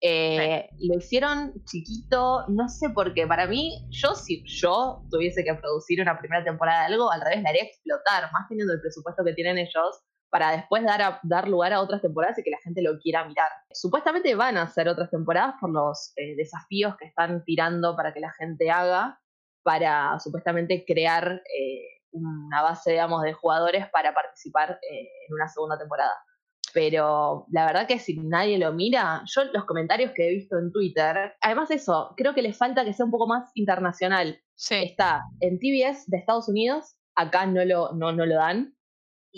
Eh, 0.00 0.68
Lo 0.80 0.98
hicieron 0.98 1.54
chiquito, 1.64 2.44
no 2.48 2.68
sé 2.68 2.90
por 2.90 3.14
qué. 3.14 3.26
Para 3.26 3.46
mí, 3.46 3.86
yo 3.90 4.14
si 4.14 4.44
yo 4.44 5.02
tuviese 5.11 5.42
que 5.42 5.54
producir 5.54 6.00
una 6.02 6.18
primera 6.18 6.44
temporada 6.44 6.80
de 6.80 6.94
algo, 6.94 7.11
al 7.11 7.20
revés, 7.20 7.42
la 7.42 7.50
haría 7.50 7.62
explotar, 7.62 8.30
más 8.32 8.48
teniendo 8.48 8.74
el 8.74 8.80
presupuesto 8.80 9.24
que 9.24 9.32
tienen 9.32 9.59
ellos, 9.59 10.00
para 10.37 10.51
después 10.51 10.84
dar, 10.84 11.01
a- 11.01 11.20
dar 11.22 11.49
lugar 11.49 11.72
a 11.72 11.80
otras 11.80 12.03
temporadas 12.03 12.39
y 12.39 12.43
que 12.43 12.51
la 12.51 12.59
gente 12.59 12.82
lo 12.82 12.99
quiera 12.99 13.24
mirar. 13.24 13.49
Supuestamente 13.72 14.34
van 14.34 14.59
a 14.59 14.64
hacer 14.64 14.87
otras 14.87 15.09
temporadas 15.09 15.55
por 15.59 15.70
los 15.70 16.12
eh, 16.16 16.37
desafíos 16.37 16.95
que 16.99 17.07
están 17.07 17.43
tirando 17.45 17.97
para 17.97 18.12
que 18.12 18.20
la 18.20 18.30
gente 18.32 18.70
haga, 18.70 19.18
para 19.62 20.20
supuestamente 20.20 20.84
crear 20.87 21.41
eh, 21.59 22.03
una 22.11 22.61
base, 22.61 22.91
digamos, 22.91 23.22
de 23.22 23.32
jugadores 23.32 23.89
para 23.89 24.12
participar 24.12 24.78
eh, 24.91 25.09
en 25.26 25.34
una 25.34 25.49
segunda 25.49 25.78
temporada. 25.78 26.12
Pero 26.74 27.47
la 27.51 27.64
verdad 27.64 27.87
que 27.87 27.99
si 27.99 28.18
nadie 28.18 28.59
lo 28.59 28.74
mira, 28.74 29.22
yo 29.24 29.45
los 29.55 29.64
comentarios 29.64 30.12
que 30.14 30.28
he 30.28 30.34
visto 30.34 30.59
en 30.59 30.70
Twitter, 30.70 31.34
además 31.41 31.70
eso, 31.70 32.12
creo 32.14 32.34
que 32.34 32.43
les 32.43 32.59
falta 32.59 32.84
que 32.84 32.93
sea 32.93 33.07
un 33.07 33.11
poco 33.11 33.26
más 33.26 33.51
internacional. 33.55 34.39
Sí. 34.55 34.74
Está 34.84 35.22
en 35.41 35.59
TBS 35.59 36.05
de 36.09 36.18
Estados 36.18 36.47
Unidos, 36.51 36.95
acá 37.14 37.47
no 37.47 37.64
lo, 37.64 37.95
no, 37.95 38.12
no 38.12 38.26
lo 38.26 38.34
dan, 38.34 38.76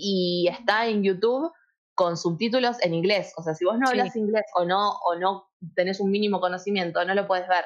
y 0.01 0.49
está 0.49 0.87
en 0.87 1.03
YouTube 1.03 1.53
con 1.95 2.17
subtítulos 2.17 2.77
en 2.83 2.95
inglés. 2.95 3.33
O 3.37 3.43
sea, 3.43 3.55
si 3.55 3.65
vos 3.65 3.77
no 3.79 3.87
Sí. 3.89 3.99
hablas 3.99 4.15
inglés 4.17 4.45
o 4.55 4.65
no, 4.65 4.93
o 5.05 5.17
no 5.17 5.49
tenés 5.75 5.99
un 6.01 6.11
mínimo 6.11 6.39
conocimiento, 6.41 7.05
no 7.05 7.15
lo 7.15 7.27
puedes 7.27 7.49
ver. 7.49 7.65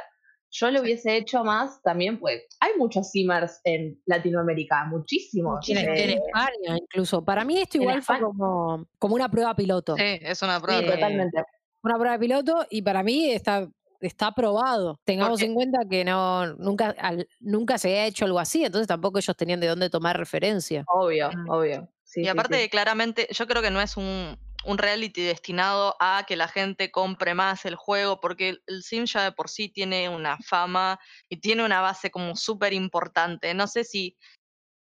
Yo 0.54 0.70
lo 0.70 0.80
hubiese 0.82 1.16
hecho 1.16 1.44
más 1.44 1.80
también, 1.82 2.18
pues 2.18 2.42
hay 2.60 2.72
muchos 2.78 3.10
simmers 3.10 3.60
en 3.64 4.00
Latinoamérica, 4.06 4.84
muchísimos. 4.84 5.66
En, 5.68 5.76
Muchísimo. 5.76 5.92
en 5.94 6.10
Eh, 6.10 6.20
España 6.26 6.78
incluso. 6.78 7.24
Para 7.24 7.44
mí 7.44 7.58
esto 7.58 7.78
igual 7.78 8.02
fue 8.02 8.20
como, 8.20 8.86
como 8.98 9.14
una 9.14 9.30
prueba 9.30 9.54
piloto. 9.54 9.96
Sí, 9.96 10.02
es 10.22 10.42
una 10.42 10.60
prueba. 10.60 10.80
sí, 10.80 10.86
Eh, 10.88 10.90
totalmente. 10.92 11.42
Una 11.82 11.98
prueba 11.98 12.18
piloto 12.18 12.66
y 12.70 12.82
para 12.82 13.02
mí 13.02 13.30
está, 13.32 13.66
está 14.00 14.28
aprobado. 14.28 14.98
Tengamos 15.04 15.32
Porque- 15.40 15.46
en 15.46 15.54
cuenta 15.54 15.78
que 15.88 16.04
no 16.04 16.46
nunca, 16.56 16.94
al- 16.98 17.26
nunca 17.40 17.78
se 17.78 17.98
ha 17.98 18.06
hecho 18.06 18.24
algo 18.26 18.38
así, 18.38 18.64
entonces 18.64 18.86
tampoco 18.88 19.18
ellos 19.18 19.36
tenían 19.36 19.60
de 19.60 19.68
dónde 19.68 19.88
tomar 19.90 20.16
referencia. 20.18 20.84
Obvio, 20.86 21.30
Mm. 21.30 21.50
obvio. 21.50 21.88
Sí, 22.12 22.20
y 22.22 22.28
aparte, 22.28 22.62
sí. 22.62 22.68
claramente, 22.68 23.26
yo 23.30 23.46
creo 23.46 23.62
que 23.62 23.70
no 23.70 23.80
es 23.80 23.96
un, 23.96 24.38
un 24.66 24.78
reality 24.78 25.22
destinado 25.22 25.96
a 25.98 26.24
que 26.28 26.36
la 26.36 26.46
gente 26.46 26.90
compre 26.90 27.32
más 27.32 27.64
el 27.64 27.74
juego, 27.74 28.20
porque 28.20 28.50
el- 28.50 28.62
el 28.66 28.82
Sim 28.82 29.06
ya 29.06 29.22
de 29.24 29.32
por 29.32 29.48
sí 29.48 29.70
tiene 29.70 30.10
una 30.10 30.36
fama 30.38 31.00
y 31.30 31.38
tiene 31.38 31.64
una 31.64 31.80
base 31.80 32.10
como 32.10 32.36
súper 32.36 32.74
importante. 32.74 33.54
No 33.54 33.66
sé 33.66 33.84
si 33.84 34.18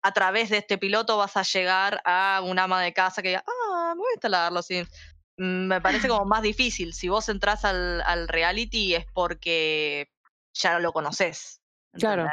a 0.02 0.12
través 0.12 0.50
de 0.50 0.58
este 0.58 0.78
piloto 0.78 1.16
vas 1.16 1.36
a 1.36 1.42
llegar 1.42 2.00
a 2.04 2.40
un 2.44 2.60
ama 2.60 2.80
de 2.80 2.92
casa 2.92 3.22
que 3.22 3.28
diga, 3.30 3.44
ah, 3.44 3.92
me 3.96 3.98
voy 4.02 4.10
a 4.10 4.14
instalar 4.14 4.52
los 4.52 4.66
Sims. 4.66 4.88
Mm, 5.36 5.66
Me 5.66 5.80
parece 5.80 6.06
como 6.06 6.24
más 6.26 6.42
difícil. 6.42 6.94
Si 6.94 7.08
vos 7.08 7.28
entras 7.28 7.64
al, 7.64 8.02
al 8.02 8.28
reality 8.28 8.94
es 8.94 9.04
porque 9.12 10.12
ya 10.54 10.78
lo 10.78 10.92
conoces. 10.92 11.60
Claro. 11.92 12.28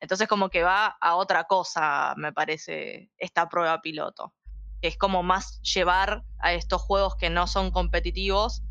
Entonces 0.00 0.28
como 0.28 0.50
que 0.50 0.62
va 0.62 0.96
a 1.00 1.16
otra 1.16 1.44
cosa, 1.44 2.14
me 2.16 2.32
parece, 2.32 3.10
esta 3.18 3.48
prueba 3.48 3.80
piloto. 3.80 4.34
que 4.80 4.88
Es 4.88 4.98
como 4.98 5.22
más 5.22 5.60
llevar 5.62 6.24
a 6.38 6.52
estos 6.52 6.82
juegos 6.82 7.16
que 7.16 7.30
no 7.30 7.46
son 7.46 7.70
competitivos 7.70 8.62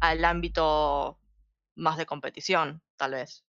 al 0.00 0.24
ámbito 0.24 1.18
más 1.74 1.96
de 1.96 2.06
competición, 2.06 2.82
tal 2.96 3.12
vez. 3.12 3.44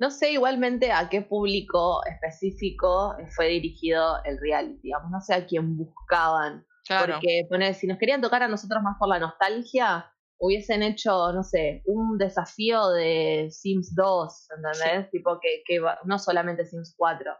No 0.00 0.10
sé 0.12 0.32
igualmente 0.32 0.92
a 0.92 1.08
qué 1.08 1.22
público 1.22 2.04
específico 2.06 3.16
fue 3.34 3.48
dirigido 3.48 4.22
el 4.24 4.38
reality, 4.38 4.80
digamos, 4.82 5.10
no 5.10 5.20
sé 5.20 5.34
a 5.34 5.46
quién 5.46 5.76
buscaban. 5.76 6.64
Claro. 6.86 7.14
Porque 7.14 7.46
poner, 7.48 7.74
si 7.74 7.86
nos 7.86 7.98
querían 7.98 8.20
tocar 8.20 8.42
a 8.42 8.48
nosotros 8.48 8.82
más 8.82 8.96
por 8.96 9.08
la 9.08 9.18
nostalgia, 9.18 10.12
hubiesen 10.38 10.82
hecho, 10.82 11.32
no 11.32 11.42
sé, 11.42 11.82
un 11.86 12.16
desafío 12.16 12.90
de 12.90 13.48
Sims 13.50 13.94
2, 13.94 14.48
¿entendés? 14.56 15.10
Tipo 15.10 15.38
que, 15.40 15.62
que 15.66 15.80
no 16.04 16.18
solamente 16.18 16.64
Sims 16.64 16.94
4. 16.96 17.32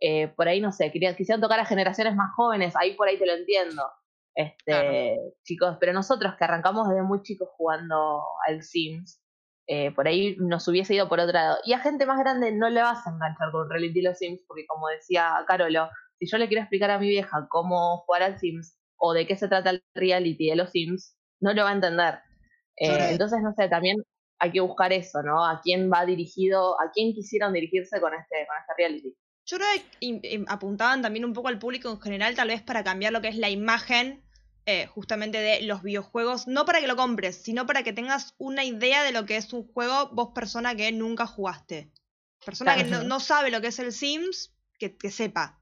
Eh, 0.00 0.28
por 0.28 0.48
ahí, 0.48 0.60
no 0.60 0.72
sé, 0.72 0.90
querían, 0.90 1.14
quisieran 1.14 1.40
tocar 1.40 1.60
a 1.60 1.64
generaciones 1.64 2.14
más 2.14 2.30
jóvenes, 2.34 2.74
ahí 2.76 2.94
por 2.94 3.08
ahí 3.08 3.18
te 3.18 3.26
lo 3.26 3.34
entiendo. 3.34 3.82
Este, 4.34 4.64
Claro. 4.64 5.34
chicos, 5.44 5.76
pero 5.78 5.92
nosotros 5.92 6.34
que 6.36 6.44
arrancamos 6.44 6.88
desde 6.88 7.02
muy 7.02 7.22
chicos 7.22 7.48
jugando 7.56 8.22
al 8.46 8.62
Sims, 8.62 9.22
eh, 9.68 9.92
por 9.92 10.08
ahí 10.08 10.36
nos 10.38 10.66
hubiese 10.68 10.94
ido 10.94 11.08
por 11.08 11.20
otro 11.20 11.32
lado. 11.34 11.58
Y 11.64 11.72
a 11.72 11.78
gente 11.78 12.04
más 12.06 12.18
grande 12.18 12.52
no 12.52 12.68
le 12.68 12.82
vas 12.82 13.06
a 13.06 13.10
enganchar 13.10 13.50
con 13.52 13.70
reality 13.70 14.02
los 14.02 14.18
Sims, 14.18 14.42
porque 14.46 14.66
como 14.66 14.88
decía 14.88 15.32
Carolo, 15.46 15.88
si 16.18 16.26
yo 16.26 16.38
le 16.38 16.48
quiero 16.48 16.62
explicar 16.62 16.90
a 16.90 16.98
mi 16.98 17.08
vieja 17.08 17.46
cómo 17.48 17.98
jugar 17.98 18.22
al 18.24 18.38
Sims 18.38 18.76
o 18.96 19.12
de 19.12 19.26
qué 19.26 19.36
se 19.36 19.48
trata 19.48 19.70
el 19.70 19.84
reality 19.94 20.48
de 20.50 20.56
los 20.56 20.70
Sims, 20.70 21.16
no 21.40 21.52
lo 21.52 21.64
va 21.64 21.70
a 21.70 21.74
entender. 21.74 22.18
Eh, 22.76 23.10
entonces, 23.10 23.40
no 23.42 23.52
sé, 23.54 23.68
también 23.68 24.02
hay 24.38 24.50
que 24.50 24.60
buscar 24.60 24.92
eso, 24.92 25.22
¿no? 25.22 25.44
A 25.44 25.60
quién 25.62 25.90
va 25.90 26.04
dirigido, 26.04 26.80
a 26.80 26.90
quién 26.92 27.14
quisieron 27.14 27.52
dirigirse 27.52 28.00
con 28.00 28.12
este, 28.14 28.46
con 28.46 28.56
este 28.58 28.72
reality. 28.76 29.16
Yo 29.46 29.56
creo 29.56 29.68
que 30.00 30.44
apuntaban 30.48 31.02
también 31.02 31.24
un 31.24 31.32
poco 31.32 31.48
al 31.48 31.58
público 31.58 31.90
en 31.90 32.00
general, 32.00 32.34
tal 32.34 32.48
vez 32.48 32.62
para 32.62 32.84
cambiar 32.84 33.12
lo 33.12 33.20
que 33.20 33.28
es 33.28 33.36
la 33.36 33.50
imagen 33.50 34.24
eh, 34.66 34.86
justamente 34.86 35.38
de 35.38 35.62
los 35.62 35.82
videojuegos, 35.82 36.46
no 36.46 36.64
para 36.64 36.80
que 36.80 36.86
lo 36.86 36.94
compres, 36.94 37.36
sino 37.42 37.66
para 37.66 37.82
que 37.82 37.92
tengas 37.92 38.34
una 38.38 38.64
idea 38.64 39.02
de 39.02 39.12
lo 39.12 39.26
que 39.26 39.36
es 39.36 39.52
un 39.52 39.66
juego 39.66 40.10
vos 40.12 40.30
persona 40.34 40.76
que 40.76 40.92
nunca 40.92 41.26
jugaste. 41.26 41.90
Persona 42.44 42.76
que 42.76 42.84
no, 42.84 43.02
no 43.02 43.18
sabe 43.20 43.50
lo 43.50 43.60
que 43.60 43.68
es 43.68 43.78
el 43.80 43.92
Sims, 43.92 44.52
que, 44.78 44.96
que 44.96 45.10
sepa. 45.10 45.60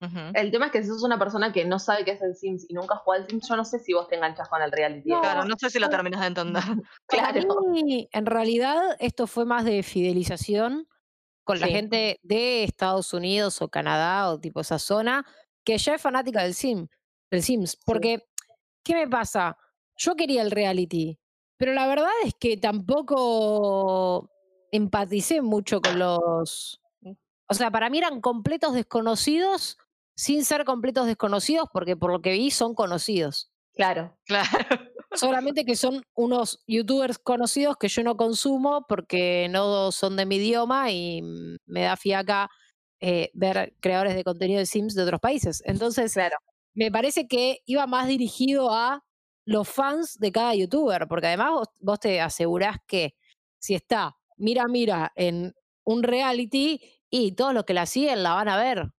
El 0.00 0.50
tema 0.50 0.66
es 0.66 0.72
que 0.72 0.82
si 0.82 0.88
sos 0.88 1.02
una 1.02 1.18
persona 1.18 1.52
que 1.52 1.64
no 1.64 1.78
sabe 1.78 2.04
qué 2.04 2.12
es 2.12 2.22
el 2.22 2.34
Sims 2.34 2.66
y 2.68 2.74
nunca 2.74 2.96
jugó 2.96 3.14
al 3.14 3.26
Sims, 3.26 3.48
yo 3.48 3.56
no 3.56 3.64
sé 3.64 3.78
si 3.78 3.94
vos 3.94 4.06
te 4.08 4.16
enganchas 4.16 4.48
con 4.48 4.60
el 4.60 4.70
reality. 4.70 5.08
No, 5.08 5.20
Claro, 5.22 5.44
no 5.44 5.54
sé 5.58 5.70
si 5.70 5.78
lo 5.78 5.88
terminas 5.90 6.20
de 6.20 6.26
entender. 6.26 6.62
Para 7.08 7.32
Claro. 7.32 7.60
mí, 7.70 8.08
en 8.12 8.26
realidad, 8.26 8.96
esto 8.98 9.26
fue 9.26 9.46
más 9.46 9.64
de 9.64 9.82
fidelización 9.82 10.86
con 11.44 11.60
la 11.60 11.68
gente 11.68 12.18
de 12.22 12.64
Estados 12.64 13.14
Unidos 13.14 13.62
o 13.62 13.68
Canadá 13.68 14.30
o 14.30 14.38
tipo 14.40 14.60
esa 14.60 14.78
zona, 14.78 15.24
que 15.64 15.78
ya 15.78 15.94
es 15.94 16.02
fanática 16.02 16.42
del 16.42 16.54
Sim, 16.54 16.88
del 17.30 17.42
Sims. 17.42 17.76
Porque, 17.86 18.26
¿qué 18.82 18.94
me 18.94 19.08
pasa? 19.08 19.56
Yo 19.96 20.14
quería 20.14 20.42
el 20.42 20.50
reality, 20.50 21.18
pero 21.56 21.72
la 21.72 21.86
verdad 21.86 22.10
es 22.24 22.34
que 22.34 22.56
tampoco 22.56 24.28
empaticé 24.72 25.40
mucho 25.40 25.80
con 25.80 25.98
los. 25.98 26.82
O 27.48 27.54
sea, 27.54 27.70
para 27.70 27.88
mí 27.90 27.98
eran 27.98 28.20
completos 28.20 28.74
desconocidos 28.74 29.78
sin 30.16 30.44
ser 30.44 30.64
completos 30.64 31.06
desconocidos, 31.06 31.68
porque 31.72 31.96
por 31.96 32.10
lo 32.12 32.20
que 32.22 32.32
vi 32.32 32.50
son 32.50 32.74
conocidos. 32.74 33.50
Claro. 33.74 34.16
Claro. 34.26 34.48
Solamente 35.14 35.64
que 35.64 35.76
son 35.76 36.02
unos 36.14 36.62
youtubers 36.66 37.18
conocidos 37.18 37.76
que 37.78 37.88
yo 37.88 38.02
no 38.02 38.16
consumo 38.16 38.84
porque 38.88 39.48
no 39.50 39.90
son 39.92 40.16
de 40.16 40.26
mi 40.26 40.36
idioma 40.36 40.90
y 40.90 41.22
me 41.66 41.82
da 41.82 41.96
fiaca 41.96 42.50
eh, 43.00 43.30
ver 43.34 43.74
creadores 43.80 44.14
de 44.14 44.24
contenido 44.24 44.58
de 44.58 44.66
Sims 44.66 44.94
de 44.94 45.02
otros 45.04 45.20
países. 45.20 45.62
Entonces, 45.64 46.12
Claro. 46.12 46.36
me 46.74 46.90
parece 46.90 47.28
que 47.28 47.60
iba 47.66 47.86
más 47.86 48.08
dirigido 48.08 48.70
a 48.72 49.04
los 49.46 49.68
fans 49.68 50.18
de 50.18 50.32
cada 50.32 50.54
youtuber, 50.54 51.06
porque 51.08 51.28
además 51.28 51.50
vos, 51.52 51.68
vos 51.80 52.00
te 52.00 52.20
asegurás 52.20 52.78
que 52.86 53.14
si 53.58 53.74
está 53.74 54.16
mira, 54.36 54.66
mira 54.68 55.12
en 55.16 55.54
un 55.84 56.02
reality 56.02 56.80
y 57.10 57.32
todos 57.32 57.54
los 57.54 57.64
que 57.64 57.74
la 57.74 57.86
siguen 57.86 58.22
la 58.22 58.34
van 58.34 58.48
a 58.48 58.56
ver. 58.58 58.90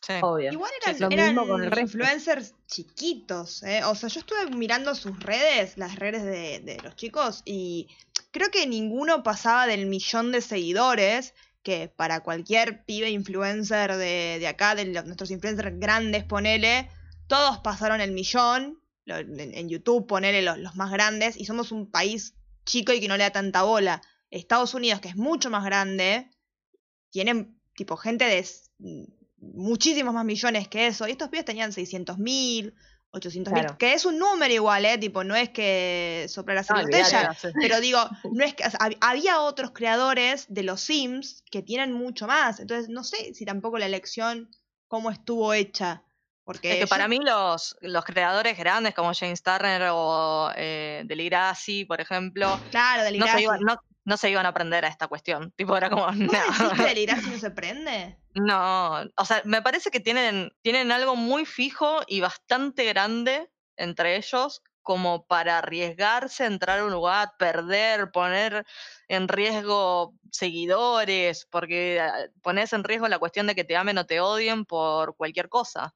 Sí. 0.00 0.14
Obvio. 0.22 0.52
Igual 0.52 0.70
Sí, 0.82 0.90
eran, 0.90 1.00
lo 1.00 1.10
eran 1.10 1.26
mismo 1.34 1.48
con 1.48 1.62
el 1.64 1.70
resto. 1.70 1.80
influencers 1.98 2.54
chiquitos, 2.66 3.62
¿eh? 3.64 3.82
O 3.84 3.94
sea, 3.94 4.08
yo 4.08 4.20
estuve 4.20 4.46
mirando 4.56 4.94
sus 4.94 5.18
redes, 5.20 5.76
las 5.76 5.96
redes 5.96 6.24
de, 6.24 6.60
de 6.60 6.80
los 6.82 6.94
chicos, 6.96 7.42
y 7.44 7.88
creo 8.30 8.50
que 8.50 8.66
ninguno 8.66 9.22
pasaba 9.22 9.66
del 9.66 9.86
millón 9.86 10.32
de 10.32 10.40
seguidores, 10.40 11.34
que 11.62 11.88
para 11.94 12.20
cualquier 12.20 12.84
pibe 12.84 13.10
influencer 13.10 13.96
de, 13.96 14.36
de 14.38 14.46
acá, 14.46 14.74
de 14.74 14.86
los- 14.86 15.04
nuestros 15.04 15.30
influencers 15.30 15.78
grandes, 15.78 16.24
ponele, 16.24 16.88
todos 17.26 17.58
pasaron 17.58 18.00
el 18.00 18.12
millón, 18.12 18.80
lo- 19.04 19.16
en, 19.18 19.38
en 19.54 19.68
YouTube 19.68 20.06
ponele 20.06 20.40
los, 20.42 20.58
los 20.58 20.76
más 20.76 20.90
grandes, 20.92 21.36
y 21.36 21.44
somos 21.44 21.72
un 21.72 21.90
país 21.90 22.34
chico 22.64 22.92
y 22.92 23.00
que 23.00 23.08
no 23.08 23.16
le 23.16 23.24
da 23.24 23.30
tanta 23.30 23.62
bola. 23.64 24.00
Estados 24.30 24.74
Unidos, 24.74 25.00
que 25.00 25.08
es 25.08 25.16
mucho 25.16 25.50
más 25.50 25.64
grande, 25.64 26.30
tienen 27.10 27.58
tipo 27.74 27.96
gente 27.96 28.24
de 28.26 28.38
muchísimos 29.40 30.14
más 30.14 30.24
millones 30.24 30.68
que 30.68 30.86
eso. 30.86 31.06
Y 31.08 31.12
estos 31.12 31.28
pibes 31.28 31.44
tenían 31.44 31.72
600 31.72 32.18
mil, 32.18 32.74
800 33.10 33.52
mil, 33.52 33.62
Claro. 33.62 33.78
que 33.78 33.94
es 33.94 34.04
un 34.04 34.18
número 34.18 34.52
igual, 34.52 34.84
¿eh? 34.84 34.98
Tipo, 34.98 35.24
no 35.24 35.34
es 35.34 35.48
que 35.50 36.26
sopla 36.28 36.54
la 36.54 36.62
botella. 36.82 37.36
Pero 37.60 37.80
digo, 37.80 37.98
no 38.32 38.44
es 38.44 38.54
que 38.54 38.64
o 38.66 38.70
sea, 38.70 38.80
hab- 38.80 38.98
había 39.00 39.40
otros 39.40 39.70
creadores 39.72 40.46
de 40.48 40.62
los 40.62 40.80
Sims 40.80 41.42
que 41.50 41.62
tienen 41.62 41.92
mucho 41.92 42.26
más. 42.26 42.60
Entonces, 42.60 42.88
no 42.88 43.04
sé 43.04 43.32
si 43.34 43.44
tampoco 43.44 43.78
la 43.78 43.86
elección, 43.86 44.50
cómo 44.88 45.10
estuvo 45.10 45.52
hecha. 45.54 46.02
Porque 46.44 46.68
Es 46.70 46.74
que 46.76 46.80
yo- 46.82 46.88
para 46.88 47.08
mí 47.08 47.18
los, 47.18 47.76
los 47.82 48.04
creadores 48.06 48.56
grandes 48.56 48.94
como 48.94 49.12
James 49.14 49.42
Turner 49.42 49.88
o 49.92 50.50
eh, 50.56 51.02
Deligrassi, 51.04 51.84
por 51.84 52.00
ejemplo, 52.00 52.58
claro, 52.70 53.02
del 53.04 53.18
no 53.18 53.26
se, 53.26 53.42
iban, 53.42 53.60
no, 53.60 53.78
no 54.08 54.16
se 54.16 54.30
iban 54.30 54.46
a 54.46 54.48
aprender 54.48 54.86
a 54.86 54.88
esta 54.88 55.06
cuestión. 55.06 55.52
Tipo, 55.52 55.76
era 55.76 55.90
como, 55.90 56.10
no. 56.12 56.86
¿El 56.88 56.98
Irazi 56.98 57.28
no 57.28 57.38
se 57.38 57.50
prende? 57.50 58.18
No, 58.34 59.02
o 59.16 59.24
sea, 59.24 59.42
me 59.44 59.60
parece 59.60 59.90
que 59.90 60.00
tienen, 60.00 60.50
tienen 60.62 60.90
algo 60.90 61.14
muy 61.14 61.44
fijo 61.44 62.00
y 62.06 62.20
bastante 62.20 62.86
grande 62.86 63.50
entre 63.76 64.16
ellos 64.16 64.62
como 64.82 65.26
para 65.26 65.58
arriesgarse, 65.58 66.46
entrar 66.46 66.78
a 66.78 66.84
un 66.86 66.90
lugar, 66.90 67.32
perder, 67.38 68.10
poner 68.10 68.64
en 69.08 69.28
riesgo 69.28 70.14
seguidores, 70.32 71.46
porque 71.50 72.00
ah, 72.00 72.14
pones 72.42 72.72
en 72.72 72.84
riesgo 72.84 73.06
la 73.08 73.18
cuestión 73.18 73.46
de 73.46 73.54
que 73.54 73.64
te 73.64 73.76
amen 73.76 73.98
o 73.98 74.06
te 74.06 74.20
odien 74.20 74.64
por 74.64 75.16
cualquier 75.16 75.50
cosa. 75.50 75.94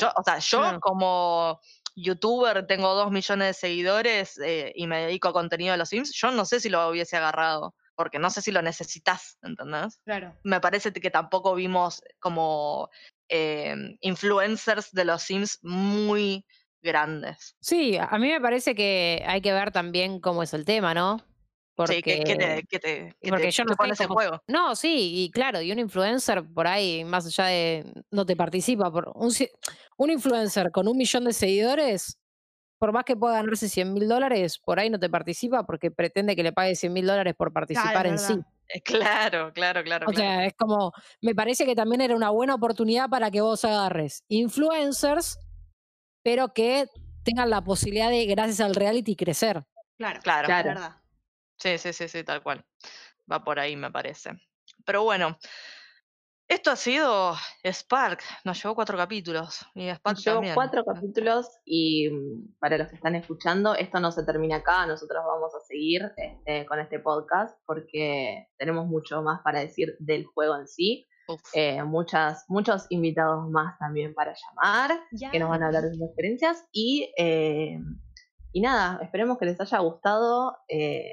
Yo, 0.00 0.10
o 0.16 0.22
sea, 0.22 0.38
yo 0.38 0.80
como 0.80 1.60
youtuber 2.02 2.66
tengo 2.66 2.94
dos 2.94 3.10
millones 3.10 3.48
de 3.48 3.54
seguidores 3.54 4.38
eh, 4.38 4.72
y 4.74 4.86
me 4.86 5.06
dedico 5.06 5.28
a 5.28 5.32
contenido 5.32 5.72
de 5.72 5.78
los 5.78 5.88
Sims, 5.88 6.12
yo 6.14 6.30
no 6.30 6.44
sé 6.44 6.60
si 6.60 6.68
lo 6.68 6.88
hubiese 6.88 7.16
agarrado, 7.16 7.74
porque 7.94 8.18
no 8.18 8.30
sé 8.30 8.42
si 8.42 8.52
lo 8.52 8.62
necesitas, 8.62 9.38
¿entendés? 9.42 10.00
Claro. 10.04 10.36
Me 10.44 10.60
parece 10.60 10.92
que 10.92 11.10
tampoco 11.10 11.54
vimos 11.54 12.02
como 12.18 12.88
em, 13.28 13.96
influencers 14.00 14.92
de 14.92 15.04
los 15.04 15.22
Sims 15.22 15.58
muy 15.62 16.44
grandes. 16.82 17.56
Sí, 17.60 17.96
a 17.98 18.16
mí 18.18 18.28
me 18.28 18.40
parece 18.40 18.74
que 18.74 19.24
hay 19.26 19.40
que 19.40 19.52
ver 19.52 19.72
también 19.72 20.20
cómo 20.20 20.42
es 20.42 20.54
el 20.54 20.64
tema, 20.64 20.94
¿no? 20.94 21.27
Porque, 21.78 21.94
sí, 21.94 22.02
que, 22.02 22.80
te, 22.80 23.14
que 23.20 23.30
porque 23.30 23.52
yo 23.52 23.62
no 23.62 23.76
pones 23.76 24.00
en 24.00 24.08
juego. 24.08 24.42
No, 24.48 24.74
sí, 24.74 25.12
y 25.22 25.30
claro, 25.30 25.62
y 25.62 25.70
un 25.70 25.78
influencer 25.78 26.42
por 26.52 26.66
ahí, 26.66 27.04
más 27.04 27.24
allá 27.26 27.44
de 27.46 27.84
no 28.10 28.26
te 28.26 28.34
participa, 28.34 28.90
por 28.90 29.12
un, 29.14 29.32
un 29.96 30.10
influencer 30.10 30.72
con 30.72 30.88
un 30.88 30.96
millón 30.96 31.26
de 31.26 31.32
seguidores, 31.32 32.18
por 32.80 32.90
más 32.92 33.04
que 33.04 33.14
pueda 33.14 33.34
ganarse 33.34 33.68
100 33.68 33.94
mil 33.94 34.08
dólares, 34.08 34.58
por 34.58 34.80
ahí 34.80 34.90
no 34.90 34.98
te 34.98 35.08
participa 35.08 35.64
porque 35.66 35.92
pretende 35.92 36.34
que 36.34 36.42
le 36.42 36.52
pague 36.52 36.74
100 36.74 36.92
mil 36.92 37.06
dólares 37.06 37.36
por 37.38 37.52
participar 37.52 38.08
en 38.08 38.18
sí. 38.18 38.40
Eh, 38.70 38.80
claro, 38.82 39.52
claro, 39.52 39.84
claro. 39.84 40.08
O 40.10 40.12
sea, 40.12 40.46
es 40.46 40.54
como, 40.54 40.92
me 41.20 41.36
parece 41.36 41.64
que 41.64 41.76
también 41.76 42.00
era 42.00 42.16
una 42.16 42.30
buena 42.30 42.56
oportunidad 42.56 43.08
para 43.08 43.30
que 43.30 43.40
vos 43.40 43.64
agarres 43.64 44.24
influencers, 44.26 45.38
pero 46.24 46.52
que 46.52 46.88
tengan 47.22 47.50
la 47.50 47.62
posibilidad 47.62 48.10
de, 48.10 48.26
gracias 48.26 48.60
al 48.60 48.74
reality, 48.74 49.14
crecer. 49.14 49.64
Claro, 49.96 50.20
claro, 50.24 50.46
claro. 50.46 50.68
verdad. 50.70 50.96
Sí, 51.58 51.78
sí, 51.78 51.92
sí, 51.92 52.08
sí, 52.08 52.24
tal 52.24 52.42
cual. 52.42 52.64
Va 53.30 53.44
por 53.44 53.58
ahí, 53.58 53.76
me 53.76 53.90
parece. 53.90 54.30
Pero 54.84 55.02
bueno, 55.02 55.36
esto 56.48 56.70
ha 56.70 56.76
sido 56.76 57.34
Spark. 57.62 58.22
Nos 58.44 58.62
llevó 58.62 58.74
cuatro 58.74 58.96
capítulos. 58.96 59.66
Y 59.74 59.90
Spark 59.90 60.16
llevó 60.16 60.40
cuatro 60.54 60.82
capítulos 60.82 61.46
y 61.66 62.08
mm, 62.08 62.58
para 62.58 62.78
los 62.78 62.88
que 62.88 62.96
están 62.96 63.14
escuchando, 63.16 63.74
esto 63.74 64.00
no 64.00 64.10
se 64.12 64.24
termina 64.24 64.56
acá. 64.56 64.86
Nosotros 64.86 65.22
vamos 65.26 65.54
a 65.54 65.60
seguir 65.66 66.10
este, 66.16 66.64
con 66.64 66.80
este 66.80 67.00
podcast 67.00 67.58
porque 67.66 68.48
tenemos 68.56 68.86
mucho 68.86 69.20
más 69.20 69.42
para 69.42 69.60
decir 69.60 69.94
del 69.98 70.24
juego 70.24 70.56
en 70.56 70.66
sí. 70.66 71.06
Eh, 71.52 71.82
muchas, 71.82 72.46
muchos 72.48 72.86
invitados 72.88 73.50
más 73.50 73.78
también 73.78 74.14
para 74.14 74.32
llamar, 74.32 74.98
que 75.30 75.38
nos 75.38 75.50
van 75.50 75.62
a 75.62 75.66
hablar 75.66 75.82
de 75.82 75.90
sus 75.90 76.00
experiencias. 76.00 76.64
Y, 76.72 77.12
eh, 77.18 77.78
y 78.52 78.60
nada, 78.62 78.98
esperemos 79.02 79.36
que 79.36 79.44
les 79.44 79.60
haya 79.60 79.78
gustado. 79.80 80.56
Eh, 80.68 81.12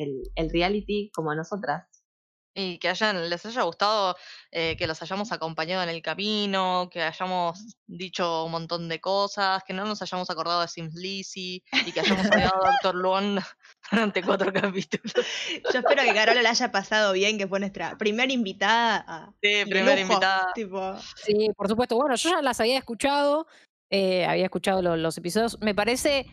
el, 0.00 0.50
reality 0.50 1.10
como 1.14 1.30
a 1.30 1.34
nosotras. 1.34 1.86
Y 2.52 2.78
que 2.78 2.88
hayan, 2.88 3.30
les 3.30 3.46
haya 3.46 3.62
gustado, 3.62 4.16
eh, 4.50 4.76
que 4.76 4.88
los 4.88 5.00
hayamos 5.00 5.30
acompañado 5.30 5.84
en 5.84 5.88
el 5.88 6.02
camino, 6.02 6.88
que 6.90 7.00
hayamos 7.00 7.76
dicho 7.86 8.44
un 8.44 8.50
montón 8.50 8.88
de 8.88 9.00
cosas, 9.00 9.62
que 9.62 9.72
no 9.72 9.84
nos 9.84 10.02
hayamos 10.02 10.28
acordado 10.30 10.60
de 10.60 10.66
Sims 10.66 10.94
Lizzy 10.94 11.62
y 11.86 11.92
que 11.92 12.00
hayamos 12.24 12.26
odiado 12.26 12.66
a 12.66 12.72
Doctor 12.72 12.96
Luon 12.96 13.38
durante 13.92 14.24
cuatro 14.24 14.52
capítulos. 14.52 15.14
Yo 15.72 15.78
espero 15.78 16.02
que 16.02 16.12
Carola 16.12 16.42
la 16.42 16.50
haya 16.50 16.72
pasado 16.72 17.12
bien, 17.12 17.38
que 17.38 17.46
fue 17.46 17.60
nuestra 17.60 17.96
primera 17.96 18.32
invitada. 18.32 19.32
sí, 19.40 19.64
primera 19.66 20.00
invitada. 20.00 20.52
Sí, 21.14 21.50
por 21.56 21.68
supuesto. 21.68 21.94
Bueno, 21.96 22.16
yo 22.16 22.30
ya 22.30 22.42
las 22.42 22.58
había 22.58 22.78
escuchado, 22.78 23.46
eh, 23.90 24.26
había 24.26 24.46
escuchado 24.46 24.82
los 24.96 25.16
episodios. 25.16 25.56
Me 25.60 25.76
parece 25.76 26.26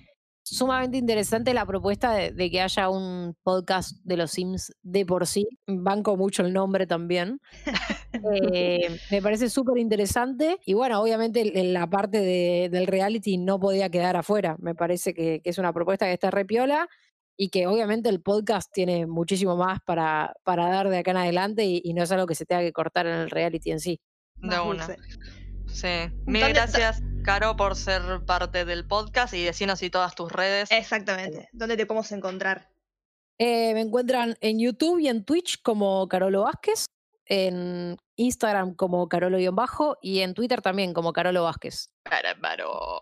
sumamente 0.56 0.98
interesante 0.98 1.54
la 1.54 1.66
propuesta 1.66 2.14
de, 2.14 2.50
que 2.50 2.62
haya 2.62 2.90
un 2.90 3.36
podcast 3.44 3.98
de 4.04 4.18
los 4.18 4.32
Sims 4.32 4.74
de 4.82 5.06
por 5.06 5.28
sí. 5.28 5.48
Banco 5.68 6.16
mucho 6.16 6.44
el 6.44 6.54
nombre 6.54 6.88
también. 6.88 7.40
Eh, 8.14 9.00
me 9.12 9.22
parece 9.22 9.50
súper 9.50 9.78
interesante. 9.78 10.58
Y 10.66 10.74
bueno, 10.74 11.02
obviamente 11.02 11.60
en 11.60 11.74
la 11.74 11.88
parte 11.90 12.20
del 12.70 12.88
reality 12.88 13.38
no 13.38 13.60
podía 13.60 13.90
quedar 13.90 14.16
afuera. 14.16 14.56
Me 14.60 14.76
parece 14.76 15.14
que, 15.14 15.42
es 15.44 15.58
una 15.58 15.74
propuesta 15.74 16.06
que 16.06 16.14
está 16.14 16.32
repiola 16.32 16.88
y 17.36 17.50
que 17.50 17.68
obviamente 17.68 18.10
el 18.10 18.22
podcast 18.22 18.72
tiene 18.74 19.06
muchísimo 19.06 19.56
más 19.56 19.80
para, 19.86 20.34
para 20.44 20.68
dar 20.70 20.90
de 20.90 21.00
acá 21.00 21.12
en 21.12 21.18
adelante 21.18 21.66
y, 21.66 21.94
no 21.94 22.04
es 22.04 22.12
algo 22.12 22.26
que 22.26 22.36
se 22.36 22.46
tenga 22.46 22.62
que 22.62 22.74
cortar 22.74 23.06
en 23.06 23.16
el 23.16 23.30
reality 23.30 23.72
en 23.72 23.80
sí. 23.80 24.00
De 24.38 24.60
una. 24.60 24.88
Sí. 25.68 26.12
Mil 26.26 26.48
gracias. 26.50 27.02
Caro, 27.28 27.58
por 27.58 27.76
ser 27.76 28.24
parte 28.26 28.64
del 28.64 28.88
podcast 28.88 29.34
y 29.34 29.44
decirnos 29.44 29.84
y 29.84 29.90
todas 29.90 30.16
tus 30.16 30.32
redes. 30.32 30.72
Exactamente. 30.72 31.50
¿Dónde 31.52 31.76
te 31.76 31.86
podemos 31.86 32.10
encontrar? 32.14 32.70
Eh, 33.38 33.74
me 33.74 33.82
encuentran 33.82 34.38
en 34.40 34.60
YouTube 34.60 35.00
y 35.00 35.10
en 35.10 35.26
Twitch 35.26 35.62
como 35.62 36.08
Carolo 36.08 36.44
Vázquez, 36.44 36.86
en 37.26 37.98
Instagram 38.16 38.76
como 38.76 39.10
Carolo-Bajo 39.10 39.98
y 40.02 40.22
en 40.22 40.36
Twitter 40.36 40.62
también 40.62 40.94
como 40.94 41.12
Carolo 41.12 41.44
Vázquez. 41.44 41.92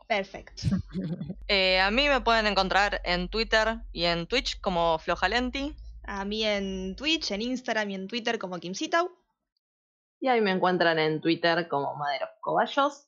Perfecto. 0.08 0.64
Eh, 1.48 1.80
a 1.80 1.92
mí 1.92 2.10
me 2.10 2.22
pueden 2.22 2.48
encontrar 2.48 3.02
en 3.06 3.30
Twitter 3.30 3.78
y 3.92 4.06
en 4.06 4.26
Twitch 4.26 4.60
como 4.60 4.98
Flojalenti. 4.98 5.76
A 6.02 6.26
mí 6.26 6.44
en 6.44 6.96
Twitch, 6.96 7.30
en 7.30 7.44
Instagram 7.44 7.92
y 7.92 7.94
en 7.94 8.08
Twitter 8.08 8.40
como 8.40 8.58
Kimcitau. 8.58 9.12
Y 10.20 10.28
ahí 10.28 10.42
me 10.42 10.50
encuentran 10.50 10.98
en 10.98 11.22
Twitter 11.22 11.68
como 11.68 11.94
Madero 11.94 12.26
Coballos. 12.42 13.08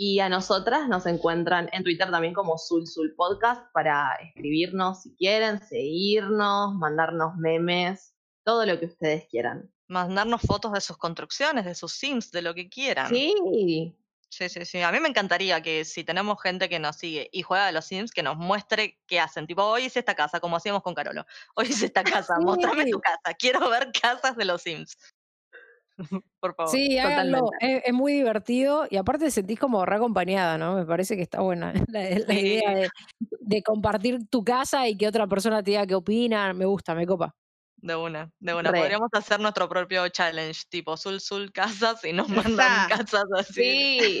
Y 0.00 0.20
a 0.20 0.28
nosotras 0.28 0.88
nos 0.88 1.06
encuentran 1.06 1.68
en 1.72 1.82
Twitter 1.82 2.08
también 2.08 2.32
como 2.32 2.56
Sul 2.56 2.86
Podcast 3.16 3.64
para 3.72 4.14
escribirnos 4.22 5.02
si 5.02 5.12
quieren, 5.16 5.60
seguirnos, 5.60 6.72
mandarnos 6.76 7.34
memes, 7.34 8.14
todo 8.44 8.64
lo 8.64 8.78
que 8.78 8.86
ustedes 8.86 9.26
quieran. 9.28 9.68
Mandarnos 9.88 10.42
fotos 10.42 10.72
de 10.72 10.80
sus 10.80 10.98
construcciones, 10.98 11.64
de 11.64 11.74
sus 11.74 11.90
sims, 11.94 12.30
de 12.30 12.42
lo 12.42 12.54
que 12.54 12.68
quieran. 12.68 13.08
Sí. 13.08 13.92
Sí, 14.30 14.48
sí, 14.48 14.64
sí. 14.66 14.82
A 14.82 14.92
mí 14.92 15.00
me 15.00 15.08
encantaría 15.08 15.60
que 15.62 15.84
si 15.84 16.04
tenemos 16.04 16.40
gente 16.40 16.68
que 16.68 16.78
nos 16.78 16.96
sigue 16.96 17.28
y 17.32 17.42
juega 17.42 17.66
a 17.66 17.72
los 17.72 17.86
Sims, 17.86 18.12
que 18.12 18.22
nos 18.22 18.36
muestre 18.36 19.00
qué 19.06 19.18
hacen. 19.18 19.46
Tipo, 19.46 19.64
hoy 19.64 19.86
hice 19.86 20.00
esta 20.00 20.14
casa, 20.14 20.38
como 20.38 20.56
hacíamos 20.56 20.82
con 20.82 20.94
Carolo. 20.94 21.24
Hoy 21.54 21.66
hice 21.70 21.86
esta 21.86 22.04
casa, 22.04 22.38
mostrame 22.38 22.84
tu 22.90 23.00
casa. 23.00 23.34
Quiero 23.38 23.68
ver 23.70 23.90
casas 24.00 24.36
de 24.36 24.44
los 24.44 24.62
Sims. 24.62 24.98
Por 26.40 26.54
favor. 26.54 26.70
Sí, 26.72 26.98
háganlo. 26.98 27.50
Es, 27.60 27.92
muy 27.92 28.12
divertido 28.12 28.86
y 28.90 28.96
aparte 28.96 29.26
te 29.26 29.30
sentís 29.30 29.58
como 29.58 29.84
reacompañada, 29.84 30.58
¿no? 30.58 30.74
Me 30.74 30.86
parece 30.86 31.16
que 31.16 31.22
está 31.22 31.40
buena 31.40 31.72
la, 31.88 32.10
idea 32.10 32.88
de, 33.40 33.62
compartir 33.62 34.28
tu 34.28 34.44
casa 34.44 34.88
y 34.88 34.96
que 34.96 35.08
otra 35.08 35.26
persona 35.26 35.62
te 35.62 35.72
diga 35.72 35.86
qué 35.86 35.94
opina. 35.94 36.52
Me 36.52 36.64
gusta, 36.64 36.94
me 36.94 37.06
copa. 37.06 37.34
De 37.80 37.94
una, 37.94 38.30
de 38.40 38.54
una. 38.54 38.72
Podríamos 38.72 39.08
hacer 39.12 39.38
nuestro 39.38 39.68
propio 39.68 40.08
challenge, 40.08 40.62
tipo 40.68 40.96
Sul 40.96 41.20
Sul 41.20 41.52
Casas 41.52 42.04
y 42.04 42.12
nos 42.12 42.28
mandan 42.58 42.88
casas 42.88 43.26
así. 43.36 44.20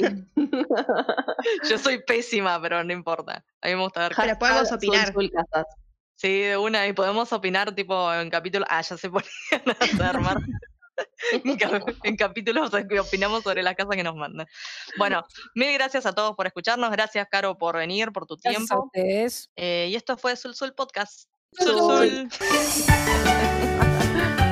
Yo 1.68 1.78
soy 1.78 2.02
pésima, 2.04 2.60
pero 2.62 2.84
no 2.84 2.92
importa. 2.92 3.44
A 3.60 3.68
mí 3.68 3.74
me 3.74 3.82
gusta 3.82 4.02
ver 4.02 4.12
Ahora 4.16 4.38
podemos 4.38 4.70
opinar. 4.70 5.12
casas. 5.12 5.66
Sí, 6.14 6.40
de 6.40 6.56
una, 6.56 6.86
y 6.86 6.92
podemos 6.92 7.32
opinar 7.32 7.72
tipo 7.74 8.12
en 8.12 8.30
capítulo. 8.30 8.64
Ah, 8.68 8.80
ya 8.80 8.96
se 8.96 9.08
ponían 9.08 10.00
a 10.00 10.08
armar. 10.08 10.38
en 12.04 12.16
capítulos 12.16 12.70
que 12.88 13.00
opinamos 13.00 13.42
sobre 13.42 13.62
las 13.62 13.74
casas 13.74 13.96
que 13.96 14.02
nos 14.02 14.16
mandan. 14.16 14.46
Bueno, 14.96 15.24
mil 15.54 15.72
gracias 15.72 16.06
a 16.06 16.12
todos 16.14 16.34
por 16.36 16.46
escucharnos. 16.46 16.90
Gracias, 16.90 17.26
Caro, 17.30 17.56
por 17.56 17.76
venir, 17.76 18.12
por 18.12 18.26
tu 18.26 18.36
tiempo. 18.36 18.90
Eh, 18.94 19.88
y 19.90 19.94
esto 19.94 20.16
fue 20.16 20.36
Sul 20.36 20.54
Sul 20.54 20.74
Podcast. 20.74 21.28
Sul. 21.52 22.28
Sul. 22.30 22.30